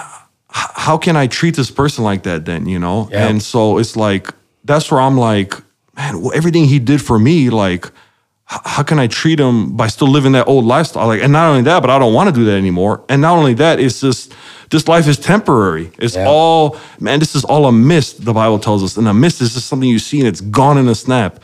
how 0.49 0.99
can 0.99 1.17
I 1.17 1.29
treat 1.29 1.55
this 1.57 1.71
person 1.71 2.05
like 2.05 2.25
that? 2.25 2.45
Then 2.45 2.67
you 2.67 2.79
know, 2.81 3.09
Yep. 3.11 3.31
and 3.31 3.43
so 3.43 3.79
it's 3.79 3.97
like 3.97 4.29
that's 4.65 4.91
where 4.91 5.01
I'm 5.01 5.17
like, 5.17 5.55
man, 5.97 6.21
well, 6.21 6.33
everything 6.35 6.65
he 6.65 6.79
did 6.81 7.01
for 7.01 7.19
me, 7.19 7.49
like 7.49 7.91
how 8.65 8.83
can 8.83 8.99
I 8.99 9.07
treat 9.07 9.39
him 9.41 9.77
by 9.77 9.87
still 9.89 10.09
living 10.09 10.33
that 10.33 10.47
old 10.47 10.65
lifestyle? 10.65 11.07
Like, 11.07 11.23
and 11.23 11.33
not 11.33 11.49
only 11.49 11.63
that, 11.63 11.81
but 11.81 11.91
I 11.91 11.99
don't 11.99 12.13
want 12.15 12.29
to 12.29 12.35
do 12.35 12.45
that 12.47 12.57
anymore. 12.57 13.05
And 13.09 13.23
not 13.23 13.37
only 13.37 13.55
that, 13.55 13.81
it's 13.81 14.01
just 14.01 14.33
this 14.71 14.89
life 14.89 15.07
is 15.09 15.19
temporary. 15.19 15.91
It's 15.99 16.15
Yeah. 16.17 16.27
all 16.29 16.77
man. 17.01 17.19
This 17.19 17.35
is 17.35 17.45
all 17.45 17.67
a 17.67 17.73
mist. 17.73 18.25
The 18.25 18.33
Bible 18.33 18.59
tells 18.59 18.83
us, 18.83 18.97
and 18.97 19.07
a 19.09 19.15
mist 19.15 19.41
is 19.41 19.55
just 19.55 19.67
something 19.69 19.89
you 19.89 19.99
see 19.99 20.19
and 20.19 20.29
it's 20.29 20.41
gone 20.41 20.79
in 20.79 20.89
a 20.89 20.95
snap, 20.95 21.41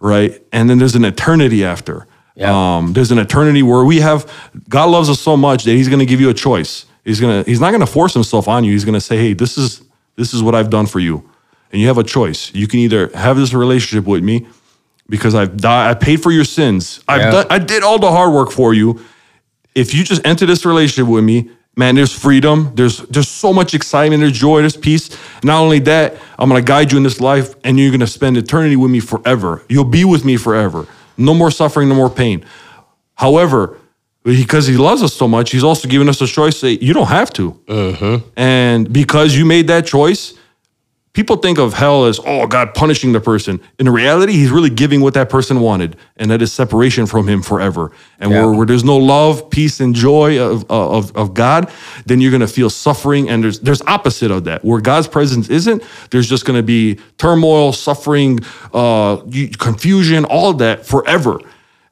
right? 0.00 0.40
And 0.52 0.68
then 0.68 0.78
there's 0.78 0.94
an 0.94 1.04
eternity 1.04 1.64
after. 1.64 2.06
Yeah. 2.36 2.76
Um, 2.76 2.92
there's 2.94 3.10
an 3.10 3.18
eternity 3.18 3.62
where 3.62 3.84
we 3.84 4.00
have 4.00 4.30
God 4.68 4.86
loves 4.90 5.10
us 5.10 5.20
so 5.20 5.36
much 5.36 5.64
that 5.64 5.72
He's 5.72 5.88
going 5.88 5.98
to 5.98 6.06
give 6.06 6.20
you 6.20 6.30
a 6.30 6.34
choice. 6.34 6.86
He's 7.04 7.20
gonna 7.20 7.42
He's 7.46 7.60
not 7.60 7.70
going 7.70 7.80
to 7.80 7.86
force 7.86 8.14
Himself 8.14 8.48
on 8.48 8.64
you. 8.64 8.72
He's 8.72 8.84
going 8.84 8.94
to 8.94 9.00
say, 9.00 9.16
"Hey, 9.18 9.32
this 9.34 9.56
is 9.58 9.82
this 10.16 10.32
is 10.34 10.42
what 10.42 10.54
I've 10.54 10.70
done 10.70 10.86
for 10.86 11.00
you," 11.00 11.22
and 11.72 11.80
you 11.80 11.86
have 11.88 11.98
a 11.98 12.04
choice. 12.04 12.50
You 12.54 12.66
can 12.66 12.78
either 12.80 13.10
have 13.14 13.36
this 13.36 13.52
relationship 13.52 14.06
with 14.06 14.22
me 14.22 14.46
because 15.10 15.34
I've 15.34 15.56
died, 15.58 15.90
I 15.90 15.94
paid 15.94 16.22
for 16.22 16.30
your 16.32 16.44
sins. 16.46 17.00
I've 17.06 17.20
Yeah. 17.20 17.30
done, 17.32 17.46
I 17.50 17.58
did 17.58 17.82
all 17.82 17.98
the 17.98 18.10
hard 18.10 18.32
work 18.32 18.50
for 18.50 18.72
you. 18.72 19.00
If 19.74 19.92
you 19.94 20.02
just 20.04 20.22
enter 20.24 20.46
this 20.46 20.64
relationship 20.64 21.06
with 21.10 21.24
me, 21.24 21.50
man, 21.76 21.94
there's 21.96 22.12
freedom. 22.12 22.72
There's 22.74 22.98
there's 23.10 23.28
so 23.28 23.52
much 23.52 23.74
excitement. 23.74 24.20
There's 24.22 24.38
joy. 24.38 24.60
There's 24.60 24.76
peace. 24.76 25.10
Not 25.44 25.60
only 25.60 25.80
that, 25.80 26.16
I'm 26.38 26.48
gonna 26.48 26.62
guide 26.62 26.90
you 26.92 26.96
in 26.98 27.04
this 27.04 27.20
life, 27.20 27.54
and 27.64 27.78
you're 27.78 27.90
gonna 27.90 28.06
spend 28.06 28.36
eternity 28.36 28.76
with 28.76 28.90
me 28.90 29.00
forever. 29.00 29.62
You'll 29.68 29.84
be 29.84 30.04
with 30.04 30.24
me 30.24 30.36
forever. 30.36 30.86
No 31.16 31.34
more 31.34 31.50
suffering. 31.50 31.88
No 31.88 31.94
more 31.94 32.10
pain. 32.10 32.44
However, 33.14 33.76
because 34.24 34.66
he 34.66 34.76
loves 34.76 35.02
us 35.02 35.14
so 35.14 35.26
much, 35.28 35.50
he's 35.50 35.64
also 35.64 35.88
giving 35.88 36.08
us 36.08 36.20
a 36.20 36.26
choice. 36.26 36.56
Say 36.58 36.78
you 36.80 36.92
don't 36.94 37.08
have 37.08 37.32
to. 37.34 37.58
Uh-huh. 37.68 38.18
And 38.36 38.92
because 38.92 39.36
you 39.36 39.44
made 39.44 39.66
that 39.68 39.86
choice, 39.86 40.34
people 41.12 41.36
think 41.36 41.58
of 41.58 41.74
hell 41.74 42.04
as 42.04 42.20
oh 42.24 42.46
god 42.46 42.72
punishing 42.74 43.12
the 43.12 43.20
person 43.20 43.60
in 43.78 43.88
reality 43.88 44.32
he's 44.32 44.50
really 44.50 44.70
giving 44.70 45.00
what 45.00 45.14
that 45.14 45.28
person 45.28 45.60
wanted 45.60 45.96
and 46.16 46.30
that 46.30 46.40
is 46.40 46.52
separation 46.52 47.04
from 47.06 47.26
him 47.26 47.42
forever 47.42 47.90
and 48.20 48.30
Yeah. 48.30 48.44
where, 48.46 48.54
where 48.58 48.66
there's 48.66 48.84
no 48.84 48.96
love 48.96 49.50
peace 49.50 49.80
and 49.80 49.94
joy 49.94 50.40
of, 50.40 50.64
of, 50.70 51.16
of 51.16 51.34
god 51.34 51.70
then 52.06 52.20
you're 52.20 52.30
going 52.30 52.40
to 52.40 52.46
feel 52.48 52.70
suffering 52.70 53.28
and 53.28 53.42
there's 53.42 53.58
there's 53.60 53.82
opposite 53.82 54.30
of 54.30 54.44
that 54.44 54.64
where 54.64 54.80
god's 54.80 55.08
presence 55.08 55.48
isn't 55.50 55.82
there's 56.10 56.28
just 56.28 56.44
going 56.44 56.56
to 56.56 56.62
be 56.62 56.98
turmoil 57.18 57.72
suffering 57.72 58.38
uh, 58.72 59.16
confusion 59.58 60.24
all 60.26 60.52
that 60.52 60.86
forever 60.86 61.40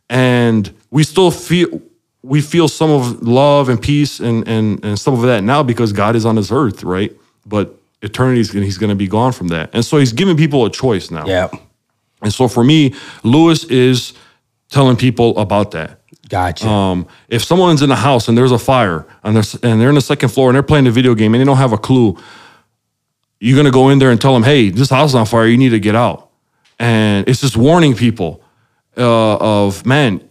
and 0.08 0.72
we 0.90 1.02
still 1.02 1.30
feel 1.30 1.82
we 2.22 2.40
feel 2.40 2.68
some 2.68 2.90
of 2.90 3.22
love 3.22 3.68
and 3.68 3.80
peace 3.80 4.20
and 4.20 4.46
and 4.48 4.84
and 4.84 4.98
some 4.98 5.14
of 5.14 5.22
that 5.22 5.44
now 5.44 5.62
because 5.62 5.92
God 5.92 6.16
is 6.16 6.26
on 6.26 6.34
this 6.34 6.50
earth, 6.50 6.82
right? 6.82 7.12
But 7.46 7.77
eternity 8.02 8.40
is 8.40 8.52
he's 8.52 8.78
going 8.78 8.90
to 8.90 8.96
be 8.96 9.08
gone 9.08 9.32
from 9.32 9.48
that, 9.48 9.70
and 9.72 9.84
so 9.84 9.98
he's 9.98 10.12
giving 10.12 10.36
people 10.36 10.64
a 10.64 10.70
choice 10.70 11.10
now. 11.10 11.26
Yeah. 11.26 11.48
And 12.22 12.32
so 12.32 12.48
for 12.48 12.64
me, 12.64 12.94
Louis 13.22 13.64
is 13.64 14.12
telling 14.70 14.96
people 14.96 15.38
about 15.38 15.70
that. 15.72 16.00
Gotcha. 16.28 16.68
Um, 16.68 17.06
if 17.28 17.42
someone's 17.42 17.80
in 17.80 17.90
a 17.90 17.96
house 17.96 18.28
and 18.28 18.36
there's 18.36 18.52
a 18.52 18.58
fire 18.58 19.06
and 19.22 19.34
they're, 19.34 19.44
and 19.62 19.80
they're 19.80 19.88
in 19.88 19.94
the 19.94 20.00
second 20.00 20.28
floor 20.28 20.50
and 20.50 20.56
they're 20.56 20.62
playing 20.62 20.86
a 20.86 20.90
video 20.90 21.14
game 21.14 21.32
and 21.34 21.40
they 21.40 21.44
don't 21.44 21.56
have 21.56 21.72
a 21.72 21.78
clue, 21.78 22.18
you're 23.40 23.56
gonna 23.56 23.70
go 23.70 23.88
in 23.88 23.98
there 23.98 24.10
and 24.10 24.20
tell 24.20 24.34
them, 24.34 24.42
"Hey, 24.42 24.68
this 24.68 24.90
house 24.90 25.10
is 25.10 25.14
on 25.14 25.24
fire. 25.26 25.46
You 25.46 25.56
need 25.56 25.70
to 25.70 25.80
get 25.80 25.94
out." 25.94 26.30
And 26.78 27.26
it's 27.28 27.40
just 27.40 27.56
warning 27.56 27.94
people 27.94 28.42
uh, 28.96 29.36
of 29.36 29.86
man. 29.86 30.27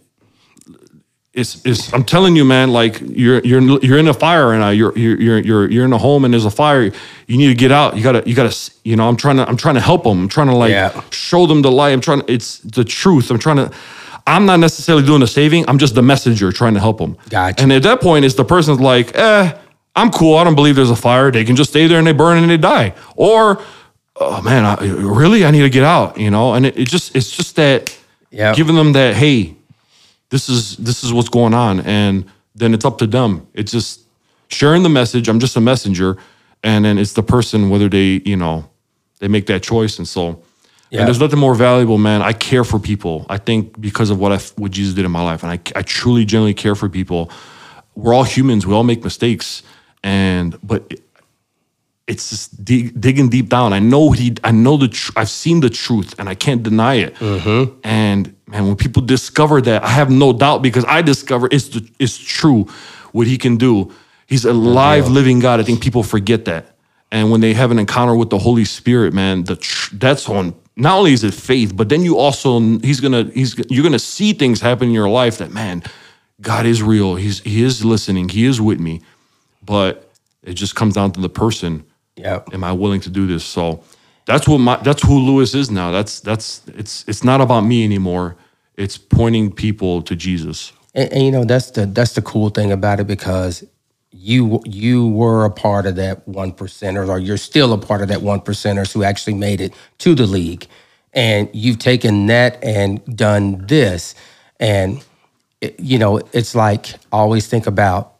It's, 1.38 1.64
it's 1.64 1.92
I'm 1.94 2.04
telling 2.04 2.34
you, 2.36 2.44
man. 2.44 2.70
Like 2.72 3.00
you're 3.00 3.40
you're 3.40 3.62
you're 3.80 3.98
in 3.98 4.08
a 4.08 4.14
fire 4.14 4.52
and 4.52 4.76
you're 4.76 4.96
you're 4.98 5.38
you're 5.38 5.70
you're 5.70 5.84
in 5.84 5.92
a 5.92 5.98
home 5.98 6.24
and 6.24 6.34
there's 6.34 6.44
a 6.44 6.50
fire. 6.50 6.82
You 7.26 7.36
need 7.36 7.48
to 7.48 7.54
get 7.54 7.70
out. 7.72 7.96
You 7.96 8.02
gotta 8.02 8.22
you 8.28 8.34
gotta 8.34 8.54
you 8.84 8.96
know. 8.96 9.08
I'm 9.08 9.16
trying 9.16 9.36
to 9.36 9.48
I'm 9.48 9.56
trying 9.56 9.76
to 9.76 9.80
help 9.80 10.02
them. 10.04 10.22
I'm 10.22 10.28
trying 10.28 10.48
to 10.48 10.56
like 10.56 10.70
Yeah. 10.72 11.00
show 11.10 11.46
them 11.46 11.62
the 11.62 11.70
light. 11.70 11.92
I'm 11.92 12.00
trying. 12.00 12.22
To, 12.22 12.32
it's 12.32 12.58
the 12.58 12.84
truth. 12.84 13.30
I'm 13.30 13.38
trying 13.38 13.56
to. 13.58 13.70
I'm 14.26 14.44
not 14.46 14.58
necessarily 14.60 15.06
doing 15.06 15.20
the 15.20 15.26
saving. 15.26 15.64
I'm 15.68 15.78
just 15.78 15.94
the 15.94 16.02
messenger 16.02 16.52
trying 16.52 16.74
to 16.74 16.80
help 16.80 16.98
them. 16.98 17.16
Gotcha. 17.30 17.62
And 17.62 17.72
at 17.72 17.82
that 17.84 18.00
point, 18.02 18.24
it's 18.26 18.34
the 18.34 18.44
person's 18.44 18.78
like, 18.80 19.16
eh, 19.16 19.56
I'm 19.96 20.10
cool. 20.10 20.36
I 20.36 20.44
don't 20.44 20.54
believe 20.54 20.76
there's 20.76 20.90
a 20.90 20.96
fire. 20.96 21.30
They 21.30 21.44
can 21.44 21.56
just 21.56 21.70
stay 21.70 21.86
there 21.86 21.98
and 21.98 22.06
they 22.06 22.12
burn 22.12 22.36
and 22.36 22.50
they 22.50 22.58
die. 22.58 22.94
Or, 23.16 23.62
oh 24.16 24.42
man, 24.42 24.64
I, 24.66 24.74
really, 24.84 25.46
I 25.46 25.50
need 25.50 25.62
to 25.62 25.70
get 25.70 25.84
out. 25.84 26.18
You 26.18 26.30
know. 26.30 26.52
And 26.54 26.66
it, 26.66 26.76
it 26.78 26.88
just 26.88 27.14
it's 27.16 27.30
just 27.30 27.56
that 27.56 27.96
Yep. 28.30 28.56
giving 28.56 28.74
them 28.76 28.92
that 28.92 29.14
hey, 29.14 29.56
this 30.30 30.48
is 30.48 30.76
this 30.76 31.04
is 31.04 31.12
what's 31.12 31.28
going 31.28 31.54
on, 31.54 31.80
and 31.80 32.26
then 32.54 32.74
it's 32.74 32.84
up 32.84 32.98
to 32.98 33.06
them. 33.06 33.46
It's 33.54 33.72
just 33.72 34.02
sharing 34.48 34.82
the 34.82 34.88
message. 34.88 35.28
I'm 35.28 35.40
just 35.40 35.56
a 35.56 35.60
messenger, 35.60 36.16
and 36.62 36.84
then 36.84 36.98
it's 36.98 37.14
the 37.14 37.22
person 37.22 37.70
whether 37.70 37.88
they 37.88 38.20
you 38.24 38.36
know 38.36 38.68
they 39.20 39.28
make 39.28 39.46
that 39.46 39.62
choice, 39.62 39.98
and 39.98 40.06
so. 40.06 40.42
Yeah. 40.90 41.00
And 41.00 41.08
there's 41.08 41.20
nothing 41.20 41.38
more 41.38 41.54
valuable, 41.54 41.98
man. 41.98 42.22
I 42.22 42.32
care 42.32 42.64
for 42.64 42.78
people. 42.78 43.26
I 43.28 43.36
think 43.36 43.78
because 43.78 44.08
of 44.08 44.18
what 44.18 44.32
I 44.32 44.38
what 44.56 44.70
Jesus 44.70 44.94
did 44.94 45.04
in 45.04 45.10
my 45.10 45.22
life, 45.22 45.42
and 45.42 45.52
I, 45.52 45.60
I 45.78 45.82
truly, 45.82 46.24
genuinely 46.24 46.54
care 46.54 46.74
for 46.74 46.88
people. 46.88 47.30
We're 47.94 48.14
all 48.14 48.24
humans. 48.24 48.66
We 48.66 48.72
all 48.72 48.84
make 48.84 49.04
mistakes, 49.04 49.62
and 50.02 50.58
but 50.62 50.94
it's 52.08 52.30
just 52.30 52.64
dig, 52.64 52.98
digging 52.98 53.28
deep 53.28 53.50
down. 53.50 53.72
I 53.72 53.78
know 53.78 54.10
he. 54.10 54.34
I 54.42 54.50
know 54.50 54.76
the. 54.78 54.88
Tr- 54.88 55.12
I've 55.14 55.28
seen 55.28 55.60
the 55.60 55.70
truth, 55.70 56.14
and 56.18 56.28
I 56.28 56.34
can't 56.34 56.62
deny 56.62 56.94
it. 56.94 57.14
Mm-hmm. 57.16 57.78
And 57.84 58.34
man, 58.46 58.66
when 58.66 58.76
people 58.76 59.02
discover 59.02 59.60
that, 59.60 59.84
I 59.84 59.90
have 59.90 60.10
no 60.10 60.32
doubt 60.32 60.62
because 60.62 60.84
I 60.88 61.02
discover 61.02 61.48
it's 61.52 61.68
the, 61.68 61.88
it's 61.98 62.16
true 62.16 62.66
what 63.12 63.26
he 63.26 63.36
can 63.36 63.58
do. 63.58 63.92
He's 64.26 64.46
a 64.46 64.52
live, 64.52 65.08
living 65.08 65.38
God. 65.38 65.60
I 65.60 65.62
think 65.62 65.82
people 65.82 66.02
forget 66.02 66.46
that, 66.46 66.76
and 67.12 67.30
when 67.30 67.42
they 67.42 67.52
have 67.52 67.70
an 67.70 67.78
encounter 67.78 68.16
with 68.16 68.30
the 68.30 68.38
Holy 68.38 68.64
Spirit, 68.64 69.12
man, 69.12 69.44
the 69.44 69.56
tr- 69.56 69.94
that's 69.94 70.28
on. 70.28 70.54
Not 70.76 70.96
only 70.96 71.12
is 71.12 71.24
it 71.24 71.34
faith, 71.34 71.76
but 71.76 71.88
then 71.88 72.02
you 72.02 72.16
also 72.16 72.60
he's 72.78 73.00
gonna 73.00 73.24
he's 73.34 73.58
you're 73.68 73.82
gonna 73.82 73.98
see 73.98 74.32
things 74.32 74.60
happen 74.60 74.88
in 74.88 74.94
your 74.94 75.08
life 75.08 75.38
that 75.38 75.50
man, 75.52 75.82
God 76.40 76.64
is 76.66 76.82
real. 76.82 77.16
He's 77.16 77.40
he 77.40 77.62
is 77.62 77.84
listening. 77.84 78.28
He 78.28 78.46
is 78.46 78.60
with 78.60 78.78
me, 78.78 79.02
but 79.62 80.10
it 80.42 80.54
just 80.54 80.74
comes 80.76 80.94
down 80.94 81.12
to 81.12 81.20
the 81.20 81.28
person 81.28 81.84
yep. 82.18 82.48
am 82.52 82.64
I 82.64 82.72
willing 82.72 83.00
to 83.02 83.10
do 83.10 83.26
this? 83.26 83.44
So 83.44 83.82
that's 84.26 84.48
what 84.48 84.58
my 84.58 84.76
that's 84.78 85.02
who 85.02 85.18
Louis 85.18 85.54
is 85.54 85.70
now. 85.70 85.92
That's 85.92 86.20
that's 86.20 86.62
it's 86.68 87.04
it's 87.08 87.24
not 87.24 87.40
about 87.40 87.62
me 87.62 87.84
anymore. 87.84 88.36
It's 88.76 88.98
pointing 88.98 89.52
people 89.52 90.02
to 90.02 90.16
Jesus. 90.16 90.72
And, 90.94 91.12
and 91.12 91.24
you 91.24 91.32
know 91.32 91.44
that's 91.44 91.72
the 91.72 91.86
that's 91.86 92.14
the 92.14 92.22
cool 92.22 92.50
thing 92.50 92.72
about 92.72 93.00
it 93.00 93.06
because 93.08 93.64
you 94.12 94.62
you 94.66 95.08
were 95.08 95.44
a 95.46 95.50
part 95.50 95.86
of 95.86 95.96
that 95.96 96.26
one 96.28 96.52
percenters, 96.52 97.08
or 97.08 97.18
you're 97.18 97.38
still 97.38 97.72
a 97.72 97.78
part 97.78 98.02
of 98.02 98.08
that 98.08 98.22
one 98.22 98.40
percenters 98.40 98.92
who 98.92 99.04
actually 99.04 99.34
made 99.34 99.60
it 99.60 99.74
to 99.98 100.14
the 100.14 100.26
league, 100.26 100.66
and 101.14 101.48
you've 101.54 101.78
taken 101.78 102.26
that 102.26 102.62
and 102.64 103.04
done 103.16 103.66
this, 103.66 104.14
and 104.60 105.04
it- 105.60 105.78
you 105.80 105.98
know 105.98 106.18
it's 106.32 106.54
like 106.54 106.94
I 107.12 107.18
always 107.18 107.46
think 107.48 107.66
about 107.66 108.14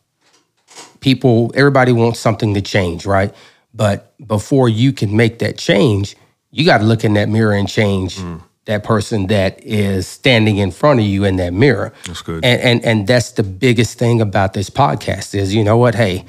people. 1.00 1.52
Everybody 1.54 1.92
wants 1.92 2.20
something 2.20 2.54
to 2.54 2.62
change, 2.62 3.06
right? 3.06 3.34
But 3.74 4.14
before 4.26 4.68
you 4.68 4.92
can 4.92 5.16
make 5.16 5.38
that 5.40 5.58
change, 5.58 6.16
you 6.50 6.64
got 6.64 6.78
to 6.78 6.84
look 6.84 7.04
in 7.04 7.14
that 7.14 7.28
mirror 7.28 7.52
and 7.52 7.68
change 7.68 8.18
that 8.64 8.84
person 8.84 9.28
that 9.28 9.62
is 9.64 10.06
standing 10.06 10.58
in 10.58 10.70
front 10.70 11.00
of 11.00 11.06
you 11.06 11.24
in 11.24 11.36
that 11.36 11.52
mirror. 11.52 11.92
That's 12.06 12.22
good. 12.22 12.44
And 12.44 12.60
and 12.60 12.84
and 12.84 13.06
that's 13.06 13.32
the 13.32 13.42
biggest 13.42 13.98
thing 13.98 14.20
about 14.20 14.52
this 14.52 14.68
podcast 14.70 15.34
is 15.34 15.54
you 15.54 15.64
know 15.64 15.76
what? 15.76 15.94
Hey, 15.94 16.24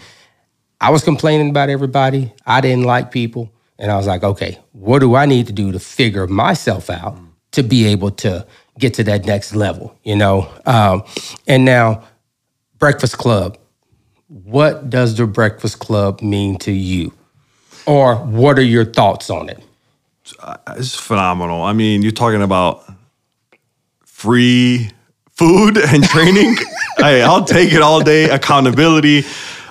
I 0.81 0.91
was 0.91 1.03
complaining 1.03 1.49
about 1.49 1.69
everybody. 1.69 2.33
I 2.45 2.61
didn't 2.61 2.85
like 2.85 3.11
people. 3.11 3.51
And 3.77 3.91
I 3.91 3.95
was 3.95 4.07
like, 4.07 4.23
okay, 4.23 4.59
what 4.73 4.99
do 4.99 5.15
I 5.15 5.25
need 5.25 5.47
to 5.47 5.53
do 5.53 5.71
to 5.71 5.79
figure 5.79 6.27
myself 6.27 6.89
out 6.89 7.17
to 7.51 7.63
be 7.63 7.85
able 7.87 8.11
to 8.11 8.45
get 8.77 8.93
to 8.95 9.03
that 9.05 9.25
next 9.25 9.55
level, 9.55 9.97
you 10.03 10.15
know? 10.15 10.49
Um, 10.65 11.03
and 11.47 11.65
now, 11.65 12.03
Breakfast 12.77 13.17
Club, 13.17 13.57
what 14.27 14.89
does 14.89 15.15
the 15.15 15.25
Breakfast 15.25 15.79
Club 15.79 16.21
mean 16.21 16.57
to 16.59 16.71
you? 16.71 17.13
Or 17.85 18.15
what 18.15 18.59
are 18.59 18.63
your 18.63 18.85
thoughts 18.85 19.29
on 19.29 19.49
it? 19.49 19.63
It's 20.75 20.95
phenomenal. 20.95 21.63
I 21.63 21.73
mean, 21.73 22.01
you're 22.01 22.11
talking 22.11 22.41
about 22.41 22.83
free 24.05 24.91
food 25.31 25.77
and 25.89 26.03
training. 26.03 26.57
hey, 26.97 27.21
I'll 27.21 27.45
take 27.45 27.73
it 27.73 27.81
all 27.81 28.01
day. 28.01 28.29
Accountability. 28.29 29.23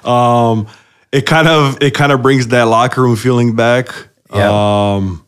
Um, 0.04 0.66
it 1.12 1.26
kind 1.26 1.48
of 1.48 1.82
it 1.82 1.94
kind 1.94 2.12
of 2.12 2.22
brings 2.22 2.48
that 2.48 2.64
locker 2.64 3.02
room 3.02 3.16
feeling 3.16 3.56
back. 3.56 3.88
Yeah. 4.32 4.94
Um, 4.94 5.24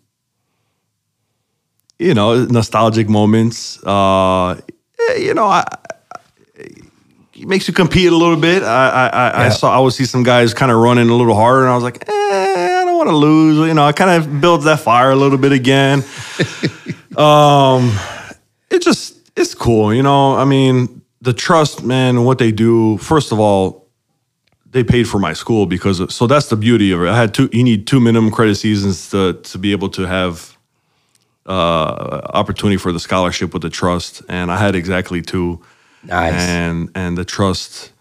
you 1.99 2.15
know, 2.15 2.45
nostalgic 2.45 3.09
moments. 3.09 3.83
Uh, 3.85 4.53
eh, 4.53 5.17
you 5.17 5.35
know, 5.35 5.47
I, 5.47 5.65
makes 7.47 7.69
you 7.69 7.75
compete 7.75 8.09
a 8.09 8.17
little 8.17 8.37
bit. 8.37 8.63
I 8.63 8.89
I, 8.89 9.07
I, 9.09 9.47
I 9.47 9.49
saw 9.49 9.77
I 9.77 9.81
would 9.81 9.93
see 9.93 10.05
some 10.05 10.23
guys 10.23 10.55
kind 10.55 10.71
of 10.71 10.79
running 10.79 11.09
a 11.09 11.15
little 11.15 11.35
harder, 11.35 11.63
and 11.63 11.71
I 11.71 11.75
was 11.75 11.85
like, 11.85 12.09
eh, 12.09 12.81
I 12.81 12.85
don't 12.85 12.97
want 12.97 13.11
to 13.11 13.17
lose. 13.17 13.69
You 13.69 13.75
know, 13.75 13.85
I 13.85 13.93
kind 13.93 14.11
of 14.11 14.41
builds 14.41 14.65
that 14.65 14.81
fire 14.81 15.11
a 15.11 15.17
little 15.17 15.39
bit 15.39 15.53
again. 15.53 16.05
um, 17.17 17.93
it 18.71 18.83
just 18.83 19.17
it's 19.37 19.55
cool. 19.55 19.95
You 19.95 20.03
know, 20.03 20.37
I 20.37 20.45
mean, 20.45 21.03
the 21.21 21.33
trust, 21.33 21.83
man, 21.83 22.25
what 22.25 22.39
they 22.39 22.53
do. 22.53 22.99
First 22.99 23.33
of 23.33 23.41
all, 23.41 23.89
they 24.71 24.85
paid 24.85 25.09
for 25.09 25.19
my 25.19 25.33
school 25.33 25.67
because 25.67 26.01
of, 26.01 26.13
so 26.13 26.27
that's 26.27 26.49
the 26.49 26.57
beauty 26.57 26.93
of 26.93 27.03
it. 27.03 27.09
I 27.09 27.17
had 27.17 27.35
two. 27.35 27.49
You 27.53 27.65
need 27.65 27.87
two 27.87 28.01
minimum 28.01 28.31
credit 28.31 28.57
seasons 28.57 29.11
to 29.11 29.35
to 29.35 29.59
be 29.59 29.73
able 29.73 29.89
to 29.91 30.07
have 30.07 30.57
uh, 31.47 32.21
opportunity 32.33 32.77
for 32.77 32.93
the 32.93 33.01
scholarship 33.01 33.53
with 33.53 33.63
the 33.63 33.71
trust, 33.71 34.23
and 34.29 34.51
I 34.51 34.57
had 34.57 34.75
exactly 34.75 35.23
two. 35.23 35.61
Nice. 36.05 36.33
And 36.35 36.91
and 36.95 37.17
the 37.19 37.25
trust, 37.25 37.93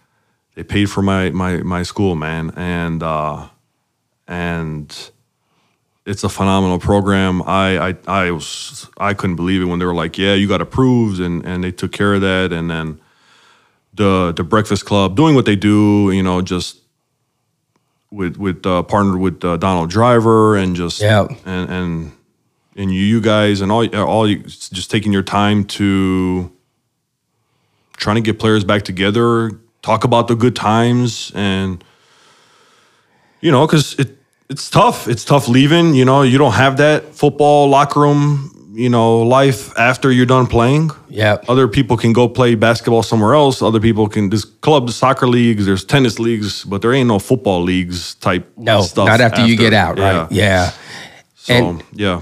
they 0.55 0.63
paid 0.63 0.89
for 0.89 1.01
my 1.01 1.29
my 1.31 1.57
my 1.57 1.83
school, 1.83 2.15
man, 2.15 2.51
and 2.55 3.03
uh, 3.03 3.49
and 4.27 5.11
it's 6.05 6.23
a 6.23 6.29
phenomenal 6.29 6.79
program. 6.79 7.41
I, 7.43 7.89
I 7.89 7.95
I 8.07 8.31
was 8.31 8.89
I 8.97 9.13
couldn't 9.13 9.35
believe 9.35 9.61
it 9.61 9.65
when 9.65 9.79
they 9.79 9.85
were 9.85 9.93
like, 9.93 10.17
yeah, 10.17 10.33
you 10.33 10.47
got 10.47 10.61
approved, 10.61 11.19
and 11.19 11.45
and 11.45 11.63
they 11.63 11.71
took 11.71 11.91
care 11.91 12.13
of 12.13 12.21
that, 12.21 12.51
and 12.53 12.69
then 12.69 12.99
the 13.93 14.31
the 14.35 14.43
Breakfast 14.43 14.85
Club 14.85 15.15
doing 15.15 15.35
what 15.35 15.45
they 15.45 15.55
do, 15.57 16.09
you 16.11 16.23
know, 16.23 16.41
just 16.41 16.77
with 18.11 18.37
with 18.37 18.65
uh, 18.65 18.81
partnered 18.83 19.19
with 19.19 19.43
uh, 19.43 19.57
Donald 19.57 19.89
Driver 19.89 20.55
and 20.55 20.75
just 20.75 21.01
Yeah. 21.01 21.27
and 21.45 21.69
and 21.69 22.11
and 22.75 22.93
you 22.93 23.01
you 23.01 23.21
guys 23.21 23.61
and 23.61 23.71
all 23.71 23.85
all 23.95 24.27
you 24.27 24.39
just 24.39 24.89
taking 24.89 25.11
your 25.11 25.21
time 25.23 25.65
to 25.65 26.51
trying 27.99 28.15
to 28.15 28.21
get 28.21 28.39
players 28.39 28.63
back 28.63 28.81
together, 28.83 29.51
talk 29.81 30.03
about 30.03 30.27
the 30.27 30.35
good 30.35 30.55
times, 30.55 31.31
and 31.35 31.83
you 33.41 33.51
know, 33.51 33.65
because 33.67 33.93
it 33.99 34.17
it's 34.49 34.69
tough. 34.69 35.07
It's 35.07 35.23
tough 35.23 35.47
leaving. 35.47 35.93
You 35.93 36.05
know, 36.05 36.23
you 36.23 36.37
don't 36.39 36.53
have 36.53 36.77
that 36.77 37.13
football 37.15 37.69
locker 37.69 37.99
room. 37.99 38.55
You 38.73 38.87
know, 38.89 39.19
life 39.23 39.77
after 39.77 40.09
you're 40.11 40.25
done 40.25 40.47
playing. 40.47 40.91
Yeah. 41.09 41.37
Other 41.49 41.67
people 41.67 41.97
can 41.97 42.13
go 42.13 42.29
play 42.29 42.55
basketball 42.55 43.03
somewhere 43.03 43.33
else. 43.33 43.61
Other 43.61 43.79
people 43.79 44.07
can. 44.07 44.29
There's 44.29 44.45
clubs, 44.45 44.95
soccer 44.95 45.27
leagues, 45.27 45.65
there's 45.65 45.83
tennis 45.83 46.17
leagues, 46.17 46.63
but 46.63 46.81
there 46.81 46.93
ain't 46.93 47.07
no 47.07 47.19
football 47.19 47.61
leagues 47.61 48.15
type. 48.15 48.49
No, 48.57 48.81
stuff 48.81 49.07
not 49.07 49.19
after, 49.21 49.45
you 49.45 49.57
get 49.57 49.73
out, 49.73 49.97
Yeah. 49.97 50.17
right? 50.21 50.31
Yeah. 50.31 50.71
So 51.35 51.53
And- 51.53 51.83
yeah, 51.93 52.21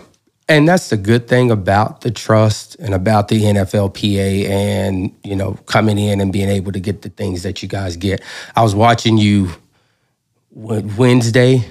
And 0.50 0.68
that's 0.68 0.90
the 0.90 0.98
good 0.98 1.28
thing 1.28 1.52
about 1.52 2.02
the 2.02 2.12
trust 2.12 2.76
and 2.80 2.94
about 2.94 3.28
the 3.28 3.42
NFLPA 3.44 4.48
and, 4.48 5.14
you 5.24 5.36
know, 5.36 5.56
coming 5.66 5.98
in 5.98 6.22
and 6.22 6.32
being 6.32 6.48
able 6.48 6.72
to 6.72 6.80
get 6.80 7.02
the 7.02 7.10
things 7.10 7.44
that 7.44 7.62
you 7.62 7.68
guys 7.68 7.98
get. 7.98 8.22
I 8.56 8.64
was 8.64 8.74
watching 8.74 9.18
you 9.18 9.52
Wednesday, 10.52 11.66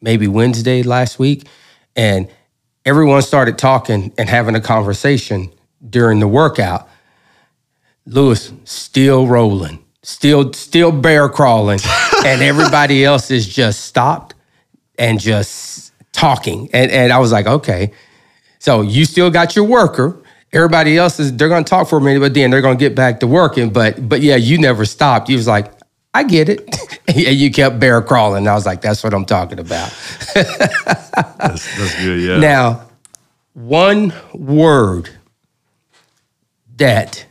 maybe 0.00 0.26
Wednesday 0.26 0.82
last 0.82 1.18
week, 1.18 1.46
and 1.94 2.28
everyone 2.86 3.20
started 3.20 3.58
talking 3.58 4.12
and 4.16 4.28
having 4.28 4.54
a 4.54 4.60
conversation 4.60 5.52
during 5.88 6.20
the 6.20 6.28
workout. 6.28 6.88
Louis 8.06 8.52
still 8.64 9.26
rolling, 9.26 9.84
still 10.02 10.52
still 10.52 10.92
bear 10.92 11.28
crawling, 11.28 11.80
and 12.24 12.42
everybody 12.42 13.04
else 13.04 13.30
is 13.30 13.46
just 13.46 13.80
stopped 13.84 14.34
and 14.98 15.20
just 15.20 15.92
talking. 16.12 16.70
And 16.72 16.90
and 16.90 17.12
I 17.12 17.18
was 17.18 17.32
like, 17.32 17.46
okay, 17.46 17.92
so 18.64 18.80
you 18.80 19.04
still 19.04 19.30
got 19.30 19.54
your 19.54 19.66
worker. 19.66 20.22
Everybody 20.50 20.96
else 20.96 21.20
is 21.20 21.36
they're 21.36 21.50
gonna 21.50 21.66
talk 21.66 21.86
for 21.86 21.98
a 21.98 22.00
minute, 22.00 22.20
but 22.20 22.32
then 22.32 22.50
they're 22.50 22.62
gonna 22.62 22.76
get 22.76 22.94
back 22.94 23.20
to 23.20 23.26
working. 23.26 23.68
But 23.68 24.08
but 24.08 24.22
yeah, 24.22 24.36
you 24.36 24.56
never 24.56 24.86
stopped. 24.86 25.28
You 25.28 25.36
was 25.36 25.46
like, 25.46 25.70
I 26.14 26.22
get 26.22 26.48
it. 26.48 26.74
and 27.08 27.36
you 27.36 27.50
kept 27.50 27.78
bear 27.78 28.00
crawling. 28.00 28.48
I 28.48 28.54
was 28.54 28.64
like, 28.64 28.80
that's 28.80 29.04
what 29.04 29.12
I'm 29.12 29.26
talking 29.26 29.58
about. 29.58 29.92
that's, 30.34 31.76
that's 31.76 32.02
good. 32.02 32.22
Yeah. 32.22 32.38
Now, 32.38 32.86
one 33.52 34.14
word 34.32 35.10
that 36.78 37.26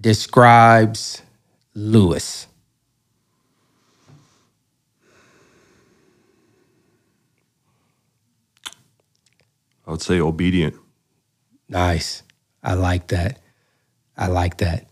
describes 0.00 1.20
Louis. 1.74 2.46
I 9.88 9.92
would 9.92 10.02
say 10.02 10.20
obedient. 10.20 10.76
Nice. 11.68 12.22
I 12.62 12.74
like 12.74 13.08
that. 13.08 13.40
I 14.18 14.28
like 14.28 14.58
that. 14.58 14.88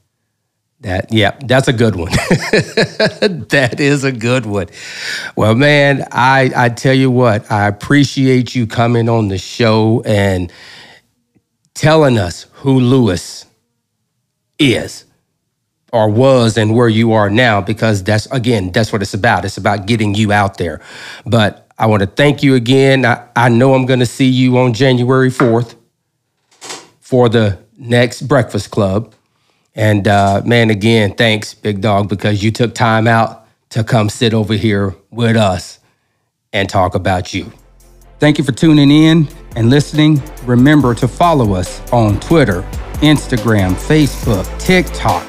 That 0.81 1.13
yeah, 1.13 1.39
that's 1.45 1.69
a 1.69 1.75
good 1.75 1.97
one. 1.97 2.13
that 2.13 3.77
is 3.81 4.05
a 4.05 4.13
good 4.13 4.47
one. 4.47 4.69
Well, 5.37 5.55
man, 5.55 6.07
I 6.13 6.53
I 6.57 6.71
tell 6.71 6.95
you 6.95 7.11
what, 7.11 7.51
I 7.53 7.69
appreciate 7.69 8.55
you 8.55 8.67
coming 8.67 9.09
on 9.09 9.29
the 9.29 9.39
show 9.39 10.03
and 10.07 10.53
telling 11.75 12.19
us 12.19 12.47
who 12.55 12.81
Louis 12.81 13.47
is 14.59 15.05
or 15.93 16.11
was 16.11 16.59
and 16.59 16.75
where 16.75 16.89
you 16.89 17.13
are 17.13 17.31
now 17.31 17.61
because 17.61 18.05
that's 18.05 18.27
again 18.29 18.73
that's 18.73 18.93
what 18.93 19.03
it's 19.03 19.15
about 19.15 19.45
it's 19.45 19.57
about 19.59 19.87
getting 19.87 20.15
you 20.15 20.33
out 20.33 20.59
there 20.59 20.81
but 21.27 21.66
i 21.79 21.87
want 21.87 22.01
to 22.01 22.07
thank 22.07 22.43
you 22.43 22.55
again 22.55 23.05
i, 23.05 23.27
I 23.35 23.49
know 23.49 23.75
i'm 23.75 23.87
going 23.87 24.01
to 24.01 24.07
see 24.07 24.29
you 24.29 24.59
on 24.59 24.73
january 24.73 25.31
4th 25.31 25.77
for 27.01 27.29
the 27.29 27.59
next 27.79 28.23
breakfast 28.23 28.71
club 28.71 29.15
and 29.75 30.09
uh, 30.09 30.43
man 30.45 30.71
again 30.71 31.15
thanks 31.15 31.55
big 31.55 31.81
dog 31.81 32.09
because 32.09 32.43
you 32.43 32.51
took 32.51 32.75
time 32.75 33.07
out 33.07 33.47
to 33.71 33.85
come 33.85 34.09
sit 34.09 34.33
over 34.35 34.55
here 34.55 34.95
with 35.11 35.37
us 35.37 35.81
and 36.53 36.69
talk 36.69 36.95
about 36.95 37.35
you 37.35 37.53
Thank 38.19 38.39
you 38.39 38.45
for 38.45 38.53
tuning 38.53 38.91
in 38.91 39.29
and 39.57 39.69
listening. 39.69 40.23
Remember 40.45 40.95
to 40.95 41.07
follow 41.07 41.53
us 41.55 41.83
on 41.93 42.19
Twitter, 42.19 42.63
Instagram, 43.03 43.75
Facebook, 43.75 44.47
TikTok 44.59 45.23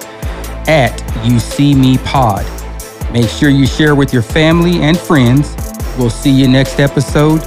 at 0.69 1.25
You 1.25 1.37
See 1.37 1.75
Me 1.75 1.97
Pod. 1.97 2.45
Make 3.11 3.27
sure 3.29 3.49
you 3.49 3.67
share 3.67 3.93
with 3.93 4.13
your 4.13 4.21
family 4.21 4.81
and 4.83 4.97
friends. 4.97 5.53
We'll 5.97 6.09
see 6.09 6.31
you 6.31 6.47
next 6.47 6.79
episode. 6.79 7.41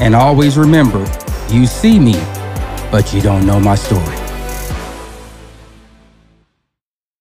And 0.00 0.14
always 0.14 0.58
remember, 0.58 1.00
you 1.48 1.66
see 1.66 1.98
me, 1.98 2.14
but 2.90 3.12
you 3.14 3.20
don't 3.20 3.46
know 3.46 3.60
my 3.60 3.76
story. 3.76 4.21